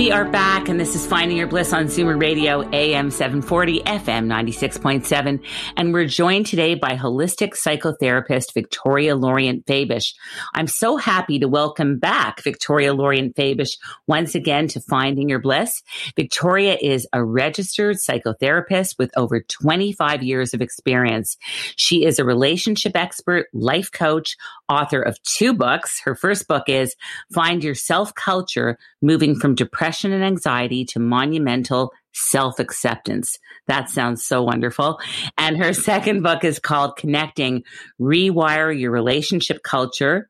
We 0.00 0.10
are 0.10 0.24
back, 0.24 0.70
and 0.70 0.80
this 0.80 0.94
is 0.94 1.06
Finding 1.06 1.36
Your 1.36 1.46
Bliss 1.46 1.74
on 1.74 1.84
Zoomer 1.84 2.18
Radio, 2.18 2.66
AM 2.72 3.10
740, 3.10 3.80
FM 3.80 4.28
96.7. 4.28 5.44
And 5.76 5.92
we're 5.92 6.06
joined 6.06 6.46
today 6.46 6.74
by 6.74 6.96
holistic 6.96 7.50
psychotherapist 7.50 8.54
Victoria 8.54 9.14
Lorient 9.14 9.66
Faibish. 9.66 10.14
I'm 10.54 10.68
so 10.68 10.96
happy 10.96 11.38
to 11.40 11.48
welcome 11.48 11.98
back 11.98 12.42
Victoria 12.42 12.94
Lorient 12.94 13.36
Faibish 13.36 13.76
once 14.06 14.34
again 14.34 14.68
to 14.68 14.80
Finding 14.80 15.28
Your 15.28 15.38
Bliss. 15.38 15.82
Victoria 16.16 16.78
is 16.80 17.06
a 17.12 17.22
registered 17.22 17.96
psychotherapist 17.96 18.96
with 18.98 19.10
over 19.18 19.42
25 19.42 20.22
years 20.22 20.54
of 20.54 20.62
experience. 20.62 21.36
She 21.76 22.06
is 22.06 22.18
a 22.18 22.24
relationship 22.24 22.96
expert, 22.96 23.48
life 23.52 23.92
coach, 23.92 24.38
author 24.70 25.02
of 25.02 25.20
two 25.22 25.52
books. 25.52 26.00
Her 26.04 26.14
first 26.14 26.46
book 26.48 26.68
is 26.68 26.94
Find 27.34 27.62
Your 27.62 27.74
Self 27.74 28.14
Culture 28.14 28.78
Moving 29.02 29.34
from 29.34 29.54
Depression 29.54 30.12
and 30.12 30.24
Anxiety 30.24 30.84
to 30.86 31.00
Monumental 31.00 31.92
Self 32.12 32.58
Acceptance. 32.58 33.38
That 33.66 33.90
sounds 33.90 34.24
so 34.24 34.42
wonderful. 34.42 35.00
And 35.36 35.58
her 35.58 35.72
second 35.90 36.22
book 36.22 36.44
is 36.44 36.58
called 36.58 36.96
Connecting 36.96 37.64
Rewire 38.00 38.78
Your 38.78 38.92
Relationship 38.92 39.62
Culture. 39.62 40.28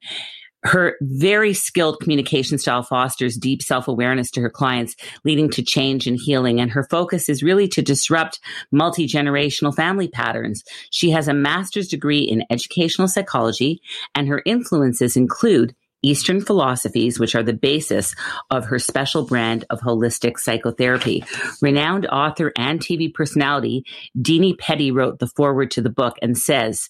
Her 0.63 0.97
very 1.01 1.55
skilled 1.55 2.01
communication 2.01 2.59
style 2.59 2.83
fosters 2.83 3.37
deep 3.37 3.63
self 3.63 3.89
awareness 3.89 4.31
to 4.33 4.41
her 4.41 4.51
clients, 4.51 4.95
leading 5.25 5.51
to 5.51 5.63
change 5.63 6.07
and 6.07 6.19
healing. 6.21 6.61
And 6.61 6.71
her 6.71 6.87
focus 6.91 7.29
is 7.29 7.43
really 7.43 7.67
to 7.69 7.83
disrupt 7.83 8.41
multi 8.71 9.07
generational 9.07 9.75
family 9.75 10.09
patterns. 10.09 10.63
She 10.91 11.11
has 11.11 11.29
a 11.29 11.35
master's 11.35 11.89
degree 11.89 12.21
in 12.21 12.45
educational 12.51 13.09
psychology, 13.09 13.81
and 14.15 14.29
her 14.29 14.43
influences 14.45 15.17
include 15.17 15.75
Eastern 16.03 16.41
philosophies, 16.41 17.19
which 17.19 17.35
are 17.35 17.43
the 17.43 17.53
basis 17.53 18.15
of 18.51 18.67
her 18.67 18.79
special 18.79 19.25
brand 19.25 19.65
of 19.71 19.81
holistic 19.81 20.39
psychotherapy. 20.39 21.25
Renowned 21.61 22.07
author 22.07 22.53
and 22.57 22.81
TV 22.81 23.13
personality 23.13 23.85
Dini 24.19 24.59
Petty 24.59 24.91
wrote 24.91 25.19
the 25.19 25.27
foreword 25.27 25.71
to 25.73 25.83
the 25.83 25.91
book 25.91 26.17
and 26.23 26.37
says, 26.37 26.89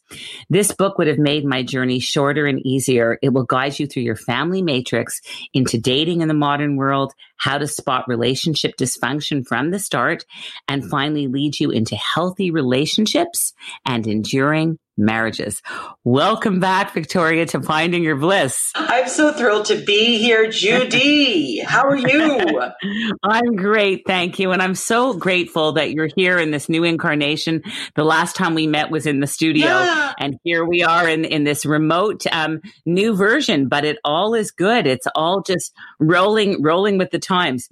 This 0.49 0.73
book 0.73 0.99
would 0.99 1.09
have 1.09 1.19
made 1.19 1.45
my 1.45 1.63
journey 1.63 1.99
shorter 1.99 2.47
and 2.47 2.65
easier. 2.65 3.19
It 3.23 3.31
will 3.31 3.45
guide 3.45 3.79
you 3.79 3.87
through 3.87 4.03
your 4.03 4.17
family 4.17 4.63
matrix 4.63 5.21
into 5.53 5.79
dating 5.79 6.21
in 6.21 6.29
the 6.29 6.35
modern 6.35 6.77
world, 6.77 7.13
how 7.37 7.59
to 7.59 7.67
spot 7.67 8.05
relationship 8.07 8.77
dysfunction 8.77 9.47
from 9.47 9.71
the 9.71 9.79
start, 9.79 10.25
and 10.69 10.89
finally 10.89 11.27
lead 11.27 11.59
you 11.59 11.71
into 11.71 11.97
healthy 11.97 12.51
relationships 12.51 13.53
and 13.85 14.07
enduring 14.07 14.79
marriages. 15.01 15.63
Welcome 16.05 16.61
back, 16.61 16.93
Victoria, 16.95 17.47
to 17.47 17.63
Finding 17.63 18.03
Your 18.03 18.17
Bliss. 18.17 18.71
I'm 18.75 19.09
so 19.09 19.33
thrilled 19.33 19.67
to 19.67 19.77
be 19.77 20.19
here, 20.19 20.49
Judy. 20.51 21.61
How 21.61 21.85
are 21.85 21.97
you? 21.97 22.61
I'm 23.23 23.57
great, 23.57 24.03
thank 24.07 24.39
you. 24.39 24.53
And 24.53 24.63
I'm 24.63 24.75
so 24.75 25.15
grateful 25.15 25.73
that 25.73 25.91
you're 25.93 26.11
here 26.15 26.39
in 26.39 26.51
this 26.51 26.69
new 26.69 26.85
incarnation. 26.85 27.63
The 27.97 28.05
last 28.05 28.37
time 28.37 28.55
we 28.55 28.67
met 28.67 28.91
was 28.91 29.07
in 29.07 29.21
the 29.21 29.27
studio, 29.27 29.67
yeah. 29.67 30.13
and 30.19 30.39
here 30.45 30.65
we 30.65 30.83
are 30.83 31.09
in, 31.09 31.25
in 31.25 31.45
this 31.45 31.65
remote 31.65 32.27
um, 32.31 32.61
new 32.85 33.17
version, 33.17 33.69
but 33.69 33.85
it 33.85 33.99
all 34.05 34.35
is 34.35 34.51
good. 34.51 34.87
It's 34.87 35.07
all 35.15 35.43
just 35.43 35.73
rolling, 35.99 36.63
rolling 36.63 36.99
with 36.99 37.11
the 37.11 37.19
times. 37.19 37.69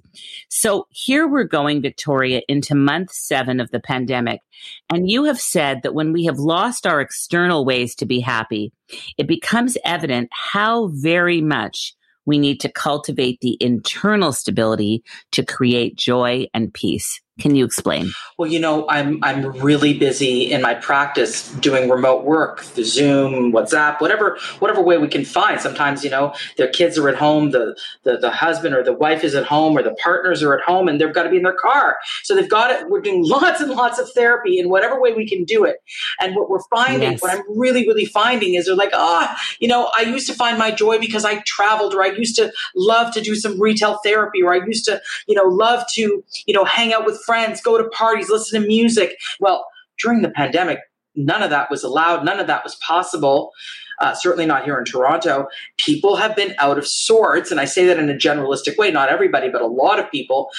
So 0.49 0.87
here 0.89 1.27
we're 1.27 1.43
going, 1.43 1.81
Victoria, 1.81 2.41
into 2.47 2.75
month 2.75 3.11
seven 3.11 3.59
of 3.59 3.69
the 3.71 3.79
pandemic. 3.79 4.41
And 4.89 5.09
you 5.09 5.25
have 5.25 5.39
said 5.39 5.81
that 5.83 5.93
when 5.93 6.11
we 6.13 6.25
have 6.25 6.37
lost 6.37 6.87
our 6.87 6.99
external 7.19 7.65
ways 7.65 7.95
to 7.95 8.05
be 8.05 8.21
happy, 8.21 8.71
it 9.17 9.27
becomes 9.27 9.77
evident 9.83 10.29
how 10.31 10.87
very 10.93 11.41
much 11.41 11.93
we 12.25 12.39
need 12.39 12.61
to 12.61 12.71
cultivate 12.71 13.39
the 13.41 13.57
internal 13.59 14.31
stability 14.31 15.03
to 15.33 15.43
create 15.43 15.97
joy 15.97 16.47
and 16.53 16.73
peace. 16.73 17.19
Can 17.39 17.55
you 17.55 17.65
explain? 17.65 18.11
Well, 18.37 18.49
you 18.49 18.59
know, 18.59 18.87
I'm 18.89 19.19
I'm 19.23 19.45
really 19.59 19.97
busy 19.97 20.51
in 20.51 20.61
my 20.61 20.73
practice 20.75 21.51
doing 21.55 21.89
remote 21.89 22.25
work, 22.25 22.63
the 22.75 22.83
Zoom, 22.83 23.51
WhatsApp, 23.51 24.01
whatever 24.01 24.37
whatever 24.59 24.81
way 24.81 24.97
we 24.97 25.07
can 25.07 25.25
find. 25.25 25.59
Sometimes, 25.59 26.03
you 26.03 26.09
know, 26.09 26.33
their 26.57 26.67
kids 26.67 26.97
are 26.97 27.09
at 27.09 27.15
home, 27.15 27.51
the 27.51 27.77
the, 28.03 28.17
the 28.17 28.29
husband 28.29 28.75
or 28.75 28.83
the 28.83 28.93
wife 28.93 29.23
is 29.23 29.35
at 29.35 29.45
home, 29.45 29.77
or 29.77 29.83
the 29.83 29.95
partners 29.95 30.43
are 30.43 30.57
at 30.57 30.63
home, 30.63 30.87
and 30.87 30.99
they've 30.99 31.13
got 31.13 31.23
to 31.23 31.29
be 31.29 31.37
in 31.37 31.43
their 31.43 31.57
car. 31.59 31.97
So 32.23 32.35
they've 32.35 32.49
got 32.49 32.71
it. 32.71 32.89
We're 32.89 33.01
doing 33.01 33.23
lots 33.27 33.61
and 33.61 33.71
lots 33.71 33.99
of 33.99 34.09
therapy 34.11 34.59
in 34.59 34.69
whatever 34.69 34.99
way 34.99 35.13
we 35.13 35.27
can 35.27 35.43
do 35.43 35.63
it. 35.63 35.77
And 36.19 36.35
what 36.35 36.49
we're 36.49 36.63
finding, 36.69 37.11
yes. 37.11 37.21
what 37.21 37.31
I'm 37.31 37.43
really 37.57 37.87
really 37.87 38.05
finding 38.05 38.55
is 38.55 38.65
they're 38.65 38.75
like, 38.75 38.91
ah, 38.93 39.29
oh, 39.31 39.41
you 39.59 39.67
know, 39.67 39.91
I 39.97 40.01
used 40.01 40.27
to 40.27 40.33
find 40.33 40.57
my 40.57 40.71
joy 40.71 40.99
because 40.99 41.25
I 41.25 41.41
traveled, 41.45 41.93
or 41.93 42.03
I 42.03 42.07
used 42.07 42.35
to 42.35 42.51
love 42.75 43.13
to 43.13 43.21
do 43.21 43.35
some 43.35 43.59
retail 43.59 43.99
therapy, 44.03 44.41
or 44.41 44.53
I 44.53 44.65
used 44.65 44.85
to, 44.85 45.01
you 45.27 45.35
know, 45.35 45.43
love 45.43 45.83
to, 45.93 46.23
you 46.45 46.53
know, 46.53 46.65
hang 46.65 46.93
out 46.93 47.05
with 47.05 47.21
friends, 47.29 47.61
go 47.61 47.77
to 47.77 47.87
parties, 47.89 48.27
listen 48.27 48.59
to 48.59 48.67
music. 48.67 49.15
Well, 49.39 49.63
during 50.01 50.23
the 50.23 50.31
pandemic, 50.31 50.79
none 51.15 51.43
of 51.43 51.51
that 51.51 51.69
was 51.69 51.83
allowed, 51.83 52.25
none 52.25 52.39
of 52.39 52.47
that 52.47 52.63
was 52.63 52.75
possible 52.87 53.51
uh, 53.99 54.13
certainly 54.13 54.45
not 54.45 54.63
here 54.63 54.77
in 54.77 54.85
Toronto, 54.85 55.47
people 55.77 56.15
have 56.15 56.35
been 56.35 56.55
out 56.57 56.77
of 56.77 56.87
sorts. 56.87 57.51
And 57.51 57.59
I 57.59 57.65
say 57.65 57.85
that 57.85 57.97
in 57.99 58.09
a 58.09 58.13
generalistic 58.13 58.77
way, 58.77 58.91
not 58.91 59.09
everybody, 59.09 59.49
but 59.49 59.61
a 59.61 59.67
lot 59.67 59.99
of 59.99 60.09
people 60.11 60.49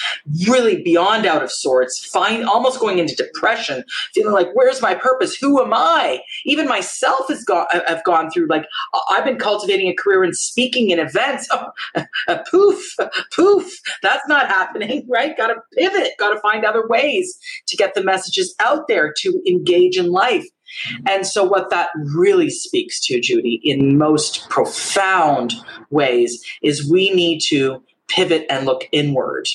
really 0.47 0.81
beyond 0.81 1.25
out 1.25 1.43
of 1.43 1.51
sorts, 1.51 2.05
find 2.05 2.45
almost 2.45 2.79
going 2.79 2.99
into 2.99 3.15
depression, 3.15 3.83
feeling 4.13 4.33
like, 4.33 4.49
where's 4.53 4.81
my 4.81 4.93
purpose? 4.93 5.35
Who 5.35 5.61
am 5.61 5.73
I? 5.73 6.21
Even 6.45 6.67
myself 6.67 7.27
has 7.29 7.43
gone, 7.43 7.67
I've 7.87 8.03
gone 8.03 8.29
through 8.31 8.47
like, 8.47 8.65
I've 9.09 9.25
been 9.25 9.37
cultivating 9.37 9.87
a 9.87 9.95
career 9.95 10.23
in 10.23 10.33
speaking 10.33 10.91
in 10.91 10.99
events. 10.99 11.47
Oh, 11.51 11.71
poof, 12.51 12.95
poof. 13.33 13.79
That's 14.01 14.27
not 14.27 14.47
happening, 14.47 15.07
right? 15.09 15.35
Got 15.37 15.47
to 15.47 15.55
pivot, 15.77 16.11
got 16.19 16.33
to 16.33 16.39
find 16.41 16.65
other 16.65 16.87
ways 16.87 17.37
to 17.67 17.77
get 17.77 17.93
the 17.93 18.03
messages 18.03 18.55
out 18.59 18.87
there 18.87 19.13
to 19.19 19.41
engage 19.47 19.97
in 19.97 20.11
life. 20.11 20.45
Mm-hmm. 20.93 21.03
And 21.07 21.27
so, 21.27 21.43
what 21.43 21.69
that 21.69 21.89
really 21.95 22.49
speaks 22.49 22.99
to, 23.07 23.19
Judy, 23.19 23.59
in 23.63 23.97
most 23.97 24.49
profound 24.49 25.53
ways, 25.89 26.43
is 26.61 26.89
we 26.89 27.11
need 27.11 27.41
to 27.47 27.83
pivot 28.07 28.45
and 28.49 28.65
look 28.65 28.87
inward. 28.91 29.47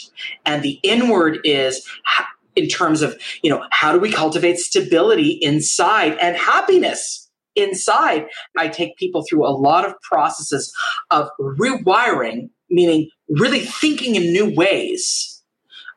And 0.44 0.62
the 0.62 0.78
inward 0.82 1.40
is 1.44 1.86
in 2.54 2.68
terms 2.68 3.02
of, 3.02 3.20
you 3.42 3.50
know, 3.50 3.64
how 3.70 3.92
do 3.92 3.98
we 3.98 4.10
cultivate 4.10 4.58
stability 4.58 5.38
inside 5.42 6.16
and 6.20 6.36
happiness? 6.36 7.22
Inside, 7.54 8.26
I 8.58 8.68
take 8.68 8.96
people 8.96 9.24
through 9.28 9.46
a 9.46 9.48
lot 9.48 9.86
of 9.86 9.94
processes 10.02 10.74
of 11.10 11.30
rewiring, 11.40 12.50
meaning 12.68 13.08
really 13.30 13.60
thinking 13.60 14.14
in 14.14 14.24
new 14.24 14.54
ways 14.54 15.42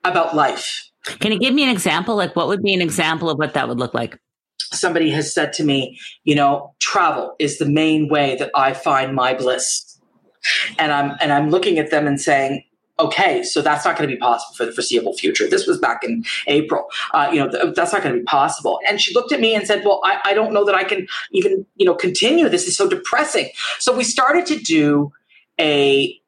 about 0.06 0.36
life. 0.36 0.90
Can 1.20 1.34
you 1.34 1.40
give 1.40 1.54
me 1.54 1.64
an 1.64 1.70
example? 1.70 2.16
Like, 2.16 2.36
what 2.36 2.48
would 2.48 2.62
be 2.62 2.74
an 2.74 2.82
example 2.82 3.30
of 3.30 3.38
what 3.38 3.56
that 3.56 3.68
would 3.68 3.78
look 3.78 3.94
like? 3.94 4.18
Somebody 4.72 5.10
has 5.12 5.34
said 5.34 5.54
to 5.54 5.64
me, 5.64 6.00
you 6.24 6.36
know, 6.36 6.74
travel 6.80 7.36
is 7.40 7.58
the 7.58 7.66
main 7.66 8.10
way 8.10 8.36
that 8.38 8.52
I 8.56 8.74
find 8.74 9.16
my 9.16 9.34
bliss. 9.34 10.00
And 10.78 10.92
I'm 10.92 11.18
and 11.20 11.34
I'm 11.34 11.50
looking 11.50 11.80
at 11.80 11.92
them 11.92 12.08
and 12.08 12.20
saying, 12.20 12.64
okay, 13.00 13.44
so 13.44 13.62
that's 13.62 13.86
not 13.86 13.98
going 13.98 14.10
to 14.10 14.16
be 14.16 14.20
possible 14.20 14.56
for 14.56 14.66
the 14.66 14.72
foreseeable 14.72 15.14
future. 15.14 15.48
This 15.48 15.68
was 15.68 15.80
back 15.80 16.04
in 16.04 16.24
April. 16.48 16.86
Uh, 17.14 17.30
you 17.32 17.40
know, 17.40 17.50
th- 17.50 17.76
that's 17.76 17.94
not 17.94 18.04
going 18.04 18.14
to 18.14 18.20
be 18.20 18.26
possible. 18.26 18.80
And 18.88 19.00
she 19.00 19.14
looked 19.14 19.32
at 19.32 19.40
me 19.40 19.56
and 19.56 19.66
said, 19.66 19.84
well, 19.86 20.02
I, 20.04 20.20
I 20.26 20.34
don't 20.34 20.54
know 20.54 20.66
that 20.66 20.76
I 20.76 20.84
can 20.84 21.08
even, 21.32 21.66
you 21.76 21.86
know, 21.86 21.96
continue. 21.96 22.50
This 22.50 22.68
is 22.68 22.76
so 22.76 22.90
depressing. 22.90 23.50
So 23.80 23.96
we 23.96 24.04
started 24.04 24.46
to 24.48 24.58
do 24.60 25.12
a 25.60 26.20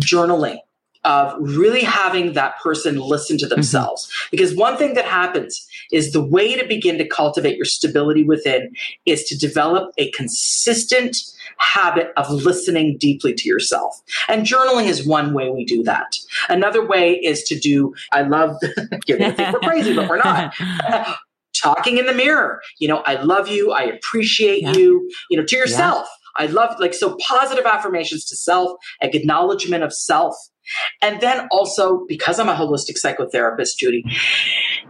journaling 0.00 0.58
of 1.04 1.34
really 1.40 1.82
having 1.82 2.32
that 2.34 2.58
person 2.62 2.98
listen 2.98 3.38
to 3.38 3.44
mm-hmm. 3.44 3.54
themselves. 3.54 4.06
Mm-hmm. 4.06 4.28
Because 4.30 4.54
one 4.54 4.76
thing 4.76 4.94
that 4.94 5.04
happens 5.04 5.66
is 5.92 6.12
the 6.12 6.24
way 6.24 6.56
to 6.56 6.66
begin 6.66 6.98
to 6.98 7.06
cultivate 7.06 7.56
your 7.56 7.64
stability 7.64 8.24
within 8.24 8.72
is 9.06 9.24
to 9.24 9.36
develop 9.36 9.92
a 9.98 10.10
consistent 10.12 11.16
habit 11.58 12.12
of 12.16 12.30
listening 12.30 12.96
deeply 12.98 13.34
to 13.34 13.48
yourself. 13.48 14.00
And 14.28 14.46
journaling 14.46 14.86
is 14.86 15.06
one 15.06 15.34
way 15.34 15.50
we 15.50 15.64
do 15.64 15.82
that. 15.84 16.16
Another 16.48 16.86
way 16.86 17.14
is 17.14 17.42
to 17.44 17.58
do, 17.58 17.94
I 18.12 18.22
love, 18.22 18.56
you're 19.06 19.18
going 19.18 19.30
to 19.30 19.36
think 19.36 19.52
we're 19.52 19.60
crazy, 19.60 19.94
but 19.94 20.08
we're 20.08 20.18
not. 20.18 20.54
Talking 21.60 21.98
in 21.98 22.06
the 22.06 22.14
mirror. 22.14 22.60
You 22.78 22.86
know, 22.86 22.98
I 22.98 23.14
love 23.20 23.48
you. 23.48 23.72
I 23.72 23.82
appreciate 23.82 24.62
yeah. 24.62 24.74
you, 24.74 25.10
you 25.28 25.36
know, 25.36 25.44
to 25.44 25.56
yourself. 25.56 26.06
Yeah. 26.38 26.46
I 26.46 26.46
love, 26.46 26.78
like, 26.78 26.94
so 26.94 27.16
positive 27.26 27.66
affirmations 27.66 28.24
to 28.26 28.36
self, 28.36 28.78
acknowledgement 29.02 29.82
of 29.82 29.92
self. 29.92 30.36
And 31.02 31.20
then 31.20 31.48
also, 31.50 32.04
because 32.08 32.38
I'm 32.38 32.48
a 32.48 32.54
holistic 32.54 32.96
psychotherapist, 33.02 33.76
Judy, 33.78 34.04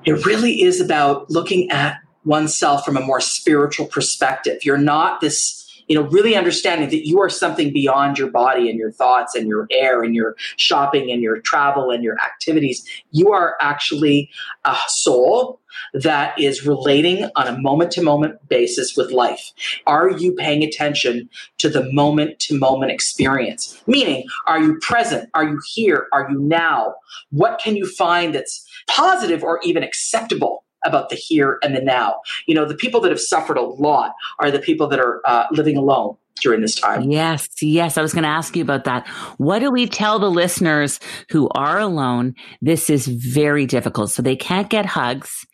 it 0.05 0.24
really 0.24 0.62
is 0.62 0.81
about 0.81 1.31
looking 1.31 1.70
at 1.70 1.99
oneself 2.24 2.85
from 2.85 2.97
a 2.97 3.01
more 3.01 3.20
spiritual 3.20 3.87
perspective. 3.87 4.64
You're 4.64 4.79
not 4.79 5.20
this 5.20 5.68
you 5.89 5.95
know, 5.95 6.09
really 6.09 6.36
understanding 6.36 6.91
that 6.91 7.07
you 7.07 7.20
are 7.20 7.30
something 7.30 7.72
beyond 7.72 8.18
your 8.18 8.30
body 8.30 8.68
and 8.68 8.78
your 8.78 8.93
thoughts 8.93 9.34
and 9.34 9.49
your 9.49 9.66
air 9.70 10.03
and 10.03 10.14
your 10.14 10.36
shopping 10.57 11.11
and 11.11 11.22
your 11.22 11.41
travel 11.41 11.91
and 11.91 12.05
your 12.05 12.16
activities. 12.20 12.86
You 13.11 13.32
are 13.32 13.57
actually 13.61 14.30
a 14.64 14.76
soul 14.89 15.61
that 15.95 16.39
is 16.39 16.66
relating 16.66 17.28
on 17.36 17.47
a 17.47 17.59
moment 17.59 17.91
to 17.93 18.03
moment 18.03 18.36
basis 18.49 18.97
with 18.97 19.12
life. 19.12 19.53
Are 19.86 20.11
you 20.11 20.32
paying 20.32 20.62
attention 20.62 21.28
to 21.59 21.68
the 21.68 21.91
moment 21.93 22.39
to 22.41 22.59
moment 22.59 22.93
experience? 22.93 23.80
Meaning, 23.86 24.24
are 24.47 24.61
you 24.61 24.78
present? 24.80 25.30
Are 25.34 25.45
you 25.45 25.61
here? 25.74 26.07
Are 26.12 26.28
you 26.30 26.39
now? 26.39 26.95
What 27.30 27.61
can 27.62 27.76
you 27.76 27.86
find 27.86 28.34
that's 28.34 28.66
positive 28.89 29.43
or 29.43 29.61
even 29.62 29.82
acceptable 29.82 30.64
about 30.85 31.09
the 31.09 31.16
here 31.16 31.59
and 31.62 31.74
the 31.74 31.81
now. 31.81 32.20
You 32.47 32.55
know, 32.55 32.64
the 32.64 32.74
people 32.74 33.01
that 33.01 33.11
have 33.11 33.20
suffered 33.20 33.57
a 33.57 33.62
lot 33.62 34.14
are 34.39 34.51
the 34.51 34.59
people 34.59 34.87
that 34.89 35.01
are 35.01 35.20
uh, 35.24 35.47
living 35.51 35.76
alone 35.76 36.16
during 36.41 36.61
this 36.61 36.74
time. 36.74 37.11
Yes, 37.11 37.49
yes. 37.61 37.99
I 37.99 38.03
was 38.03 38.12
going 38.12 38.24
to 38.24 38.28
ask 38.28 38.57
you 38.57 38.62
about 38.62 38.84
that. 38.84 39.07
What 39.39 39.61
do 39.61 39.70
we 39.70 39.86
tell 39.86 40.18
the 40.18 40.30
listeners 40.30 41.01
who 41.30 41.49
are 41.51 41.78
alone? 41.78 42.34
This 42.61 42.91
is 42.91 43.07
very 43.07 43.66
difficult. 43.66 44.11
So 44.11 44.22
they 44.22 44.36
can't 44.36 44.68
get 44.68 44.86
hugs 44.86 45.47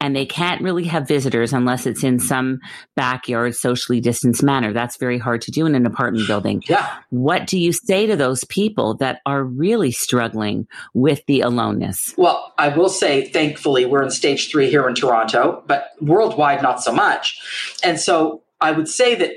and 0.00 0.16
they 0.16 0.26
can't 0.26 0.62
really 0.62 0.84
have 0.84 1.06
visitors 1.06 1.52
unless 1.52 1.86
it's 1.86 2.02
in 2.02 2.18
some 2.18 2.60
backyard, 2.96 3.54
socially 3.54 4.00
distanced 4.00 4.42
manner. 4.42 4.72
That's 4.72 4.96
very 4.96 5.18
hard 5.18 5.42
to 5.42 5.50
do 5.50 5.66
in 5.66 5.74
an 5.74 5.86
apartment 5.86 6.26
building. 6.26 6.62
Yeah. 6.68 6.88
What 7.10 7.46
do 7.46 7.58
you 7.58 7.72
say 7.72 8.06
to 8.06 8.16
those 8.16 8.44
people 8.44 8.96
that 8.96 9.20
are 9.26 9.44
really 9.44 9.92
struggling 9.92 10.66
with 10.94 11.24
the 11.26 11.42
aloneness? 11.42 12.14
Well, 12.16 12.54
I 12.58 12.68
will 12.68 12.88
say, 12.88 13.28
thankfully, 13.28 13.84
we're 13.84 14.02
in 14.02 14.10
stage 14.10 14.50
three 14.50 14.70
here 14.70 14.88
in 14.88 14.94
Toronto, 14.94 15.62
but 15.66 15.90
worldwide, 16.00 16.62
not 16.62 16.82
so 16.82 16.92
much. 16.92 17.40
And 17.82 18.00
so 18.00 18.42
I 18.60 18.72
would 18.72 18.88
say 18.88 19.14
that 19.16 19.32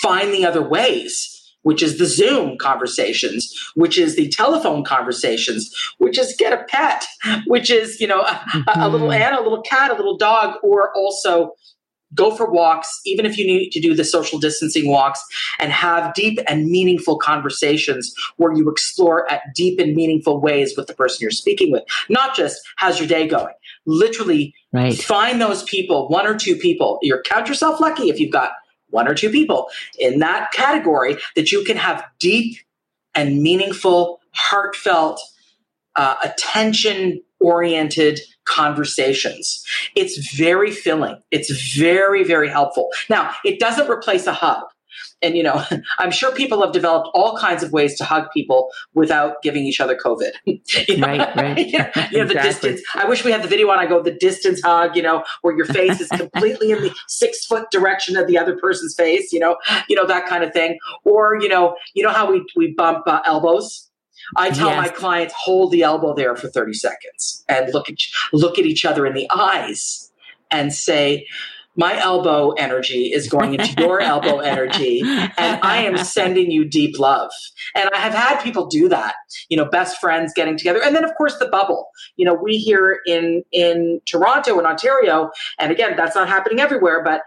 finding 0.00 0.44
other 0.44 0.62
ways 0.62 1.34
which 1.62 1.82
is 1.82 1.98
the 1.98 2.06
Zoom 2.06 2.56
conversations, 2.56 3.52
which 3.74 3.98
is 3.98 4.16
the 4.16 4.28
telephone 4.28 4.84
conversations, 4.84 5.70
which 5.98 6.18
is 6.18 6.34
get 6.38 6.52
a 6.52 6.64
pet, 6.64 7.04
which 7.46 7.70
is, 7.70 8.00
you 8.00 8.06
know, 8.06 8.22
a, 8.22 8.24
mm-hmm. 8.24 8.80
a, 8.80 8.88
little 8.88 9.12
ant, 9.12 9.36
a 9.36 9.42
little 9.42 9.60
cat, 9.62 9.90
a 9.90 9.94
little 9.94 10.16
dog, 10.16 10.54
or 10.62 10.94
also 10.96 11.52
go 12.14 12.34
for 12.34 12.50
walks, 12.50 12.88
even 13.04 13.26
if 13.26 13.36
you 13.36 13.46
need 13.46 13.70
to 13.70 13.80
do 13.80 13.94
the 13.94 14.04
social 14.04 14.38
distancing 14.38 14.88
walks, 14.88 15.22
and 15.60 15.70
have 15.70 16.14
deep 16.14 16.38
and 16.48 16.66
meaningful 16.66 17.18
conversations 17.18 18.14
where 18.36 18.54
you 18.54 18.70
explore 18.70 19.30
at 19.30 19.42
deep 19.54 19.78
and 19.78 19.94
meaningful 19.94 20.40
ways 20.40 20.74
with 20.76 20.86
the 20.86 20.94
person 20.94 21.18
you're 21.20 21.30
speaking 21.30 21.70
with. 21.70 21.84
Not 22.08 22.34
just 22.34 22.60
how's 22.76 22.98
your 22.98 23.08
day 23.08 23.26
going. 23.26 23.54
Literally 23.84 24.54
right. 24.72 24.94
find 24.94 25.40
those 25.40 25.64
people, 25.64 26.08
one 26.08 26.26
or 26.26 26.34
two 26.34 26.56
people. 26.56 26.98
You're 27.02 27.22
count 27.22 27.48
yourself 27.48 27.78
lucky 27.78 28.08
if 28.08 28.18
you've 28.18 28.32
got 28.32 28.52
one 28.90 29.08
or 29.08 29.14
two 29.14 29.30
people 29.30 29.68
in 29.98 30.18
that 30.20 30.50
category 30.52 31.16
that 31.36 31.52
you 31.52 31.64
can 31.64 31.76
have 31.76 32.04
deep 32.18 32.58
and 33.14 33.42
meaningful, 33.42 34.20
heartfelt, 34.32 35.20
uh, 35.96 36.16
attention 36.22 37.20
oriented 37.40 38.20
conversations. 38.44 39.64
It's 39.94 40.34
very 40.34 40.70
filling. 40.70 41.20
It's 41.30 41.76
very, 41.76 42.24
very 42.24 42.48
helpful. 42.48 42.88
Now, 43.08 43.32
it 43.44 43.60
doesn't 43.60 43.90
replace 43.90 44.26
a 44.26 44.32
hug 44.32 44.64
and 45.22 45.36
you 45.36 45.42
know 45.42 45.62
i'm 45.98 46.10
sure 46.10 46.32
people 46.32 46.62
have 46.62 46.72
developed 46.72 47.08
all 47.14 47.36
kinds 47.36 47.62
of 47.62 47.72
ways 47.72 47.96
to 47.96 48.04
hug 48.04 48.26
people 48.32 48.70
without 48.94 49.42
giving 49.42 49.64
each 49.64 49.80
other 49.80 49.96
covid. 49.96 50.32
You 50.88 50.96
know? 50.96 51.06
right 51.06 51.36
right. 51.36 51.58
You 51.68 51.78
know, 51.78 51.90
you 52.10 52.24
the 52.24 52.34
distance. 52.34 52.80
I 52.94 53.04
wish 53.06 53.24
we 53.24 53.30
had 53.30 53.42
the 53.42 53.48
video 53.48 53.68
on. 53.70 53.78
I 53.78 53.86
go 53.86 54.02
the 54.02 54.12
distance 54.12 54.62
hug 54.62 54.96
you 54.96 55.02
know 55.02 55.24
where 55.42 55.56
your 55.56 55.66
face 55.66 56.00
is 56.00 56.08
completely 56.08 56.70
in 56.70 56.82
the 56.82 56.94
six 57.06 57.44
foot 57.44 57.70
direction 57.70 58.16
of 58.16 58.26
the 58.26 58.38
other 58.38 58.56
person's 58.56 58.94
face 58.94 59.32
you 59.32 59.40
know 59.40 59.56
you 59.88 59.96
know 59.96 60.06
that 60.06 60.26
kind 60.26 60.44
of 60.44 60.52
thing. 60.52 60.78
Or 61.04 61.38
you 61.40 61.48
know 61.48 61.76
you 61.94 62.02
know 62.02 62.10
how 62.10 62.30
we 62.30 62.44
we 62.56 62.74
bump 62.74 63.06
uh, 63.06 63.20
elbows? 63.24 63.88
I 64.36 64.50
tell 64.50 64.68
yes. 64.68 64.76
my 64.76 64.88
clients 64.88 65.34
hold 65.36 65.72
the 65.72 65.82
elbow 65.82 66.14
there 66.14 66.36
for 66.36 66.48
30 66.48 66.74
seconds 66.74 67.44
and 67.48 67.72
look 67.72 67.88
at 67.88 67.96
look 68.32 68.58
at 68.58 68.66
each 68.66 68.84
other 68.84 69.06
in 69.06 69.14
the 69.14 69.28
eyes 69.30 70.10
and 70.50 70.72
say 70.72 71.26
my 71.78 71.96
elbow 71.98 72.50
energy 72.52 73.12
is 73.12 73.28
going 73.28 73.54
into 73.54 73.80
your 73.80 74.00
elbow 74.12 74.40
energy 74.40 75.00
and 75.00 75.60
i 75.62 75.78
am 75.78 75.96
sending 75.96 76.50
you 76.50 76.64
deep 76.64 76.98
love. 76.98 77.30
And 77.74 77.88
i 77.94 77.98
have 77.98 78.12
had 78.12 78.42
people 78.42 78.66
do 78.66 78.88
that 78.88 79.14
you 79.48 79.56
know 79.56 79.64
best 79.64 79.98
friends 79.98 80.32
getting 80.34 80.58
together. 80.58 80.82
And 80.82 80.94
then 80.94 81.04
of 81.04 81.14
course 81.14 81.38
the 81.38 81.48
bubble. 81.48 81.88
You 82.16 82.26
know 82.26 82.34
we 82.34 82.58
here 82.58 83.00
in 83.06 83.44
in 83.52 84.00
toronto 84.06 84.58
and 84.58 84.66
ontario 84.66 85.30
and 85.58 85.72
again 85.72 85.96
that's 85.96 86.14
not 86.14 86.28
happening 86.28 86.60
everywhere 86.60 87.02
but 87.02 87.22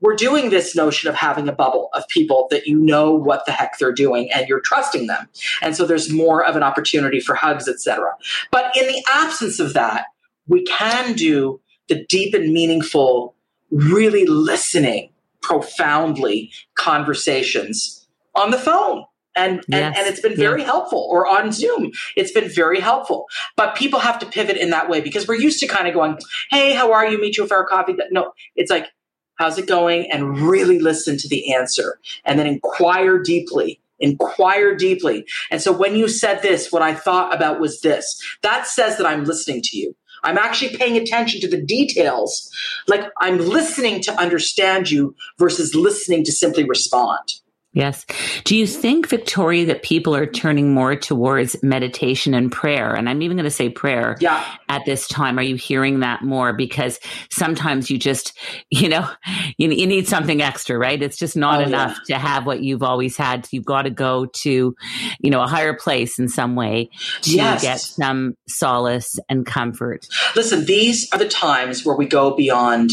we're 0.00 0.16
doing 0.16 0.50
this 0.50 0.74
notion 0.74 1.08
of 1.08 1.14
having 1.14 1.48
a 1.48 1.52
bubble 1.52 1.88
of 1.94 2.08
people 2.08 2.48
that 2.50 2.66
you 2.66 2.76
know 2.76 3.12
what 3.12 3.46
the 3.46 3.52
heck 3.52 3.78
they're 3.78 3.92
doing 3.92 4.28
and 4.32 4.48
you're 4.48 4.60
trusting 4.60 5.06
them. 5.06 5.28
And 5.60 5.76
so 5.76 5.86
there's 5.86 6.10
more 6.12 6.44
of 6.44 6.56
an 6.56 6.64
opportunity 6.64 7.20
for 7.20 7.34
hugs 7.34 7.68
etc 7.68 8.06
but 8.50 8.74
in 8.76 8.86
the 8.86 9.04
absence 9.12 9.60
of 9.60 9.74
that 9.74 10.06
we 10.48 10.64
can 10.64 11.12
do 11.12 11.60
the 11.88 12.04
deep 12.08 12.34
and 12.34 12.52
meaningful 12.52 13.34
really 13.72 14.26
listening 14.26 15.10
profoundly 15.40 16.52
conversations 16.76 18.06
on 18.34 18.50
the 18.50 18.58
phone. 18.58 19.04
And 19.34 19.64
yes. 19.66 19.80
and, 19.82 19.96
and 19.96 20.06
it's 20.06 20.20
been 20.20 20.36
very 20.36 20.62
helpful 20.62 21.08
or 21.10 21.26
on 21.26 21.52
zoom. 21.52 21.92
It's 22.16 22.32
been 22.32 22.50
very 22.50 22.80
helpful. 22.80 23.26
But 23.56 23.74
people 23.74 23.98
have 23.98 24.18
to 24.18 24.26
pivot 24.26 24.58
in 24.58 24.70
that 24.70 24.90
way 24.90 25.00
because 25.00 25.26
we're 25.26 25.36
used 25.36 25.58
to 25.60 25.66
kind 25.66 25.88
of 25.88 25.94
going 25.94 26.18
hey 26.50 26.74
how 26.74 26.92
are 26.92 27.06
you? 27.06 27.18
Meet 27.20 27.38
you 27.38 27.46
for 27.46 27.60
a 27.60 27.66
coffee. 27.66 27.96
No 28.10 28.32
it's 28.56 28.70
like 28.70 28.88
how's 29.36 29.56
it 29.56 29.66
going? 29.66 30.10
And 30.12 30.38
really 30.38 30.78
listen 30.78 31.16
to 31.16 31.28
the 31.28 31.54
answer 31.54 31.98
and 32.24 32.38
then 32.38 32.46
inquire 32.46 33.18
deeply 33.18 33.80
inquire 34.00 34.74
deeply. 34.74 35.24
And 35.50 35.62
so 35.62 35.70
when 35.70 35.94
you 35.94 36.08
said 36.08 36.42
this 36.42 36.70
what 36.70 36.82
i 36.82 36.94
thought 36.94 37.34
about 37.34 37.60
was 37.60 37.80
this. 37.80 38.20
That 38.42 38.66
says 38.66 38.98
that 38.98 39.06
i'm 39.06 39.24
listening 39.24 39.62
to 39.62 39.78
you 39.78 39.96
I'm 40.22 40.38
actually 40.38 40.76
paying 40.76 40.96
attention 40.96 41.40
to 41.40 41.48
the 41.48 41.60
details. 41.60 42.50
Like 42.88 43.04
I'm 43.20 43.38
listening 43.38 44.00
to 44.02 44.20
understand 44.20 44.90
you 44.90 45.14
versus 45.38 45.74
listening 45.74 46.24
to 46.24 46.32
simply 46.32 46.64
respond. 46.64 47.41
Yes. 47.74 48.04
Do 48.44 48.54
you 48.54 48.66
think, 48.66 49.08
Victoria, 49.08 49.64
that 49.66 49.82
people 49.82 50.14
are 50.14 50.26
turning 50.26 50.74
more 50.74 50.94
towards 50.94 51.56
meditation 51.62 52.34
and 52.34 52.52
prayer? 52.52 52.94
And 52.94 53.08
I'm 53.08 53.22
even 53.22 53.38
going 53.38 53.44
to 53.44 53.50
say 53.50 53.70
prayer 53.70 54.18
yeah. 54.20 54.44
at 54.68 54.84
this 54.84 55.08
time. 55.08 55.38
Are 55.38 55.42
you 55.42 55.56
hearing 55.56 56.00
that 56.00 56.22
more? 56.22 56.52
Because 56.52 57.00
sometimes 57.30 57.90
you 57.90 57.98
just, 57.98 58.38
you 58.68 58.90
know, 58.90 59.08
you, 59.56 59.70
you 59.70 59.86
need 59.86 60.06
something 60.06 60.42
extra, 60.42 60.76
right? 60.76 61.02
It's 61.02 61.16
just 61.16 61.34
not 61.34 61.62
oh, 61.62 61.64
enough 61.64 61.98
yeah. 62.08 62.18
to 62.18 62.22
have 62.22 62.44
what 62.44 62.62
you've 62.62 62.82
always 62.82 63.16
had. 63.16 63.48
You've 63.50 63.64
got 63.64 63.82
to 63.82 63.90
go 63.90 64.26
to, 64.26 64.74
you 65.20 65.30
know, 65.30 65.40
a 65.40 65.48
higher 65.48 65.74
place 65.74 66.18
in 66.18 66.28
some 66.28 66.54
way 66.54 66.90
to 67.22 67.30
yes. 67.30 67.62
get 67.62 67.80
some 67.80 68.34
solace 68.48 69.18
and 69.30 69.46
comfort. 69.46 70.06
Listen, 70.36 70.66
these 70.66 71.10
are 71.12 71.18
the 71.18 71.28
times 71.28 71.86
where 71.86 71.96
we 71.96 72.04
go 72.04 72.36
beyond 72.36 72.90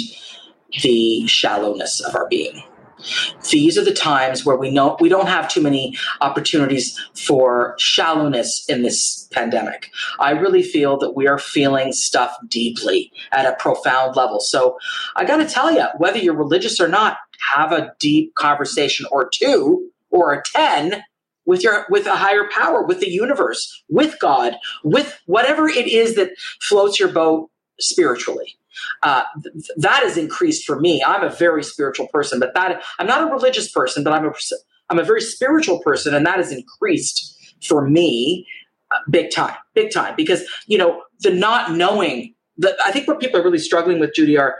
the 0.84 1.28
shallowness 1.28 2.00
of 2.00 2.16
our 2.16 2.28
being 2.30 2.64
these 3.50 3.78
are 3.78 3.84
the 3.84 3.94
times 3.94 4.46
where 4.46 4.58
we 4.58 4.72
know 4.72 4.98
we 5.00 5.10
don't 5.10 5.28
have 5.28 5.50
too 5.50 5.62
many 5.62 5.98
opportunities 6.22 7.00
for 7.16 7.76
shallowness 7.78 8.66
in 8.68 8.84
this 8.84 9.28
pandemic. 9.32 9.92
I 10.20 10.32
really 10.32 10.64
feel 10.64 10.98
that 10.98 11.16
we 11.16 11.28
are 11.28 11.38
feeling 11.38 11.92
stuff 11.92 12.36
deeply 12.48 13.12
at 13.32 13.46
a 13.46 13.56
profound 13.56 14.16
level. 14.16 14.40
So 14.40 14.78
I 15.16 15.26
got 15.26 15.38
to 15.38 15.48
tell 15.48 15.72
you, 15.72 15.86
whether 15.98 16.18
you're 16.18 16.36
religious 16.36 16.80
or 16.80 16.88
not, 16.88 17.18
have 17.54 17.72
a 17.72 17.94
deep 18.00 18.36
conversation 18.36 19.06
or 19.12 19.30
two 19.30 19.90
or 20.12 20.34
a 20.34 20.44
10 20.44 21.04
with 21.46 21.64
your 21.64 21.86
with 21.90 22.06
a 22.06 22.16
higher 22.16 22.48
power 22.52 22.84
with 22.84 23.00
the 23.00 23.10
universe 23.10 23.84
with 23.90 24.20
god 24.20 24.56
with 24.84 25.20
whatever 25.26 25.68
it 25.68 25.88
is 25.88 26.16
that 26.16 26.32
floats 26.62 27.00
your 27.00 27.10
boat 27.10 27.50
spiritually 27.80 28.58
uh, 29.04 29.24
th- 29.44 29.66
that 29.78 30.04
has 30.04 30.18
increased 30.18 30.66
for 30.66 30.80
me. 30.80 31.04
I'm 31.06 31.24
a 31.24 31.30
very 31.30 31.64
spiritual 31.64 32.08
person, 32.08 32.40
but 32.40 32.54
that 32.56 32.82
I'm 33.00 33.08
not 33.08 33.28
a 33.28 33.32
religious 33.32 33.72
person, 33.72 34.04
but 34.04 34.14
I'm 34.14 34.26
a 34.26 34.34
I'm 34.90 35.00
a 35.00 35.04
very 35.04 35.22
spiritual 35.22 35.80
person, 35.82 36.14
and 36.16 36.26
that 36.26 36.38
has 36.38 36.52
increased 36.52 37.36
for 37.68 37.88
me 37.88 38.48
uh, 38.92 38.98
big 39.10 39.32
time, 39.32 39.56
big 39.74 39.92
time. 39.92 40.16
Because 40.18 40.44
you 40.68 40.78
know 40.78 41.04
the 41.22 41.32
not 41.32 41.72
knowing. 41.74 42.34
that 42.58 42.76
I 42.86 42.92
think 42.92 43.08
what 43.08 43.20
people 43.20 43.40
are 43.40 43.44
really 43.44 43.60
struggling 43.60 44.00
with, 44.00 44.14
Judy, 44.16 44.38
are 44.38 44.56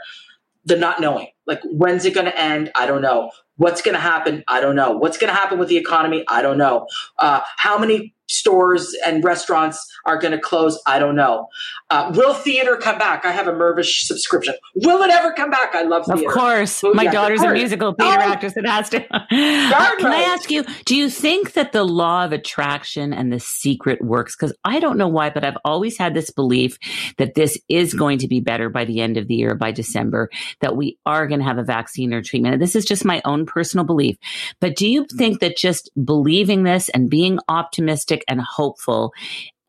the 0.64 0.76
not 0.76 1.00
knowing. 1.00 1.28
Like 1.46 1.60
when's 1.64 2.04
it 2.04 2.14
going 2.14 2.26
to 2.26 2.40
end? 2.40 2.70
I 2.74 2.86
don't 2.86 3.02
know. 3.02 3.30
What's 3.56 3.82
going 3.82 3.94
to 3.94 4.00
happen? 4.00 4.44
I 4.48 4.60
don't 4.60 4.76
know. 4.76 4.92
What's 4.92 5.18
going 5.18 5.32
to 5.32 5.38
happen 5.38 5.58
with 5.58 5.68
the 5.68 5.76
economy? 5.76 6.24
I 6.28 6.42
don't 6.42 6.58
know. 6.58 6.86
Uh, 7.18 7.40
how 7.56 7.78
many 7.78 8.14
stores 8.30 8.94
and 9.04 9.24
restaurants 9.24 9.84
are 10.06 10.18
going 10.18 10.32
to 10.32 10.38
close. 10.38 10.80
I 10.86 10.98
don't 10.98 11.16
know. 11.16 11.48
Uh, 11.90 12.12
will 12.14 12.34
theater 12.34 12.76
come 12.76 12.98
back? 12.98 13.24
I 13.24 13.32
have 13.32 13.48
a 13.48 13.52
Mirvish 13.52 14.02
subscription. 14.04 14.54
Will 14.76 15.02
it 15.02 15.10
ever 15.10 15.32
come 15.32 15.50
back? 15.50 15.74
I 15.74 15.82
love 15.82 16.06
theater. 16.06 16.28
Of 16.28 16.34
course. 16.34 16.82
My 16.94 17.02
yeah, 17.04 17.10
daughter's 17.10 17.42
a 17.42 17.52
musical 17.52 17.92
theater 17.94 18.22
oh. 18.22 18.32
actress. 18.32 18.56
It 18.56 18.66
has 18.66 18.88
to. 18.90 18.98
uh, 19.14 19.26
can 19.28 20.12
I 20.12 20.24
ask 20.28 20.50
you, 20.50 20.64
do 20.84 20.94
you 20.96 21.10
think 21.10 21.54
that 21.54 21.72
the 21.72 21.82
law 21.82 22.24
of 22.24 22.32
attraction 22.32 23.12
and 23.12 23.32
the 23.32 23.40
secret 23.40 24.02
works? 24.02 24.36
Because 24.36 24.56
I 24.64 24.78
don't 24.78 24.96
know 24.96 25.08
why, 25.08 25.30
but 25.30 25.44
I've 25.44 25.58
always 25.64 25.98
had 25.98 26.14
this 26.14 26.30
belief 26.30 26.78
that 27.18 27.34
this 27.34 27.58
is 27.68 27.92
going 27.94 28.18
to 28.18 28.28
be 28.28 28.38
better 28.40 28.68
by 28.68 28.84
the 28.84 29.00
end 29.00 29.16
of 29.16 29.26
the 29.26 29.34
year, 29.34 29.56
by 29.56 29.72
December, 29.72 30.30
that 30.60 30.76
we 30.76 30.98
are 31.04 31.26
going 31.26 31.40
to 31.40 31.46
have 31.46 31.58
a 31.58 31.64
vaccine 31.64 32.14
or 32.14 32.22
treatment. 32.22 32.54
And 32.54 32.62
this 32.62 32.76
is 32.76 32.84
just 32.84 33.04
my 33.04 33.20
own 33.24 33.46
personal 33.46 33.84
belief. 33.84 34.16
But 34.60 34.76
do 34.76 34.88
you 34.88 35.06
think 35.18 35.40
that 35.40 35.56
just 35.56 35.90
believing 36.04 36.62
this 36.62 36.88
and 36.90 37.10
being 37.10 37.40
optimistic 37.48 38.19
optimistic 38.20 38.24
and 38.28 38.40
hopeful 38.40 39.12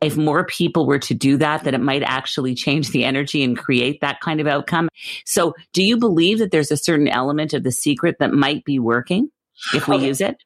if 0.00 0.16
more 0.16 0.44
people 0.44 0.84
were 0.84 0.98
to 0.98 1.14
do 1.14 1.36
that, 1.36 1.62
that 1.62 1.74
it 1.74 1.80
might 1.80 2.02
actually 2.02 2.56
change 2.56 2.90
the 2.90 3.04
energy 3.04 3.44
and 3.44 3.56
create 3.56 4.00
that 4.00 4.20
kind 4.20 4.40
of 4.40 4.48
outcome. 4.48 4.88
So, 5.24 5.54
do 5.72 5.80
you 5.80 5.96
believe 5.96 6.40
that 6.40 6.50
there's 6.50 6.72
a 6.72 6.76
certain 6.76 7.06
element 7.06 7.54
of 7.54 7.62
the 7.62 7.70
secret 7.70 8.16
that 8.18 8.32
might 8.32 8.64
be 8.64 8.80
working 8.80 9.30
if 9.72 9.86
we 9.86 9.94
okay. 9.96 10.06
use 10.06 10.20
it? 10.20 10.42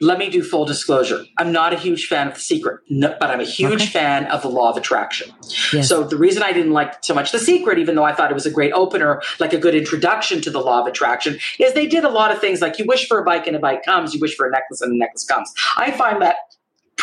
Let 0.00 0.18
me 0.18 0.28
do 0.28 0.42
full 0.42 0.64
disclosure. 0.64 1.24
I'm 1.38 1.52
not 1.52 1.72
a 1.72 1.76
huge 1.76 2.06
fan 2.06 2.26
of 2.26 2.34
The 2.34 2.40
Secret, 2.40 2.80
no, 2.90 3.16
but 3.20 3.30
I'm 3.30 3.40
a 3.40 3.44
huge 3.44 3.82
okay. 3.82 3.86
fan 3.86 4.26
of 4.26 4.42
the 4.42 4.48
law 4.48 4.70
of 4.70 4.76
attraction. 4.76 5.30
Yes. 5.72 5.88
So 5.88 6.02
the 6.02 6.16
reason 6.16 6.42
I 6.42 6.52
didn't 6.52 6.72
like 6.72 7.04
so 7.04 7.14
much 7.14 7.30
The 7.30 7.38
Secret, 7.38 7.78
even 7.78 7.94
though 7.94 8.02
I 8.02 8.12
thought 8.12 8.30
it 8.30 8.34
was 8.34 8.44
a 8.44 8.50
great 8.50 8.72
opener, 8.72 9.22
like 9.38 9.52
a 9.52 9.58
good 9.58 9.74
introduction 9.74 10.40
to 10.42 10.50
the 10.50 10.58
law 10.58 10.80
of 10.80 10.88
attraction, 10.88 11.38
is 11.60 11.74
they 11.74 11.86
did 11.86 12.02
a 12.02 12.10
lot 12.10 12.32
of 12.32 12.40
things 12.40 12.60
like 12.60 12.78
you 12.80 12.86
wish 12.86 13.06
for 13.06 13.18
a 13.20 13.24
bike 13.24 13.46
and 13.46 13.54
a 13.54 13.60
bike 13.60 13.84
comes, 13.84 14.12
you 14.12 14.20
wish 14.20 14.34
for 14.34 14.46
a 14.46 14.50
necklace 14.50 14.80
and 14.80 14.92
a 14.92 14.98
necklace 14.98 15.24
comes. 15.24 15.54
I 15.76 15.92
find 15.92 16.20
that 16.22 16.36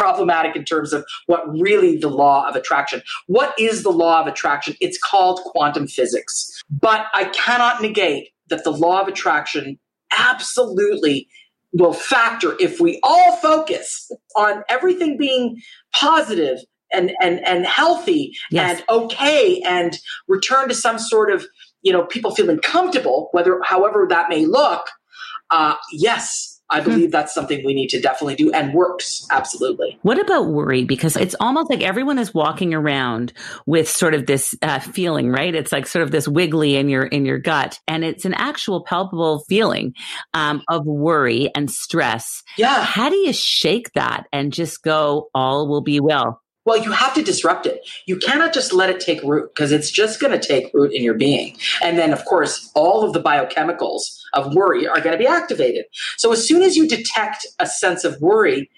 problematic 0.01 0.55
in 0.55 0.65
terms 0.65 0.93
of 0.93 1.05
what 1.27 1.43
really 1.59 1.95
the 1.95 2.09
law 2.09 2.49
of 2.49 2.55
attraction. 2.55 3.03
What 3.27 3.53
is 3.59 3.83
the 3.83 3.91
law 3.91 4.19
of 4.19 4.25
attraction? 4.25 4.75
It's 4.81 4.97
called 4.97 5.39
quantum 5.45 5.85
physics. 5.87 6.63
But 6.71 7.05
I 7.13 7.25
cannot 7.25 7.83
negate 7.83 8.29
that 8.49 8.63
the 8.63 8.71
law 8.71 9.01
of 9.01 9.07
attraction 9.07 9.77
absolutely 10.17 11.27
will 11.73 11.93
factor 11.93 12.55
if 12.59 12.79
we 12.79 12.99
all 13.03 13.35
focus 13.37 14.11
on 14.35 14.63
everything 14.69 15.17
being 15.19 15.61
positive 15.93 16.57
and 16.91 17.11
and 17.21 17.47
and 17.47 17.67
healthy 17.67 18.33
yes. 18.49 18.79
and 18.79 18.89
okay 18.89 19.61
and 19.63 19.99
return 20.27 20.67
to 20.67 20.73
some 20.73 20.97
sort 20.97 21.31
of 21.31 21.45
you 21.83 21.93
know 21.93 22.05
people 22.05 22.35
feeling 22.35 22.59
comfortable 22.59 23.29
whether 23.31 23.61
however 23.63 24.05
that 24.09 24.27
may 24.27 24.45
look 24.45 24.89
uh, 25.51 25.75
yes 25.93 26.50
I 26.71 26.81
hmm. 26.81 26.89
believe 26.89 27.11
that's 27.11 27.33
something 27.33 27.63
we 27.65 27.73
need 27.73 27.89
to 27.89 28.01
definitely 28.01 28.35
do 28.35 28.51
and 28.51 28.73
works 28.73 29.27
absolutely. 29.29 29.99
What 30.01 30.19
about 30.19 30.47
worry? 30.47 30.85
Because 30.85 31.15
it's 31.15 31.35
almost 31.39 31.69
like 31.69 31.81
everyone 31.81 32.17
is 32.17 32.33
walking 32.33 32.73
around 32.73 33.33
with 33.65 33.89
sort 33.89 34.13
of 34.13 34.25
this 34.25 34.55
uh, 34.61 34.79
feeling, 34.79 35.29
right? 35.29 35.53
It's 35.53 35.71
like 35.71 35.85
sort 35.85 36.03
of 36.03 36.11
this 36.11 36.27
wiggly 36.27 36.77
in 36.77 36.89
your 36.89 37.03
in 37.03 37.25
your 37.25 37.39
gut, 37.39 37.79
and 37.87 38.03
it's 38.03 38.25
an 38.25 38.33
actual 38.33 38.83
palpable 38.83 39.43
feeling 39.47 39.93
um, 40.33 40.61
of 40.69 40.85
worry 40.85 41.51
and 41.55 41.69
stress. 41.69 42.41
Yeah. 42.57 42.83
How 42.83 43.09
do 43.09 43.15
you 43.15 43.33
shake 43.33 43.91
that 43.93 44.27
and 44.31 44.53
just 44.53 44.81
go, 44.81 45.29
all 45.35 45.67
will 45.67 45.81
be 45.81 45.99
well? 45.99 46.41
Well, 46.63 46.83
you 46.83 46.91
have 46.91 47.15
to 47.15 47.23
disrupt 47.23 47.65
it. 47.65 47.81
You 48.05 48.17
cannot 48.17 48.53
just 48.53 48.71
let 48.71 48.91
it 48.91 48.99
take 48.99 49.23
root 49.23 49.49
because 49.53 49.71
it's 49.71 49.89
just 49.89 50.19
going 50.19 50.37
to 50.39 50.47
take 50.47 50.71
root 50.73 50.93
in 50.93 51.03
your 51.03 51.15
being. 51.15 51.57
And 51.81 51.97
then, 51.97 52.13
of 52.13 52.23
course, 52.25 52.71
all 52.75 53.03
of 53.03 53.13
the 53.13 53.21
biochemicals 53.21 54.01
of 54.33 54.53
worry 54.53 54.87
are 54.87 55.01
going 55.01 55.13
to 55.13 55.17
be 55.17 55.27
activated. 55.27 55.85
So, 56.17 56.31
as 56.31 56.47
soon 56.47 56.61
as 56.61 56.75
you 56.75 56.87
detect 56.87 57.47
a 57.57 57.65
sense 57.65 58.03
of 58.03 58.21
worry, 58.21 58.69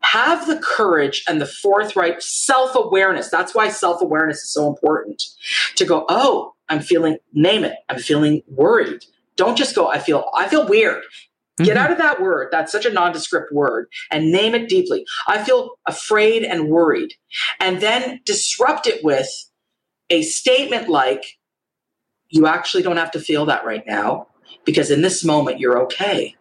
have 0.00 0.46
the 0.46 0.58
courage 0.58 1.22
and 1.28 1.40
the 1.40 1.46
forthright 1.46 2.22
self 2.22 2.74
awareness. 2.74 3.28
That's 3.28 3.54
why 3.54 3.68
self 3.68 4.00
awareness 4.00 4.38
is 4.42 4.52
so 4.52 4.68
important 4.68 5.22
to 5.76 5.84
go, 5.84 6.06
oh, 6.08 6.54
I'm 6.68 6.80
feeling, 6.80 7.18
name 7.32 7.64
it, 7.64 7.74
I'm 7.88 7.98
feeling 7.98 8.42
worried. 8.48 9.04
Don't 9.36 9.58
just 9.58 9.74
go, 9.74 9.88
I 9.88 9.98
feel, 9.98 10.24
I 10.34 10.48
feel 10.48 10.66
weird. 10.66 11.02
Get 11.58 11.68
mm-hmm. 11.68 11.78
out 11.78 11.90
of 11.90 11.98
that 11.98 12.20
word. 12.20 12.48
That's 12.52 12.70
such 12.70 12.84
a 12.84 12.92
nondescript 12.92 13.52
word 13.52 13.88
and 14.10 14.30
name 14.30 14.54
it 14.54 14.68
deeply. 14.68 15.04
I 15.26 15.42
feel 15.42 15.78
afraid 15.86 16.42
and 16.44 16.68
worried. 16.68 17.14
And 17.60 17.80
then 17.80 18.20
disrupt 18.24 18.86
it 18.86 19.02
with 19.02 19.28
a 20.10 20.22
statement 20.22 20.88
like, 20.88 21.24
you 22.28 22.46
actually 22.46 22.82
don't 22.82 22.98
have 22.98 23.12
to 23.12 23.20
feel 23.20 23.46
that 23.46 23.64
right 23.64 23.84
now 23.86 24.26
because 24.64 24.90
in 24.90 25.00
this 25.00 25.24
moment, 25.24 25.60
you're 25.60 25.80
okay. 25.84 26.34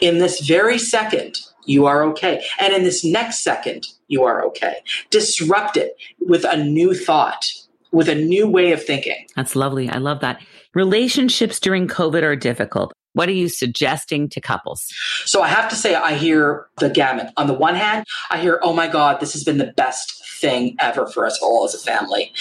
In 0.00 0.18
this 0.18 0.40
very 0.40 0.78
second, 0.78 1.40
you 1.66 1.86
are 1.86 2.02
okay. 2.04 2.44
And 2.60 2.72
in 2.72 2.84
this 2.84 3.04
next 3.04 3.42
second, 3.42 3.86
you 4.08 4.22
are 4.22 4.44
okay. 4.46 4.76
Disrupt 5.10 5.76
it 5.76 5.92
with 6.20 6.44
a 6.44 6.56
new 6.56 6.94
thought 6.94 7.50
with 7.94 8.08
a 8.08 8.14
new 8.14 8.48
way 8.48 8.72
of 8.72 8.84
thinking. 8.84 9.26
That's 9.36 9.56
lovely. 9.56 9.88
I 9.88 9.98
love 9.98 10.20
that. 10.20 10.42
Relationships 10.74 11.60
during 11.60 11.86
COVID 11.86 12.22
are 12.22 12.36
difficult. 12.36 12.92
What 13.14 13.28
are 13.28 13.32
you 13.32 13.48
suggesting 13.48 14.28
to 14.28 14.40
couples? 14.40 14.86
So 15.24 15.42
I 15.42 15.48
have 15.48 15.68
to 15.70 15.76
say, 15.76 15.94
I 15.94 16.14
hear 16.14 16.66
the 16.78 16.90
gamut. 16.90 17.32
On 17.36 17.46
the 17.46 17.54
one 17.54 17.74
hand, 17.74 18.04
I 18.30 18.38
hear, 18.38 18.60
oh 18.62 18.72
my 18.72 18.86
God, 18.86 19.20
this 19.20 19.32
has 19.32 19.44
been 19.44 19.58
the 19.58 19.72
best 19.76 20.22
thing 20.40 20.76
ever 20.78 21.06
for 21.06 21.24
us 21.24 21.38
all 21.40 21.64
as 21.64 21.74
a 21.74 21.78
family. 21.78 22.32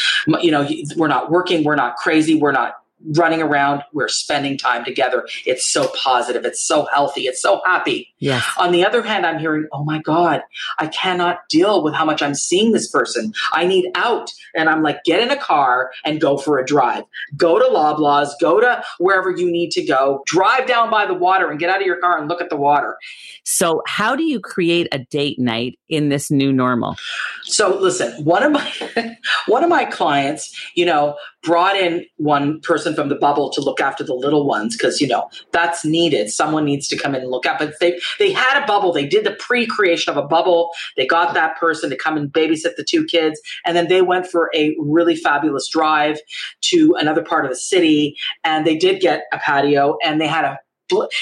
You 0.41 0.51
know, 0.51 0.67
we're 0.97 1.07
not 1.07 1.31
working, 1.31 1.63
we're 1.63 1.75
not 1.75 1.95
crazy, 1.95 2.35
we're 2.35 2.51
not 2.51 2.82
running 3.17 3.41
around, 3.41 3.83
we're 3.93 4.07
spending 4.07 4.57
time 4.57 4.85
together. 4.85 5.27
It's 5.45 5.71
so 5.71 5.91
positive, 5.95 6.45
it's 6.45 6.65
so 6.65 6.87
healthy, 6.93 7.21
it's 7.21 7.41
so 7.41 7.61
happy. 7.65 8.13
Yes. 8.19 8.43
On 8.57 8.71
the 8.71 8.85
other 8.85 9.01
hand, 9.01 9.25
I'm 9.25 9.39
hearing, 9.39 9.67
oh 9.71 9.83
my 9.83 9.99
God, 9.99 10.41
I 10.79 10.87
cannot 10.87 11.39
deal 11.49 11.83
with 11.83 11.93
how 11.93 12.05
much 12.05 12.21
I'm 12.21 12.35
seeing 12.35 12.71
this 12.71 12.89
person. 12.89 13.33
I 13.51 13.65
need 13.65 13.91
out. 13.95 14.31
And 14.55 14.69
I'm 14.69 14.83
like, 14.83 15.03
get 15.03 15.21
in 15.21 15.31
a 15.31 15.37
car 15.37 15.91
and 16.05 16.21
go 16.21 16.37
for 16.37 16.59
a 16.59 16.65
drive. 16.65 17.03
Go 17.35 17.59
to 17.59 17.65
Loblaws, 17.65 18.29
go 18.39 18.59
to 18.59 18.83
wherever 18.99 19.31
you 19.31 19.51
need 19.51 19.71
to 19.71 19.85
go, 19.85 20.23
drive 20.25 20.67
down 20.67 20.89
by 20.89 21.05
the 21.05 21.13
water 21.13 21.49
and 21.49 21.59
get 21.59 21.69
out 21.69 21.81
of 21.81 21.87
your 21.87 21.99
car 21.99 22.17
and 22.17 22.29
look 22.29 22.41
at 22.41 22.49
the 22.49 22.57
water. 22.57 22.97
So, 23.43 23.81
how 23.85 24.15
do 24.15 24.23
you 24.23 24.39
create 24.39 24.87
a 24.91 24.99
date 24.99 25.39
night 25.39 25.77
in 25.89 26.09
this 26.09 26.31
new 26.31 26.53
normal? 26.53 26.95
So, 27.43 27.77
listen, 27.77 28.23
one 28.23 28.43
of 28.43 28.51
my 28.51 29.17
one 29.47 29.63
of 29.63 29.69
my 29.69 29.85
clients, 29.85 30.57
you 30.75 30.85
know, 30.85 31.17
brought 31.43 31.75
in 31.75 32.05
one 32.17 32.59
person 32.61 32.95
from 32.95 33.09
the 33.09 33.15
bubble 33.15 33.49
to 33.51 33.61
look 33.61 33.81
after 33.81 34.03
the 34.03 34.13
little 34.13 34.47
ones 34.47 34.75
because 34.75 35.01
you 35.01 35.07
know 35.07 35.29
that's 35.51 35.85
needed. 35.85 36.29
Someone 36.29 36.65
needs 36.65 36.87
to 36.87 36.97
come 36.97 37.13
in 37.13 37.21
and 37.21 37.31
look 37.31 37.45
at. 37.45 37.59
But 37.59 37.73
they 37.79 37.99
they 38.19 38.31
had 38.31 38.63
a 38.63 38.65
bubble. 38.65 38.91
They 38.91 39.05
did 39.05 39.25
the 39.25 39.35
pre-creation 39.39 40.11
of 40.11 40.17
a 40.17 40.27
bubble. 40.27 40.71
They 40.97 41.05
got 41.05 41.33
that 41.33 41.57
person 41.57 41.89
to 41.89 41.97
come 41.97 42.17
and 42.17 42.31
babysit 42.31 42.75
the 42.77 42.85
two 42.87 43.05
kids, 43.05 43.39
and 43.65 43.75
then 43.75 43.87
they 43.87 44.01
went 44.01 44.27
for 44.27 44.49
a 44.55 44.75
really 44.79 45.15
fabulous 45.15 45.67
drive 45.67 46.19
to 46.61 46.95
another 46.97 47.23
part 47.23 47.45
of 47.45 47.51
the 47.51 47.57
city. 47.57 48.17
And 48.43 48.65
they 48.65 48.77
did 48.77 49.01
get 49.01 49.25
a 49.31 49.37
patio, 49.37 49.97
and 50.03 50.19
they 50.19 50.27
had 50.27 50.45
a 50.45 50.59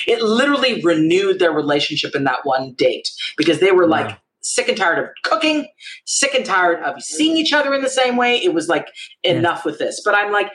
it 0.08 0.22
literally 0.22 0.82
renewed 0.82 1.40
their 1.40 1.52
relationship 1.52 2.16
in 2.16 2.24
that 2.26 2.40
one 2.44 2.74
date 2.74 3.10
because 3.38 3.60
they 3.60 3.72
were 3.72 3.88
like 3.88 4.18
sick 4.42 4.68
and 4.68 4.78
tired 4.78 5.00
of 5.00 5.10
cooking, 5.24 5.68
sick 6.06 6.34
and 6.34 6.46
tired 6.46 6.82
of 6.84 7.02
seeing 7.02 7.38
each 7.38 7.54
other 7.54 7.74
in 7.74 7.82
the 7.82 7.89
same 7.89 8.18
way. 8.18 8.38
It 8.38 8.54
was 8.54 8.68
like 8.68 8.88
enough 9.24 9.66
with 9.66 9.80
this. 9.80 10.02
But 10.04 10.16
I'm 10.16 10.32
like, 10.32 10.52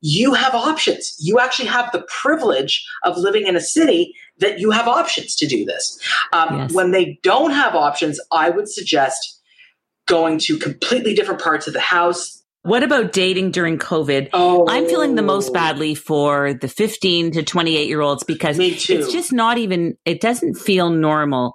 you 0.00 0.34
have 0.34 0.54
options. 0.54 1.14
You 1.18 1.38
actually 1.38 1.68
have 1.68 1.90
the 1.92 2.06
privilege 2.08 2.84
of 3.04 3.16
living 3.16 3.46
in 3.46 3.56
a 3.56 3.60
city 3.60 4.14
that 4.38 4.58
you 4.60 4.70
have 4.70 4.86
options 4.86 5.34
to 5.36 5.46
do 5.46 5.64
this. 5.64 5.98
Um, 6.32 6.58
yes. 6.58 6.72
When 6.72 6.92
they 6.92 7.18
don't 7.22 7.50
have 7.50 7.74
options, 7.74 8.20
I 8.32 8.50
would 8.50 8.68
suggest 8.68 9.40
going 10.06 10.38
to 10.38 10.58
completely 10.58 11.14
different 11.14 11.40
parts 11.40 11.66
of 11.66 11.74
the 11.74 11.80
house 11.80 12.37
what 12.62 12.82
about 12.82 13.12
dating 13.12 13.52
during 13.52 13.78
COVID? 13.78 14.30
Oh. 14.32 14.66
I'm 14.68 14.86
feeling 14.86 15.14
the 15.14 15.22
most 15.22 15.50
oh. 15.50 15.52
badly 15.52 15.94
for 15.94 16.54
the 16.54 16.68
15 16.68 17.32
to 17.32 17.42
28 17.42 17.88
year 17.88 18.00
olds 18.00 18.24
because 18.24 18.58
it's 18.58 18.86
just 19.12 19.32
not 19.32 19.58
even, 19.58 19.96
it 20.04 20.20
doesn't 20.20 20.54
feel 20.54 20.90
normal 20.90 21.54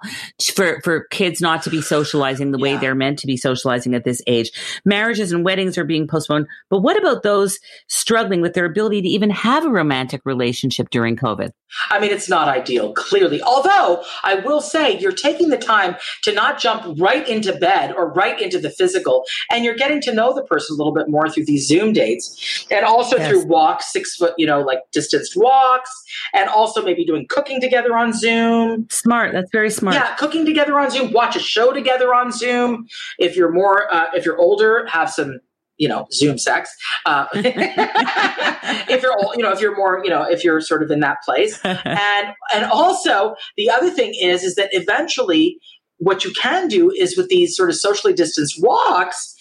for, 0.55 0.81
for 0.81 1.05
kids 1.11 1.41
not 1.41 1.63
to 1.63 1.69
be 1.69 1.81
socializing 1.81 2.51
the 2.51 2.57
way 2.57 2.77
they're 2.77 2.95
meant 2.95 3.19
to 3.19 3.27
be 3.27 3.37
socializing 3.37 3.93
at 3.93 4.05
this 4.05 4.21
age. 4.27 4.51
Marriages 4.85 5.31
and 5.31 5.43
weddings 5.43 5.77
are 5.77 5.83
being 5.83 6.07
postponed. 6.07 6.47
But 6.69 6.79
what 6.79 6.97
about 6.97 7.21
those 7.23 7.59
struggling 7.87 8.41
with 8.41 8.53
their 8.53 8.65
ability 8.65 9.01
to 9.01 9.09
even 9.09 9.29
have 9.29 9.65
a 9.65 9.69
romantic 9.69 10.21
relationship 10.25 10.89
during 10.89 11.15
COVID? 11.17 11.51
I 11.89 11.99
mean, 11.99 12.11
it's 12.11 12.29
not 12.29 12.47
ideal, 12.47 12.93
clearly. 12.93 13.41
Although 13.41 14.03
I 14.23 14.35
will 14.35 14.61
say 14.61 14.97
you're 14.99 15.11
taking 15.11 15.49
the 15.49 15.57
time 15.57 15.95
to 16.23 16.31
not 16.31 16.59
jump 16.59 16.99
right 16.99 17.27
into 17.27 17.53
bed 17.53 17.93
or 17.95 18.11
right 18.13 18.39
into 18.39 18.59
the 18.59 18.69
physical, 18.69 19.23
and 19.51 19.65
you're 19.65 19.75
getting 19.75 20.01
to 20.01 20.13
know 20.13 20.33
the 20.33 20.43
person 20.43 20.75
a 20.75 20.77
little 20.77 20.92
bit 20.93 21.09
more 21.09 21.29
through 21.29 21.45
these 21.45 21.67
Zoom 21.67 21.93
dates 21.93 22.65
and 22.71 22.85
also 22.85 23.17
yes. 23.17 23.29
through 23.29 23.45
walks, 23.45 23.91
six 23.91 24.15
foot, 24.15 24.33
you 24.37 24.45
know, 24.45 24.61
like 24.61 24.79
distanced 24.91 25.35
walks, 25.35 25.91
and 26.33 26.49
also 26.49 26.83
maybe 26.83 27.05
doing 27.05 27.25
cooking 27.29 27.61
together 27.61 27.95
on 27.95 28.13
Zoom. 28.13 28.87
Smart. 28.89 29.33
That's 29.33 29.51
very 29.51 29.69
smart. 29.69 29.95
Yeah, 29.95 30.15
cooking 30.15 30.45
together 30.45 30.79
on 30.79 30.91
Zoom, 30.91 31.11
watch 31.11 31.35
a 31.35 31.39
show 31.39 31.71
together 31.73 32.13
on 32.13 32.31
Zoom. 32.31 32.87
If 33.19 33.35
you're 33.35 33.51
more, 33.51 33.93
uh, 33.93 34.07
if 34.13 34.25
you're 34.25 34.37
older, 34.37 34.85
have 34.87 35.09
some 35.09 35.39
you 35.77 35.87
know 35.87 36.05
zoom 36.11 36.37
sex 36.37 36.69
uh, 37.05 37.25
if 37.33 39.01
you're 39.01 39.11
all 39.11 39.33
you 39.35 39.43
know 39.43 39.51
if 39.51 39.59
you're 39.59 39.75
more 39.75 40.01
you 40.03 40.09
know 40.09 40.23
if 40.23 40.43
you're 40.43 40.61
sort 40.61 40.83
of 40.83 40.91
in 40.91 40.99
that 40.99 41.17
place 41.25 41.59
and 41.63 42.27
and 42.53 42.65
also 42.65 43.35
the 43.57 43.69
other 43.69 43.89
thing 43.89 44.13
is 44.21 44.43
is 44.43 44.55
that 44.55 44.69
eventually 44.71 45.57
what 45.97 46.23
you 46.23 46.31
can 46.33 46.67
do 46.67 46.91
is 46.91 47.17
with 47.17 47.29
these 47.29 47.55
sort 47.55 47.69
of 47.69 47.75
socially 47.75 48.13
distanced 48.13 48.61
walks, 48.61 49.35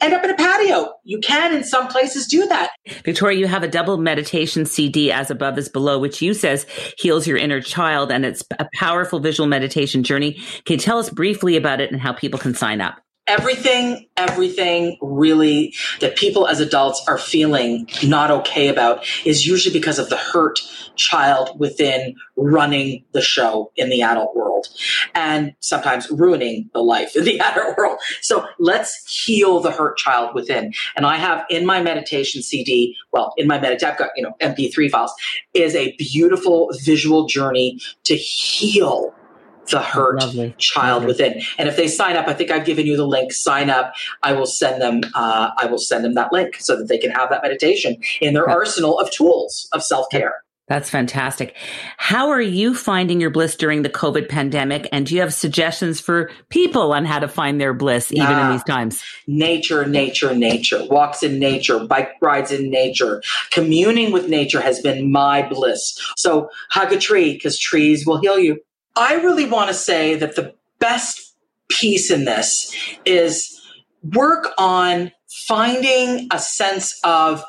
end 0.00 0.14
up 0.14 0.24
in 0.24 0.30
a 0.30 0.34
patio. 0.34 0.92
You 1.04 1.20
can 1.20 1.54
in 1.54 1.64
some 1.64 1.88
places 1.88 2.26
do 2.26 2.46
that. 2.46 2.70
Victoria, 3.04 3.38
you 3.38 3.46
have 3.46 3.62
a 3.62 3.68
double 3.68 3.98
meditation 3.98 4.66
CD 4.66 5.12
as 5.12 5.30
above 5.30 5.58
is 5.58 5.68
below, 5.68 5.98
which 5.98 6.22
you 6.22 6.34
says 6.34 6.66
heals 6.98 7.26
your 7.26 7.36
inner 7.36 7.60
child 7.60 8.10
and 8.10 8.24
it's 8.24 8.44
a 8.58 8.68
powerful 8.74 9.20
visual 9.20 9.46
meditation 9.46 10.02
journey. 10.02 10.34
Can 10.64 10.74
you 10.74 10.78
tell 10.78 10.98
us 10.98 11.10
briefly 11.10 11.56
about 11.56 11.80
it 11.80 11.92
and 11.92 12.00
how 12.00 12.12
people 12.12 12.38
can 12.38 12.54
sign 12.54 12.80
up? 12.80 13.00
Everything, 13.28 14.08
everything 14.16 14.96
really 15.00 15.74
that 16.00 16.16
people 16.16 16.48
as 16.48 16.60
adults 16.60 17.04
are 17.06 17.18
feeling 17.18 17.88
not 18.02 18.30
okay 18.30 18.68
about 18.68 19.04
is 19.24 19.46
usually 19.46 19.72
because 19.72 19.98
of 19.98 20.08
the 20.08 20.16
hurt 20.16 20.58
child 20.96 21.50
within 21.60 22.16
running 22.36 23.04
the 23.12 23.20
show 23.20 23.70
in 23.76 23.90
the 23.90 24.02
adult 24.02 24.34
world 24.34 24.66
and 25.14 25.54
sometimes 25.60 26.10
ruining 26.10 26.68
the 26.72 26.80
life 26.80 27.14
in 27.14 27.24
the 27.24 27.38
adult 27.40 27.76
world. 27.76 27.98
So 28.22 28.46
let's 28.58 29.22
heal 29.24 29.60
the 29.60 29.70
hurt 29.70 29.98
child 29.98 30.34
within. 30.34 30.72
And 30.96 31.06
I 31.06 31.16
have 31.16 31.44
in 31.50 31.66
my 31.66 31.82
meditation 31.82 32.42
CD, 32.42 32.96
well, 33.12 33.34
in 33.36 33.46
my 33.46 33.60
meditation, 33.60 33.92
I've 33.92 33.98
got, 33.98 34.10
you 34.16 34.22
know, 34.22 34.34
MP3 34.40 34.90
files, 34.90 35.12
is 35.54 35.74
a 35.74 35.94
beautiful 35.96 36.70
visual 36.82 37.26
journey 37.26 37.78
to 38.04 38.16
heal 38.16 39.14
the 39.70 39.80
hurt 39.80 40.20
Lovely. 40.20 40.54
child 40.58 41.02
Lovely. 41.02 41.06
within. 41.08 41.42
And 41.58 41.68
if 41.68 41.76
they 41.76 41.88
sign 41.88 42.16
up, 42.16 42.28
I 42.28 42.34
think 42.34 42.50
I've 42.50 42.64
given 42.64 42.86
you 42.86 42.96
the 42.96 43.06
link. 43.06 43.32
Sign 43.32 43.70
up. 43.70 43.94
I 44.22 44.32
will 44.32 44.46
send 44.46 44.80
them. 44.80 45.02
Uh, 45.14 45.50
I 45.56 45.66
will 45.66 45.78
send 45.78 46.04
them 46.04 46.14
that 46.14 46.32
link 46.32 46.56
so 46.58 46.76
that 46.76 46.88
they 46.88 46.98
can 46.98 47.10
have 47.10 47.30
that 47.30 47.42
meditation 47.42 47.96
in 48.20 48.34
their 48.34 48.48
arsenal 48.48 48.98
of 48.98 49.10
tools 49.10 49.68
of 49.72 49.82
self 49.82 50.06
care. 50.10 50.42
That's 50.68 50.90
fantastic. 50.90 51.56
How 51.96 52.28
are 52.28 52.42
you 52.42 52.74
finding 52.74 53.22
your 53.22 53.30
bliss 53.30 53.56
during 53.56 53.82
the 53.82 53.88
COVID 53.88 54.28
pandemic? 54.28 54.86
And 54.92 55.06
do 55.06 55.14
you 55.14 55.22
have 55.22 55.32
suggestions 55.32 55.98
for 55.98 56.30
people 56.50 56.92
on 56.92 57.06
how 57.06 57.18
to 57.18 57.26
find 57.26 57.58
their 57.58 57.72
bliss 57.72 58.12
even 58.12 58.38
in 58.38 58.50
these 58.50 58.64
times? 58.64 59.02
Nature, 59.26 59.86
nature, 59.86 60.34
nature. 60.34 60.84
Walks 60.90 61.22
in 61.22 61.38
nature, 61.38 61.86
bike 61.86 62.10
rides 62.20 62.52
in 62.52 62.70
nature. 62.70 63.22
Communing 63.50 64.12
with 64.12 64.28
nature 64.28 64.60
has 64.60 64.78
been 64.80 65.10
my 65.10 65.40
bliss. 65.48 65.98
So 66.18 66.50
hug 66.70 66.92
a 66.92 66.98
tree 66.98 67.32
because 67.32 67.58
trees 67.58 68.06
will 68.06 68.20
heal 68.20 68.38
you. 68.38 68.60
I 68.98 69.14
really 69.14 69.46
want 69.46 69.68
to 69.68 69.74
say 69.74 70.16
that 70.16 70.36
the 70.36 70.54
best 70.80 71.34
piece 71.68 72.10
in 72.10 72.24
this 72.24 72.74
is 73.06 73.60
work 74.02 74.48
on 74.58 75.12
finding 75.28 76.26
a 76.32 76.38
sense 76.38 76.98
of 77.04 77.44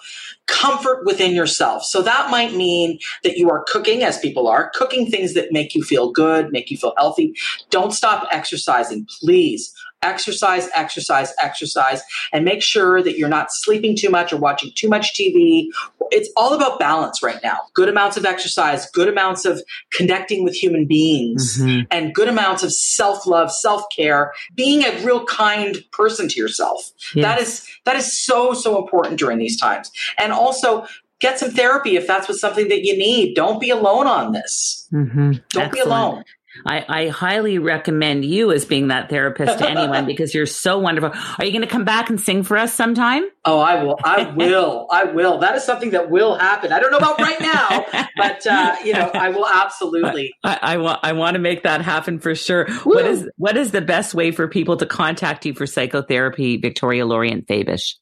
comfort 0.45 1.06
within 1.06 1.34
yourself. 1.34 1.84
So 1.84 2.02
that 2.02 2.30
might 2.30 2.54
mean 2.54 3.00
that 3.24 3.38
you 3.38 3.50
are 3.50 3.64
cooking, 3.68 4.04
as 4.04 4.18
people 4.18 4.47
are, 4.47 4.72
cooking 4.74 5.10
things 5.10 5.34
that 5.34 5.52
make 5.52 5.76
you 5.76 5.84
feel 5.84 6.12
good, 6.12 6.52
make 6.52 6.72
you 6.72 6.78
feel 6.78 6.93
healthy. 6.97 7.36
Don't 7.70 7.93
stop 7.93 8.28
exercising, 8.32 9.08
please 9.20 9.74
exercise, 10.02 10.70
exercise, 10.74 11.34
exercise, 11.41 12.02
and 12.32 12.45
make 12.45 12.62
sure 12.62 13.04
that 13.04 13.18
you're 13.18 13.30
not 13.30 13.47
sleeping 13.52 13.95
too 13.95 14.10
much 14.10 14.32
or 14.32 14.38
watching 14.38 14.72
too 14.76 14.89
much 14.89 15.14
TV. 15.14 15.68
It's 16.12 16.30
all 16.36 16.54
about 16.54 16.80
balance 16.80 17.22
right 17.22 17.39
now. 17.43 17.58
Good 17.74 17.89
amounts 17.89 18.18
of 18.18 18.26
exercise, 18.26 18.89
good 18.91 19.08
amounts 19.08 19.45
of 19.45 19.62
connecting 19.91 20.43
with 20.43 20.56
human 20.56 20.86
beings, 20.86 21.60
mm-hmm. 21.60 21.86
and 21.91 22.14
good 22.16 22.28
amounts 22.28 22.64
of 22.64 22.74
self 22.74 23.28
love, 23.28 23.52
self 23.52 23.84
care, 23.95 24.34
being 24.56 24.84
a 24.84 25.04
real 25.04 25.26
kind 25.26 25.84
person 25.91 26.28
to 26.30 26.39
yourself. 26.39 26.91
Yes. 27.14 27.24
That 27.24 27.41
is 27.41 27.68
that 27.86 27.95
is 27.95 28.18
so 28.18 28.54
so 28.54 28.82
important 28.82 29.20
during 29.20 29.38
these 29.38 29.60
times. 29.60 29.91
And 30.18 30.32
also 30.32 30.88
get 31.20 31.38
some 31.38 31.52
therapy 31.52 31.95
if 31.97 32.08
that's 32.08 32.28
what 32.28 32.38
something 32.38 32.70
that 32.70 32.84
you 32.84 32.97
need. 32.97 33.36
Don't 33.36 33.60
be 33.60 33.70
alone 33.70 34.08
on 34.08 34.32
this. 34.32 34.88
Mm-hmm. 34.91 35.32
Don't 35.50 35.66
Excellent. 35.66 35.74
be 35.74 35.80
alone. 35.80 36.24
I, 36.66 36.86
I, 36.88 37.08
highly 37.08 37.60
recommend 37.60 38.26
you 38.26 38.52
as 38.52 38.66
being 38.66 38.88
that 38.88 39.10
therapist 39.10 39.60
to 39.60 39.70
anyone 39.70 40.06
because 40.08 40.34
you're 40.34 40.45
so 40.45 40.80
wonderful. 40.80 41.12
Are 41.38 41.45
you 41.45 41.52
going 41.52 41.62
to 41.62 41.68
come 41.68 41.86
back 41.86 42.10
and 42.10 42.20
sing 42.20 42.43
for 42.43 42.58
us 42.58 42.74
sometime? 42.74 43.24
Oh, 43.45 43.60
I 43.60 43.84
will. 43.84 43.97
I 44.04 44.32
will. 44.32 44.88
I 44.91 45.06
will. 45.06 45.39
That 45.39 45.56
is 45.56 45.64
something 45.64 45.91
that 45.91 46.10
will 46.10 46.36
happen. 46.36 46.72
I 46.72 46.80
don't 46.80 46.91
know 46.91 46.97
about 46.97 47.20
right 47.20 47.39
now, 47.39 47.86
but 48.18 48.45
uh, 48.47 48.76
you 48.84 48.93
know, 48.93 49.12
I 49.14 49.30
will 49.30 49.47
absolutely. 49.47 50.34
I, 50.43 50.60
I, 50.62 50.78
want. 50.78 51.00
I 51.04 51.14
want 51.14 51.36
to 51.36 51.39
make 51.39 51.64
that 51.64 51.82
happen 51.82 52.20
for 52.20 52.36
sure. 52.36 52.68
Woo! 52.86 52.95
What 52.95 53.06
is 53.06 53.30
What 53.38 53.58
is 53.58 53.72
the 53.72 53.82
best 53.82 54.14
way 54.14 54.32
for 54.32 54.47
people 54.47 54.78
to 54.78 54.86
contact 54.86 55.45
you 55.45 55.54
for 55.54 55.66
psychotherapy, 55.66 56.58
Victoria 56.58 57.06
Lorient 57.06 57.47
Faibish? 57.47 57.95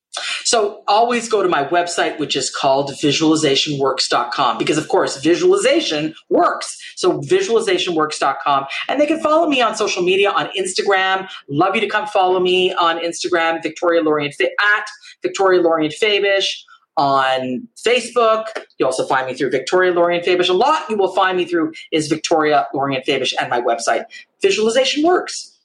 So 0.43 0.83
always 0.87 1.29
go 1.29 1.43
to 1.43 1.49
my 1.49 1.65
website, 1.65 2.19
which 2.19 2.35
is 2.35 2.49
called 2.49 2.91
visualizationworks.com, 2.91 4.57
because 4.57 4.77
of 4.77 4.87
course, 4.87 5.17
visualization 5.21 6.13
works. 6.29 6.77
So 6.95 7.19
visualizationworks.com. 7.21 8.65
And 8.87 9.01
they 9.01 9.05
can 9.05 9.19
follow 9.21 9.47
me 9.47 9.61
on 9.61 9.75
social 9.75 10.03
media 10.03 10.31
on 10.31 10.49
Instagram. 10.57 11.29
Love 11.49 11.75
you 11.75 11.81
to 11.81 11.87
come 11.87 12.07
follow 12.07 12.39
me 12.39 12.73
on 12.73 12.99
Instagram, 12.99 13.61
Victoria 13.61 14.01
Lorient, 14.01 14.35
at 14.41 14.85
Victoria 15.21 15.61
Lorient 15.61 15.93
Faibish 15.93 16.63
on 16.97 17.67
Facebook. 17.85 18.45
You 18.79 18.85
also 18.85 19.05
find 19.05 19.27
me 19.27 19.33
through 19.33 19.51
Victoria 19.51 19.93
Lorient 19.93 20.25
Faibish. 20.25 20.49
A 20.49 20.53
lot 20.53 20.89
you 20.89 20.97
will 20.97 21.13
find 21.13 21.37
me 21.37 21.45
through 21.45 21.73
is 21.91 22.07
Victoria 22.07 22.67
Lorient 22.73 23.05
Faibish 23.05 23.33
and 23.39 23.49
my 23.49 23.61
website. 23.61 24.05
Visualization 24.41 25.03
works. 25.03 25.56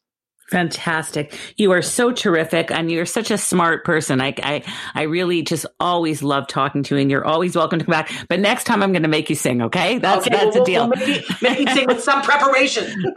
Fantastic. 0.53 1.35
You 1.57 1.73
are 1.73 1.81
so 1.81 2.13
terrific 2.13 2.71
and 2.71 2.91
you're 2.91 3.07
such 3.07 3.31
a 3.31 3.39
smart 3.39 3.87
person. 3.87 4.21
I, 4.21 4.35
I, 4.43 4.63
I 4.95 5.03
really 5.05 5.43
just 5.43 5.65
always 5.81 6.23
love 6.23 6.47
talking 6.47 6.83
to 6.85 6.95
you 6.95 7.01
and 7.01 7.11
you're 7.11 7.25
always 7.25 7.57
welcome 7.57 7.79
to 7.79 7.85
come 7.87 7.93
back. 7.93 8.13
But 8.29 8.39
next 8.41 8.65
time 8.65 8.83
I'm 8.83 8.93
going 8.93 9.03
to 9.03 9.09
make 9.09 9.31
you 9.31 9.37
sing. 9.37 9.63
Okay. 9.63 9.97
That's, 9.99 10.27
okay, 10.27 10.37
that's 10.37 10.55
well, 10.55 10.63
a 10.63 10.67
deal. 10.67 10.89
We'll 10.91 10.99
make, 10.99 11.31
you, 11.31 11.37
make 11.41 11.59
you 11.61 11.67
sing 11.75 11.87
with 11.87 12.03
some 12.03 12.21
preparation. 12.21 13.15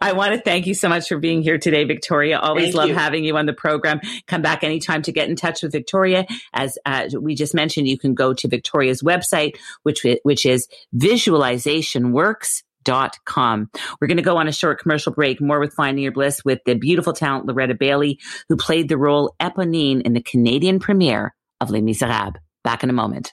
I 0.00 0.12
want 0.12 0.34
to 0.34 0.40
thank 0.40 0.66
you 0.66 0.74
so 0.74 0.88
much 0.88 1.08
for 1.08 1.18
being 1.18 1.40
here 1.42 1.58
today, 1.58 1.84
Victoria. 1.84 2.40
Always 2.40 2.64
Thank 2.64 2.74
love 2.74 2.88
you. 2.88 2.94
having 2.96 3.24
you 3.24 3.36
on 3.36 3.46
the 3.46 3.52
program. 3.52 4.00
Come 4.26 4.42
back 4.42 4.64
anytime 4.64 5.02
to 5.02 5.12
get 5.12 5.28
in 5.28 5.36
touch 5.36 5.62
with 5.62 5.70
Victoria. 5.70 6.26
As 6.52 6.78
uh, 6.84 7.08
we 7.20 7.36
just 7.36 7.54
mentioned, 7.54 7.86
you 7.86 7.96
can 7.96 8.14
go 8.14 8.34
to 8.34 8.48
Victoria's 8.48 9.02
website, 9.02 9.56
which, 9.84 10.04
which 10.24 10.44
is 10.44 10.66
visualizationworks 10.96 12.62
dot 12.84 13.16
com. 13.24 13.70
We're 14.00 14.08
going 14.08 14.18
to 14.18 14.22
go 14.22 14.36
on 14.36 14.48
a 14.48 14.52
short 14.52 14.80
commercial 14.80 15.12
break, 15.12 15.40
more 15.40 15.60
with 15.60 15.74
Finding 15.74 16.02
Your 16.02 16.12
Bliss 16.12 16.44
with 16.44 16.60
the 16.66 16.74
beautiful 16.74 17.12
talent 17.12 17.46
Loretta 17.46 17.74
Bailey, 17.74 18.18
who 18.48 18.56
played 18.56 18.88
the 18.88 18.98
role 18.98 19.34
Eponine 19.40 20.02
in 20.02 20.12
the 20.12 20.22
Canadian 20.22 20.78
premiere 20.78 21.34
of 21.60 21.70
Les 21.70 21.80
Miserables. 21.80 22.36
Back 22.64 22.82
in 22.82 22.90
a 22.90 22.94
moment. 22.94 23.32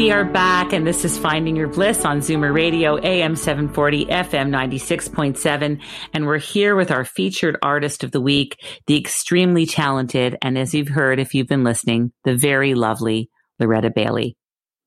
We 0.00 0.10
are 0.12 0.24
back, 0.24 0.72
and 0.72 0.86
this 0.86 1.04
is 1.04 1.18
Finding 1.18 1.56
Your 1.56 1.68
Bliss 1.68 2.06
on 2.06 2.20
Zoomer 2.20 2.54
Radio, 2.54 2.98
AM 3.04 3.36
740, 3.36 4.06
FM 4.06 4.48
96.7. 4.48 5.78
And 6.14 6.26
we're 6.26 6.38
here 6.38 6.74
with 6.74 6.90
our 6.90 7.04
featured 7.04 7.58
artist 7.60 8.02
of 8.02 8.10
the 8.10 8.20
week, 8.22 8.56
the 8.86 8.98
extremely 8.98 9.66
talented, 9.66 10.38
and 10.40 10.56
as 10.56 10.74
you've 10.74 10.88
heard, 10.88 11.20
if 11.20 11.34
you've 11.34 11.48
been 11.48 11.64
listening, 11.64 12.12
the 12.24 12.34
very 12.34 12.72
lovely 12.72 13.28
Loretta 13.58 13.90
Bailey. 13.90 14.38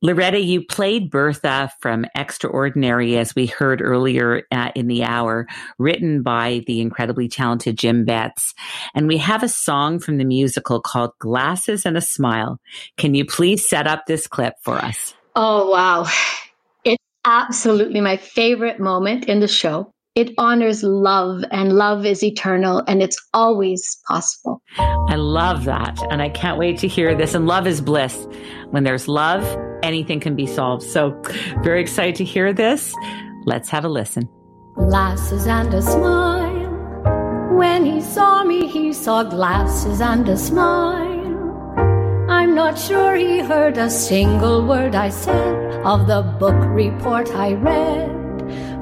Loretta, 0.03 0.37
you 0.37 0.65
played 0.65 1.09
Bertha 1.09 1.71
from 1.79 2.05
Extraordinary, 2.13 3.17
as 3.17 3.33
we 3.35 3.45
heard 3.45 3.81
earlier 3.81 4.43
uh, 4.51 4.69
in 4.75 4.87
the 4.87 5.05
hour, 5.05 5.47
written 5.79 6.21
by 6.21 6.61
the 6.67 6.81
incredibly 6.81 7.29
talented 7.29 7.77
Jim 7.77 8.03
Betts. 8.03 8.53
And 8.93 9.07
we 9.07 9.15
have 9.19 9.43
a 9.43 9.47
song 9.47 9.99
from 9.99 10.17
the 10.17 10.25
musical 10.25 10.81
called 10.81 11.11
Glasses 11.19 11.85
and 11.85 11.95
a 11.95 12.01
Smile. 12.01 12.59
Can 12.97 13.15
you 13.15 13.23
please 13.23 13.65
set 13.67 13.87
up 13.87 14.03
this 14.05 14.27
clip 14.27 14.55
for 14.61 14.75
us? 14.75 15.13
Oh, 15.37 15.69
wow. 15.69 16.05
It's 16.83 17.01
absolutely 17.23 18.01
my 18.01 18.17
favorite 18.17 18.81
moment 18.81 19.29
in 19.29 19.39
the 19.39 19.47
show. 19.47 19.92
It 20.15 20.31
honors 20.37 20.83
love, 20.83 21.43
and 21.49 21.73
love 21.73 22.05
is 22.05 22.23
eternal, 22.23 22.83
and 22.87 23.01
it's 23.01 23.19
always 23.33 23.97
possible. 24.07 24.61
I 24.77 25.15
love 25.15 25.65
that. 25.65 25.97
And 26.11 26.21
I 26.21 26.29
can't 26.29 26.59
wait 26.59 26.77
to 26.79 26.87
hear 26.87 27.15
this. 27.15 27.33
And 27.33 27.47
love 27.47 27.65
is 27.65 27.81
bliss. 27.81 28.27
When 28.69 28.83
there's 28.83 29.07
love, 29.07 29.43
anything 29.81 30.19
can 30.19 30.35
be 30.35 30.45
solved. 30.45 30.83
So, 30.83 31.19
very 31.63 31.81
excited 31.81 32.13
to 32.17 32.23
hear 32.23 32.53
this. 32.53 32.93
Let's 33.45 33.69
have 33.69 33.85
a 33.85 33.89
listen. 33.89 34.29
Glasses 34.75 35.47
and 35.47 35.73
a 35.73 35.81
smile. 35.81 36.69
When 37.57 37.83
he 37.83 37.99
saw 37.99 38.43
me, 38.43 38.67
he 38.67 38.93
saw 38.93 39.23
glasses 39.23 39.99
and 39.99 40.29
a 40.29 40.37
smile. 40.37 41.09
I'm 42.29 42.53
not 42.53 42.77
sure 42.77 43.15
he 43.15 43.39
heard 43.39 43.79
a 43.79 43.89
single 43.89 44.63
word 44.63 44.93
I 44.93 45.09
said 45.09 45.81
of 45.83 46.05
the 46.05 46.21
book 46.39 46.63
report 46.69 47.29
I 47.33 47.53
read. 47.53 48.22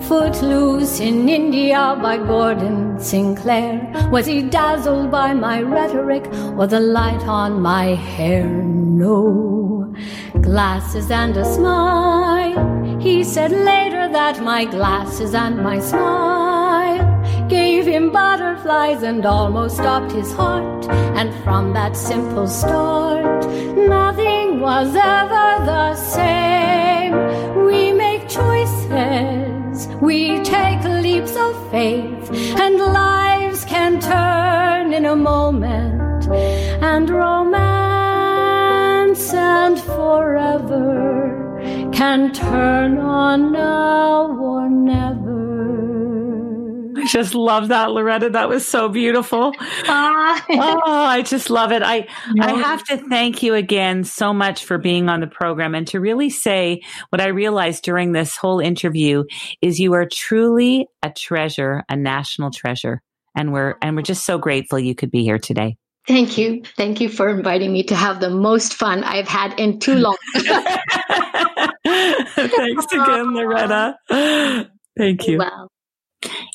Footloose 0.08 1.00
in 1.00 1.30
India 1.30 1.98
by 2.02 2.18
Gordon 2.18 3.00
Sinclair. 3.00 4.10
Was 4.12 4.26
he 4.26 4.42
dazzled 4.42 5.12
by 5.12 5.34
my 5.34 5.62
rhetoric 5.62 6.26
or 6.58 6.68
the 6.68 6.80
light 6.80 7.22
on 7.28 7.62
my 7.62 7.96
hair? 7.96 8.48
No. 8.48 9.94
Glasses 10.42 11.12
and 11.12 11.38
a 11.38 11.46
smile. 11.46 13.00
He 13.00 13.24
said 13.24 13.52
later 13.52 14.10
that 14.12 14.44
my 14.44 14.66
glasses 14.66 15.34
and 15.34 15.64
my 15.64 15.80
smile 15.80 17.08
gave 17.48 17.86
him 17.86 18.12
butterflies 18.12 19.04
and 19.04 19.26
almost 19.26 19.76
stopped 19.76 20.12
his 20.12 20.32
heart. 20.34 20.88
And 21.20 21.34
from 21.44 21.74
that 21.74 21.96
simple 21.96 22.48
start, 22.48 23.46
nothing 23.76 24.60
was 24.60 24.96
ever 24.96 25.66
the 25.66 25.96
same. 25.96 27.14
We 27.66 27.92
make 27.92 28.28
choices, 28.30 28.90
we 30.02 30.42
take 30.44 30.84
leaps 30.84 31.36
of 31.36 31.72
faith, 31.72 32.32
and 32.60 32.78
lives 32.78 33.66
can 33.66 34.00
turn 34.00 34.94
in 34.94 35.06
a 35.06 35.16
moment. 35.16 36.28
And 36.82 37.10
romance 37.10 37.74
and 39.34 39.80
forever 39.80 41.12
can 41.94 42.32
turn 42.34 42.98
on 42.98 43.52
now 43.52 44.38
or 44.38 44.70
never. 44.70 45.21
I 47.12 47.14
just 47.14 47.36
love 47.36 47.68
that, 47.68 47.92
Loretta. 47.92 48.30
That 48.30 48.48
was 48.48 48.66
so 48.66 48.88
beautiful. 48.88 49.52
Ah. 49.60 50.46
oh, 50.50 50.82
I 50.86 51.22
just 51.24 51.50
love 51.50 51.74
it. 51.74 51.84
I 51.84 52.08
I 52.40 52.54
have 52.54 52.86
to 52.86 52.96
thank 53.10 53.44
you 53.44 53.54
again 53.54 54.06
so 54.06 54.34
much 54.34 54.64
for 54.64 54.78
being 54.78 55.10
on 55.10 55.20
the 55.20 55.28
program 55.28 55.76
and 55.76 55.86
to 55.88 56.00
really 56.00 56.30
say 56.30 56.80
what 57.10 57.20
I 57.20 57.28
realized 57.28 57.84
during 57.84 58.14
this 58.14 58.38
whole 58.38 58.62
interview 58.62 59.26
is 59.62 59.78
you 59.78 59.92
are 59.94 60.08
truly 60.10 60.88
a 61.04 61.12
treasure, 61.12 61.84
a 61.90 61.98
national 61.98 62.50
treasure. 62.52 63.02
And 63.36 63.52
we're 63.52 63.76
and 63.82 63.98
we're 63.98 64.04
just 64.04 64.26
so 64.26 64.38
grateful 64.38 64.80
you 64.80 64.96
could 64.96 65.12
be 65.12 65.24
here 65.24 65.40
today. 65.40 65.76
Thank 66.08 66.38
you. 66.38 66.64
Thank 66.78 67.02
you 67.02 67.10
for 67.10 67.28
inviting 67.28 67.74
me 67.74 67.84
to 67.84 67.96
have 67.96 68.22
the 68.22 68.30
most 68.30 68.74
fun 68.74 69.04
I've 69.04 69.28
had 69.28 69.60
in 69.60 69.80
too 69.80 69.96
long. 69.96 70.16
Thanks 71.84 72.86
again, 72.86 73.34
Loretta. 73.34 73.98
Thank 74.98 75.28
you. 75.28 75.40
Wow. 75.40 75.68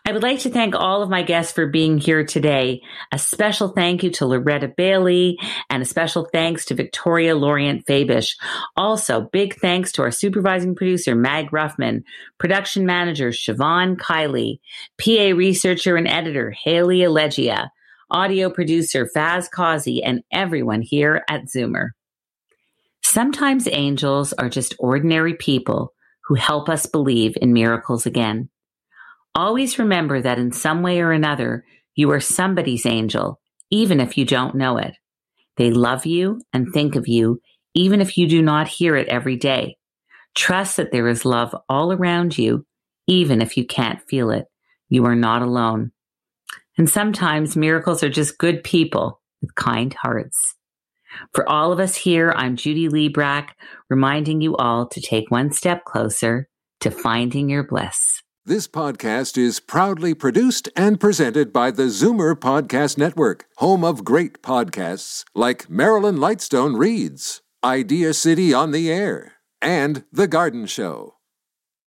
I 0.04 0.12
would 0.12 0.22
like 0.22 0.40
to 0.40 0.50
thank 0.50 0.74
all 0.74 1.02
of 1.02 1.10
my 1.10 1.22
guests 1.22 1.52
for 1.52 1.66
being 1.66 1.98
here 1.98 2.24
today. 2.24 2.82
A 3.12 3.18
special 3.18 3.68
thank 3.68 4.02
you 4.02 4.10
to 4.12 4.26
Loretta 4.26 4.66
Bailey 4.66 5.38
and 5.68 5.82
a 5.82 5.86
special 5.86 6.28
thanks 6.32 6.64
to 6.66 6.74
Victoria 6.74 7.36
Lorient 7.36 7.86
Faibish. 7.86 8.36
Also, 8.76 9.28
big 9.32 9.54
thanks 9.54 9.92
to 9.92 10.02
our 10.02 10.10
supervising 10.10 10.74
producer, 10.74 11.14
Mag 11.14 11.50
Ruffman, 11.50 12.02
production 12.38 12.84
manager, 12.84 13.30
Siobhan 13.30 13.96
Kiley, 13.96 14.58
PA 15.00 15.36
researcher 15.36 15.96
and 15.96 16.08
editor, 16.08 16.50
Haley 16.50 17.00
Allegia, 17.00 17.68
audio 18.10 18.50
producer, 18.50 19.08
Faz 19.14 19.48
Causey, 19.48 20.02
and 20.02 20.22
everyone 20.32 20.82
here 20.82 21.22
at 21.28 21.44
Zoomer. 21.44 21.90
Sometimes 23.02 23.68
angels 23.70 24.32
are 24.32 24.48
just 24.48 24.74
ordinary 24.78 25.34
people 25.34 25.94
who 26.30 26.36
help 26.36 26.68
us 26.68 26.86
believe 26.86 27.36
in 27.42 27.52
miracles 27.52 28.06
again. 28.06 28.48
Always 29.34 29.80
remember 29.80 30.22
that 30.22 30.38
in 30.38 30.52
some 30.52 30.80
way 30.80 31.00
or 31.00 31.10
another, 31.10 31.64
you 31.96 32.08
are 32.12 32.20
somebody's 32.20 32.86
angel, 32.86 33.40
even 33.70 33.98
if 33.98 34.16
you 34.16 34.24
don't 34.24 34.54
know 34.54 34.78
it. 34.78 34.94
They 35.56 35.72
love 35.72 36.06
you 36.06 36.40
and 36.52 36.72
think 36.72 36.94
of 36.94 37.08
you, 37.08 37.40
even 37.74 38.00
if 38.00 38.16
you 38.16 38.28
do 38.28 38.42
not 38.42 38.68
hear 38.68 38.94
it 38.94 39.08
every 39.08 39.34
day. 39.34 39.76
Trust 40.36 40.76
that 40.76 40.92
there 40.92 41.08
is 41.08 41.24
love 41.24 41.52
all 41.68 41.92
around 41.92 42.38
you, 42.38 42.64
even 43.08 43.42
if 43.42 43.56
you 43.56 43.66
can't 43.66 44.00
feel 44.08 44.30
it. 44.30 44.44
You 44.88 45.06
are 45.06 45.16
not 45.16 45.42
alone. 45.42 45.90
And 46.78 46.88
sometimes 46.88 47.56
miracles 47.56 48.04
are 48.04 48.08
just 48.08 48.38
good 48.38 48.62
people 48.62 49.20
with 49.42 49.56
kind 49.56 49.92
hearts. 49.94 50.54
For 51.34 51.48
all 51.48 51.72
of 51.72 51.80
us 51.80 51.96
here, 51.96 52.32
I'm 52.36 52.56
Judy 52.56 52.88
Liebrack, 52.88 53.50
reminding 53.88 54.40
you 54.40 54.56
all 54.56 54.86
to 54.88 55.00
take 55.00 55.30
one 55.30 55.52
step 55.52 55.84
closer 55.84 56.48
to 56.80 56.90
finding 56.90 57.48
your 57.48 57.62
bliss. 57.62 58.22
This 58.46 58.66
podcast 58.66 59.36
is 59.36 59.60
proudly 59.60 60.14
produced 60.14 60.68
and 60.74 60.98
presented 60.98 61.52
by 61.52 61.70
the 61.70 61.84
Zoomer 61.84 62.34
Podcast 62.34 62.96
Network, 62.96 63.44
home 63.58 63.84
of 63.84 64.02
great 64.02 64.42
podcasts 64.42 65.24
like 65.34 65.68
Marilyn 65.68 66.16
Lightstone 66.16 66.78
Reads, 66.78 67.42
Idea 67.62 68.14
City 68.14 68.54
on 68.54 68.70
the 68.70 68.90
Air, 68.90 69.34
and 69.60 70.04
The 70.10 70.26
Garden 70.26 70.66
Show. 70.66 71.19